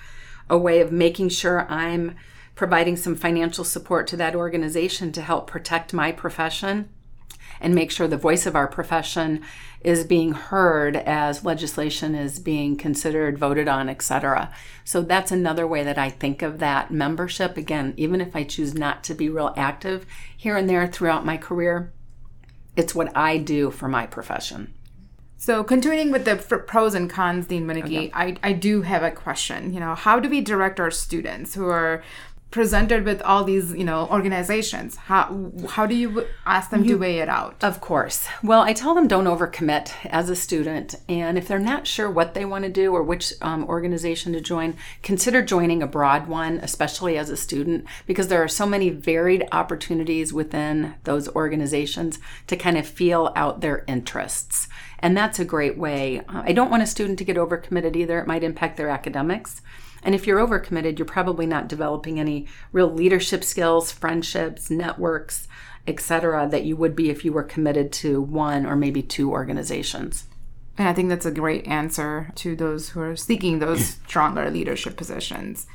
a 0.49 0.57
way 0.57 0.81
of 0.81 0.91
making 0.91 1.29
sure 1.29 1.69
I'm 1.69 2.15
providing 2.53 2.95
some 2.95 3.15
financial 3.15 3.63
support 3.63 4.07
to 4.07 4.17
that 4.17 4.35
organization 4.35 5.11
to 5.11 5.21
help 5.21 5.47
protect 5.47 5.93
my 5.93 6.11
profession 6.11 6.89
and 7.59 7.75
make 7.75 7.91
sure 7.91 8.07
the 8.07 8.17
voice 8.17 8.45
of 8.45 8.55
our 8.55 8.67
profession 8.67 9.41
is 9.81 10.03
being 10.03 10.31
heard 10.31 10.95
as 10.95 11.45
legislation 11.45 12.15
is 12.15 12.39
being 12.39 12.75
considered, 12.75 13.37
voted 13.37 13.67
on, 13.67 13.87
etc. 13.87 14.51
So 14.83 15.03
that's 15.03 15.31
another 15.31 15.67
way 15.67 15.83
that 15.83 15.97
I 15.97 16.09
think 16.09 16.41
of 16.41 16.57
that 16.59 16.89
membership. 16.89 17.55
Again, 17.55 17.93
even 17.95 18.19
if 18.19 18.35
I 18.35 18.43
choose 18.43 18.73
not 18.73 19.03
to 19.03 19.13
be 19.13 19.29
real 19.29 19.53
active 19.55 20.07
here 20.35 20.57
and 20.57 20.67
there 20.67 20.87
throughout 20.87 21.25
my 21.25 21.37
career, 21.37 21.93
it's 22.75 22.95
what 22.95 23.15
I 23.15 23.37
do 23.37 23.69
for 23.69 23.87
my 23.87 24.07
profession. 24.07 24.73
So, 25.37 25.63
continuing 25.63 26.11
with 26.11 26.25
the 26.25 26.37
pros 26.37 26.95
and 26.95 27.07
cons, 27.07 27.45
Dean 27.45 27.67
Winnike, 27.67 27.83
okay. 27.83 28.11
I, 28.13 28.37
I 28.41 28.53
do 28.53 28.81
have 28.81 29.03
a 29.03 29.11
question. 29.11 29.71
You 29.73 29.79
know, 29.79 29.93
how 29.93 30.19
do 30.19 30.29
we 30.29 30.41
direct 30.41 30.79
our 30.79 30.89
students 30.89 31.53
who 31.53 31.67
are 31.67 32.01
presented 32.55 33.03
with 33.03 33.21
all 33.23 33.43
these 33.43 33.73
you 33.73 33.83
know 33.83 34.07
organizations. 34.09 34.95
How 34.95 35.51
how 35.71 35.85
do 35.85 35.93
you 35.93 36.25
ask 36.45 36.69
them 36.69 36.85
you, 36.85 36.91
to 36.91 36.99
weigh 36.99 37.19
it 37.19 37.27
out? 37.27 37.61
Of 37.61 37.81
course. 37.81 38.25
Well 38.41 38.61
i 38.61 38.71
tell 38.71 38.95
them 38.95 39.09
don't 39.09 39.25
overcommit 39.25 39.91
as 40.05 40.29
a 40.29 40.37
student 40.37 40.95
and 41.09 41.37
if 41.37 41.49
they're 41.49 41.59
not 41.59 41.85
sure 41.85 42.09
what 42.09 42.33
they 42.33 42.45
want 42.45 42.63
to 42.63 42.71
do 42.71 42.93
or 42.95 43.03
which 43.03 43.33
um, 43.41 43.65
organization 43.65 44.31
to 44.31 44.39
join 44.39 44.77
consider 45.03 45.41
joining 45.41 45.83
a 45.83 45.87
broad 45.87 46.27
one 46.27 46.59
especially 46.63 47.17
as 47.17 47.29
a 47.29 47.35
student 47.35 47.83
because 48.07 48.29
there 48.29 48.41
are 48.41 48.47
so 48.47 48.65
many 48.65 48.89
varied 48.89 49.45
opportunities 49.51 50.31
within 50.31 50.95
those 51.03 51.27
organizations 51.35 52.19
to 52.47 52.55
kind 52.55 52.77
of 52.77 52.87
feel 52.87 53.33
out 53.35 53.59
their 53.59 53.83
interests. 53.85 54.69
And 54.99 55.17
that's 55.17 55.39
a 55.39 55.45
great 55.45 55.77
way 55.77 56.21
uh, 56.29 56.43
i 56.45 56.53
don't 56.53 56.71
want 56.71 56.83
a 56.83 56.87
student 56.87 57.17
to 57.19 57.25
get 57.25 57.35
overcommitted 57.35 57.97
either. 57.97 58.19
It 58.19 58.27
might 58.27 58.45
impact 58.45 58.77
their 58.77 58.89
academics 58.89 59.61
and 60.05 60.13
if 60.13 60.27
you're 60.27 60.39
overcommitted, 60.39 60.99
you're 60.99 61.05
probably 61.05 61.47
not 61.47 61.67
developing 61.67 62.19
any 62.19 62.45
real 62.71 62.91
leadership 62.91 63.43
skills, 63.43 63.91
friendships, 63.91 64.69
networks, 64.69 65.47
etc., 65.87 66.47
that 66.49 66.63
you 66.63 66.77
would 66.77 66.95
be 66.95 67.09
if 67.09 67.25
you 67.25 67.33
were 67.33 67.43
committed 67.43 67.91
to 67.91 68.21
one 68.21 68.67
or 68.67 68.75
maybe 68.75 69.01
two 69.01 69.31
organizations. 69.31 70.27
And 70.77 70.87
I 70.87 70.93
think 70.93 71.09
that's 71.09 71.25
a 71.25 71.31
great 71.31 71.65
answer 71.67 72.31
to 72.35 72.55
those 72.55 72.89
who 72.89 73.01
are 73.01 73.15
seeking 73.15 73.57
those 73.57 73.85
stronger 74.07 74.49
leadership 74.51 74.95
positions. 74.95 75.65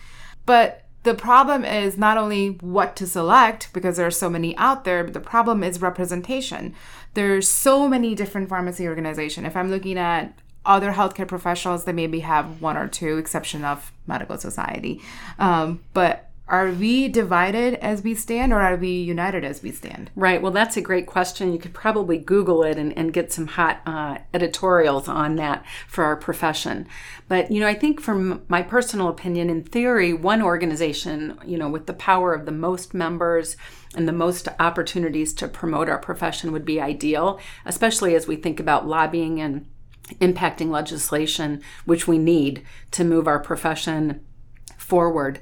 But 0.47 0.85
the 1.03 1.15
problem 1.15 1.65
is 1.65 1.99
not 1.99 2.17
only 2.17 2.51
what 2.61 2.95
to 2.97 3.07
select 3.07 3.73
because 3.73 3.97
there 3.97 4.07
are 4.07 4.13
so 4.13 4.31
many 4.31 4.57
out 4.59 4.85
there, 4.85 5.03
but 5.03 5.15
the 5.15 5.21
problem 5.21 5.65
is 5.65 5.83
representation. 5.83 6.75
There's 7.15 7.49
so 7.49 7.89
many 7.89 8.15
different 8.15 8.49
pharmacy 8.49 8.87
organizations. 8.87 9.47
If 9.47 9.57
I'm 9.57 9.71
looking 9.71 9.99
at 9.99 10.39
other 10.65 10.93
healthcare 10.93 11.29
professionals 11.29 11.85
they 11.85 11.93
maybe 11.93 12.21
have 12.21 12.61
one 12.61 12.77
or 12.77 12.89
two 12.89 13.19
exception 13.19 13.65
of 13.65 13.93
medical 14.07 14.37
society 14.37 15.01
um, 15.39 15.83
but 15.93 16.31
are 16.51 16.73
we 16.73 17.07
divided 17.07 17.75
as 17.75 18.03
we 18.03 18.13
stand 18.13 18.53
or 18.53 18.61
are 18.61 18.77
we 18.77 18.91
united 18.91 19.45
as 19.45 19.63
we 19.63 19.71
stand? 19.71 20.11
Right. 20.17 20.43
Well, 20.43 20.51
that's 20.51 20.77
a 20.77 20.81
great 20.81 21.07
question. 21.07 21.53
You 21.53 21.61
could 21.61 21.73
probably 21.73 22.19
Google 22.19 22.65
it 22.65 22.77
and, 22.77 22.97
and 22.99 23.13
get 23.13 23.33
some 23.33 23.47
hot 23.47 23.81
uh, 23.87 24.19
editorials 24.35 25.07
on 25.07 25.37
that 25.37 25.65
for 25.87 26.03
our 26.03 26.17
profession. 26.17 26.89
But, 27.29 27.53
you 27.53 27.61
know, 27.61 27.69
I 27.69 27.75
think 27.75 28.01
from 28.01 28.43
my 28.49 28.63
personal 28.63 29.07
opinion, 29.07 29.49
in 29.49 29.63
theory, 29.63 30.13
one 30.13 30.43
organization, 30.43 31.39
you 31.47 31.57
know, 31.57 31.69
with 31.69 31.87
the 31.87 31.95
power 31.95 32.35
of 32.35 32.47
the 32.47 32.53
most 32.53 32.95
members 32.95 33.57
and 33.95 34.09
the 34.09 34.13
most 34.13 34.49
opportunities 34.59 35.33
to 35.35 35.47
promote 35.47 35.89
our 35.89 35.99
profession 35.99 36.51
would 36.51 36.65
be 36.65 36.81
ideal, 36.81 37.39
especially 37.65 38.17
as 38.17 38.27
we 38.27 38.35
think 38.35 38.59
about 38.59 38.89
lobbying 38.89 39.41
and 39.41 39.67
impacting 40.21 40.71
legislation, 40.71 41.63
which 41.85 42.07
we 42.07 42.19
need 42.19 42.65
to 42.93 43.05
move 43.05 43.27
our 43.27 43.39
profession 43.39 44.25
forward. 44.77 45.41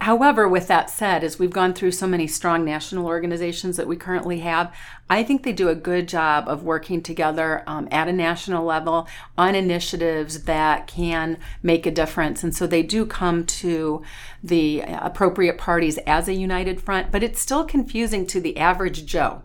However, 0.00 0.48
with 0.48 0.66
that 0.68 0.88
said, 0.88 1.22
as 1.22 1.38
we've 1.38 1.50
gone 1.50 1.74
through 1.74 1.92
so 1.92 2.06
many 2.06 2.26
strong 2.26 2.64
national 2.64 3.06
organizations 3.06 3.76
that 3.76 3.86
we 3.86 3.96
currently 3.96 4.40
have, 4.40 4.74
I 5.10 5.22
think 5.22 5.42
they 5.42 5.52
do 5.52 5.68
a 5.68 5.74
good 5.74 6.08
job 6.08 6.48
of 6.48 6.62
working 6.62 7.02
together 7.02 7.62
um, 7.66 7.88
at 7.90 8.08
a 8.08 8.12
national 8.12 8.64
level 8.64 9.06
on 9.36 9.54
initiatives 9.54 10.44
that 10.44 10.86
can 10.86 11.38
make 11.62 11.84
a 11.84 11.90
difference. 11.90 12.42
And 12.42 12.54
so 12.54 12.66
they 12.66 12.82
do 12.82 13.04
come 13.04 13.44
to 13.44 14.02
the 14.42 14.80
appropriate 14.80 15.58
parties 15.58 15.98
as 16.06 16.28
a 16.28 16.34
united 16.34 16.80
front, 16.80 17.12
but 17.12 17.22
it's 17.22 17.40
still 17.40 17.64
confusing 17.64 18.26
to 18.28 18.40
the 18.40 18.56
average 18.56 19.04
Joe 19.04 19.42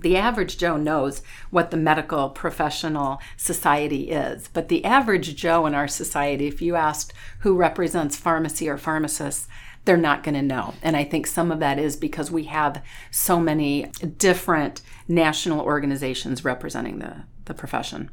the 0.00 0.16
average 0.16 0.58
Joe 0.58 0.76
knows 0.76 1.22
what 1.50 1.70
the 1.70 1.76
medical 1.76 2.30
professional 2.30 3.20
society 3.36 4.10
is, 4.10 4.48
but 4.52 4.68
the 4.68 4.84
average 4.84 5.36
Joe 5.36 5.66
in 5.66 5.74
our 5.74 5.88
society, 5.88 6.46
if 6.46 6.60
you 6.62 6.76
asked 6.76 7.12
who 7.40 7.56
represents 7.56 8.16
pharmacy 8.16 8.68
or 8.68 8.78
pharmacists, 8.78 9.48
they're 9.84 9.96
not 9.96 10.22
going 10.22 10.34
to 10.34 10.42
know. 10.42 10.74
And 10.82 10.96
I 10.96 11.04
think 11.04 11.26
some 11.26 11.50
of 11.50 11.60
that 11.60 11.78
is 11.78 11.96
because 11.96 12.30
we 12.30 12.44
have 12.44 12.82
so 13.10 13.40
many 13.40 13.84
different 14.18 14.82
national 15.08 15.60
organizations 15.60 16.44
representing 16.44 16.98
the, 16.98 17.22
the 17.46 17.54
profession. 17.54 18.10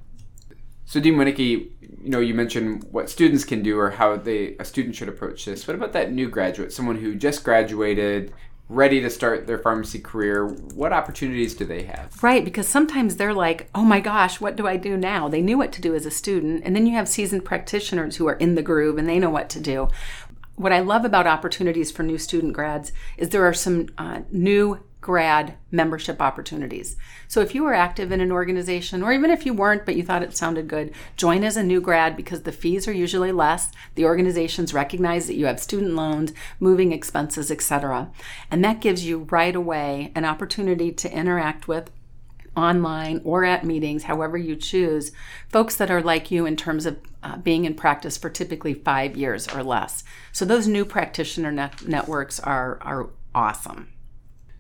So, 0.85 0.99
Dean 0.99 1.15
Winnike, 1.15 1.39
you 1.39 1.71
know, 2.03 2.19
you 2.19 2.33
mentioned 2.33 2.85
what 2.91 3.09
students 3.09 3.43
can 3.43 3.63
do 3.63 3.79
or 3.79 3.91
how 3.91 4.17
they 4.17 4.55
a 4.59 4.65
student 4.65 4.95
should 4.95 5.09
approach 5.09 5.45
this. 5.45 5.67
What 5.67 5.75
about 5.75 5.93
that 5.93 6.11
new 6.11 6.29
graduate, 6.29 6.71
someone 6.73 6.97
who 6.97 7.15
just 7.15 7.43
graduated, 7.43 8.33
ready 8.69 9.01
to 9.01 9.09
start 9.09 9.47
their 9.47 9.57
pharmacy 9.57 9.99
career? 9.99 10.47
What 10.47 10.93
opportunities 10.93 11.53
do 11.55 11.65
they 11.65 11.83
have? 11.83 12.23
Right, 12.23 12.43
because 12.43 12.67
sometimes 12.67 13.15
they're 13.15 13.33
like, 13.33 13.69
"Oh 13.75 13.83
my 13.83 13.99
gosh, 13.99 14.41
what 14.41 14.55
do 14.55 14.67
I 14.67 14.77
do 14.77 14.97
now?" 14.97 15.27
They 15.27 15.41
knew 15.41 15.57
what 15.57 15.71
to 15.73 15.81
do 15.81 15.95
as 15.95 16.05
a 16.05 16.11
student, 16.11 16.63
and 16.65 16.75
then 16.75 16.87
you 16.87 16.93
have 16.93 17.07
seasoned 17.07 17.45
practitioners 17.45 18.17
who 18.17 18.27
are 18.27 18.35
in 18.35 18.55
the 18.55 18.61
groove 18.61 18.97
and 18.97 19.07
they 19.07 19.19
know 19.19 19.29
what 19.29 19.49
to 19.49 19.59
do 19.59 19.89
what 20.55 20.71
I 20.71 20.79
love 20.79 21.03
about 21.03 21.27
opportunities 21.27 21.91
for 21.91 22.03
new 22.03 22.17
student 22.17 22.53
grads 22.53 22.91
is 23.17 23.29
there 23.29 23.45
are 23.45 23.53
some 23.53 23.87
uh, 23.97 24.21
new 24.31 24.79
grad 25.03 25.55
membership 25.69 26.21
opportunities. 26.21 26.95
So 27.27 27.41
if 27.41 27.53
you 27.53 27.63
were 27.63 27.73
active 27.73 28.11
in 28.11 28.21
an 28.21 28.31
organization, 28.31 29.03
or 29.03 29.11
even 29.11 29.29
if 29.29 29.45
you 29.45 29.53
weren't, 29.53 29.85
but 29.85 29.97
you 29.97 30.01
thought 30.01 30.23
it 30.23 30.35
sounded 30.35 30.67
good, 30.67 30.93
join 31.17 31.43
as 31.43 31.57
a 31.57 31.61
new 31.61 31.81
grad 31.81 32.15
because 32.15 32.43
the 32.43 32.51
fees 32.53 32.87
are 32.87 32.93
usually 32.93 33.33
less. 33.33 33.69
The 33.95 34.05
organizations 34.05 34.73
recognize 34.73 35.27
that 35.27 35.35
you 35.35 35.45
have 35.45 35.59
student 35.59 35.93
loans, 35.93 36.33
moving 36.59 36.93
expenses, 36.93 37.51
etc. 37.51 38.09
And 38.49 38.63
that 38.63 38.79
gives 38.79 39.05
you 39.05 39.27
right 39.29 39.55
away 39.55 40.11
an 40.15 40.23
opportunity 40.25 40.91
to 40.93 41.13
interact 41.13 41.67
with 41.67 41.91
online 42.55 43.19
or 43.23 43.43
at 43.43 43.65
meetings, 43.65 44.03
however 44.03 44.37
you 44.37 44.55
choose, 44.55 45.11
folks 45.49 45.75
that 45.75 45.91
are 45.91 46.01
like 46.01 46.31
you 46.31 46.45
in 46.45 46.55
terms 46.55 46.85
of 46.85 46.97
uh, 47.23 47.35
being 47.37 47.65
in 47.65 47.73
practice 47.73 48.17
for 48.17 48.29
typically 48.29 48.73
five 48.73 49.17
years 49.17 49.47
or 49.49 49.63
less. 49.63 50.03
So 50.31 50.45
those 50.45 50.67
new 50.67 50.85
practitioner 50.85 51.51
net- 51.51 51.87
networks 51.87 52.39
are, 52.39 52.77
are 52.81 53.09
awesome. 53.35 53.92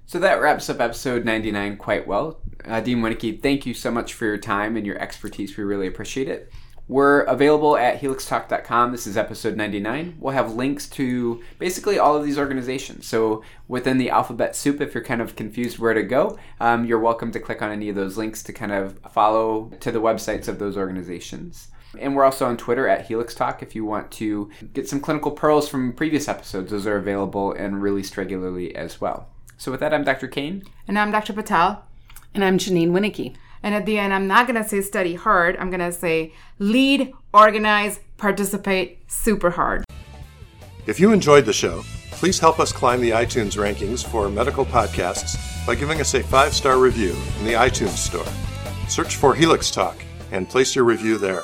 So 0.05 0.19
that 0.19 0.41
wraps 0.41 0.69
up 0.69 0.79
episode 0.79 1.25
99 1.25 1.77
quite 1.77 2.07
well. 2.07 2.39
Uh, 2.65 2.81
Dean 2.81 3.01
Winnike, 3.01 3.41
thank 3.41 3.65
you 3.65 3.73
so 3.73 3.89
much 3.91 4.13
for 4.13 4.25
your 4.25 4.37
time 4.37 4.75
and 4.75 4.85
your 4.85 4.99
expertise. 4.99 5.57
We 5.57 5.63
really 5.63 5.87
appreciate 5.87 6.27
it. 6.27 6.51
We're 6.89 7.21
available 7.21 7.77
at 7.77 8.01
helixtalk.com. 8.01 8.91
This 8.91 9.07
is 9.07 9.15
episode 9.15 9.55
99. 9.55 10.17
We'll 10.19 10.33
have 10.33 10.53
links 10.53 10.89
to 10.89 11.41
basically 11.57 11.97
all 11.97 12.17
of 12.17 12.25
these 12.25 12.37
organizations. 12.37 13.07
So 13.07 13.41
within 13.69 13.97
the 13.97 14.09
alphabet 14.09 14.53
soup, 14.55 14.81
if 14.81 14.93
you're 14.93 15.03
kind 15.03 15.21
of 15.21 15.37
confused 15.37 15.79
where 15.79 15.93
to 15.93 16.03
go, 16.03 16.37
um, 16.59 16.85
you're 16.85 16.99
welcome 16.99 17.31
to 17.31 17.39
click 17.39 17.61
on 17.61 17.71
any 17.71 17.87
of 17.87 17.95
those 17.95 18.17
links 18.17 18.43
to 18.43 18.53
kind 18.53 18.73
of 18.73 18.99
follow 19.11 19.71
to 19.79 19.91
the 19.91 20.01
websites 20.01 20.49
of 20.49 20.59
those 20.59 20.75
organizations. 20.75 21.69
And 21.97 22.15
we're 22.15 22.25
also 22.25 22.47
on 22.47 22.57
Twitter 22.57 22.87
at 22.87 23.05
Helix 23.05 23.33
Talk 23.33 23.63
if 23.63 23.75
you 23.75 23.85
want 23.85 24.11
to 24.13 24.49
get 24.73 24.89
some 24.89 24.99
clinical 24.99 25.31
pearls 25.31 25.69
from 25.69 25.93
previous 25.93 26.27
episodes. 26.27 26.71
Those 26.71 26.87
are 26.87 26.97
available 26.97 27.53
and 27.53 27.81
released 27.81 28.17
regularly 28.17 28.75
as 28.75 28.99
well. 28.99 29.32
So 29.63 29.71
with 29.71 29.79
that, 29.79 29.93
I'm 29.93 30.03
Dr. 30.03 30.27
Kane. 30.27 30.65
And 30.89 30.99
I'm 30.99 31.09
Dr. 31.09 31.31
Patel. 31.31 31.85
And 32.33 32.43
I'm 32.43 32.57
Janeen 32.57 32.89
Winnike. 32.89 33.33
And 33.63 33.73
at 33.73 33.85
the 33.85 33.97
end, 33.97 34.13
I'm 34.13 34.27
not 34.27 34.45
going 34.45 34.61
to 34.61 34.67
say 34.67 34.81
study 34.81 35.15
hard. 35.15 35.55
I'm 35.55 35.69
going 35.69 35.79
to 35.79 35.93
say 35.93 36.33
lead, 36.59 37.13
organize, 37.33 38.01
participate 38.17 39.09
super 39.09 39.51
hard. 39.51 39.85
If 40.85 40.99
you 40.99 41.13
enjoyed 41.13 41.45
the 41.45 41.53
show, 41.53 41.81
please 42.11 42.39
help 42.39 42.59
us 42.59 42.73
climb 42.73 42.99
the 42.99 43.11
iTunes 43.11 43.55
rankings 43.55 44.05
for 44.05 44.27
medical 44.27 44.65
podcasts 44.65 45.37
by 45.65 45.75
giving 45.75 46.01
us 46.01 46.13
a 46.13 46.21
five 46.21 46.53
star 46.53 46.77
review 46.77 47.15
in 47.39 47.45
the 47.45 47.53
iTunes 47.53 47.95
store. 47.95 48.27
Search 48.89 49.15
for 49.15 49.33
Helix 49.33 49.71
Talk 49.71 49.95
and 50.33 50.49
place 50.49 50.75
your 50.75 50.83
review 50.83 51.17
there. 51.17 51.43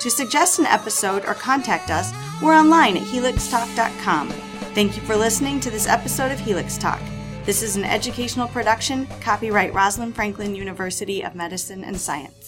To 0.00 0.10
suggest 0.10 0.58
an 0.58 0.64
episode 0.64 1.26
or 1.26 1.34
contact 1.34 1.90
us, 1.90 2.14
we're 2.42 2.54
online 2.54 2.96
at 2.96 3.02
helixtalk.com. 3.02 4.30
Thank 4.72 4.96
you 4.96 5.02
for 5.02 5.16
listening 5.16 5.60
to 5.60 5.70
this 5.70 5.86
episode 5.86 6.32
of 6.32 6.40
Helix 6.40 6.78
Talk. 6.78 7.02
This 7.48 7.62
is 7.62 7.76
an 7.76 7.84
educational 7.84 8.46
production, 8.46 9.06
copyright 9.22 9.72
Rosalind 9.72 10.14
Franklin 10.14 10.54
University 10.54 11.24
of 11.24 11.34
Medicine 11.34 11.82
and 11.82 11.98
Science. 11.98 12.47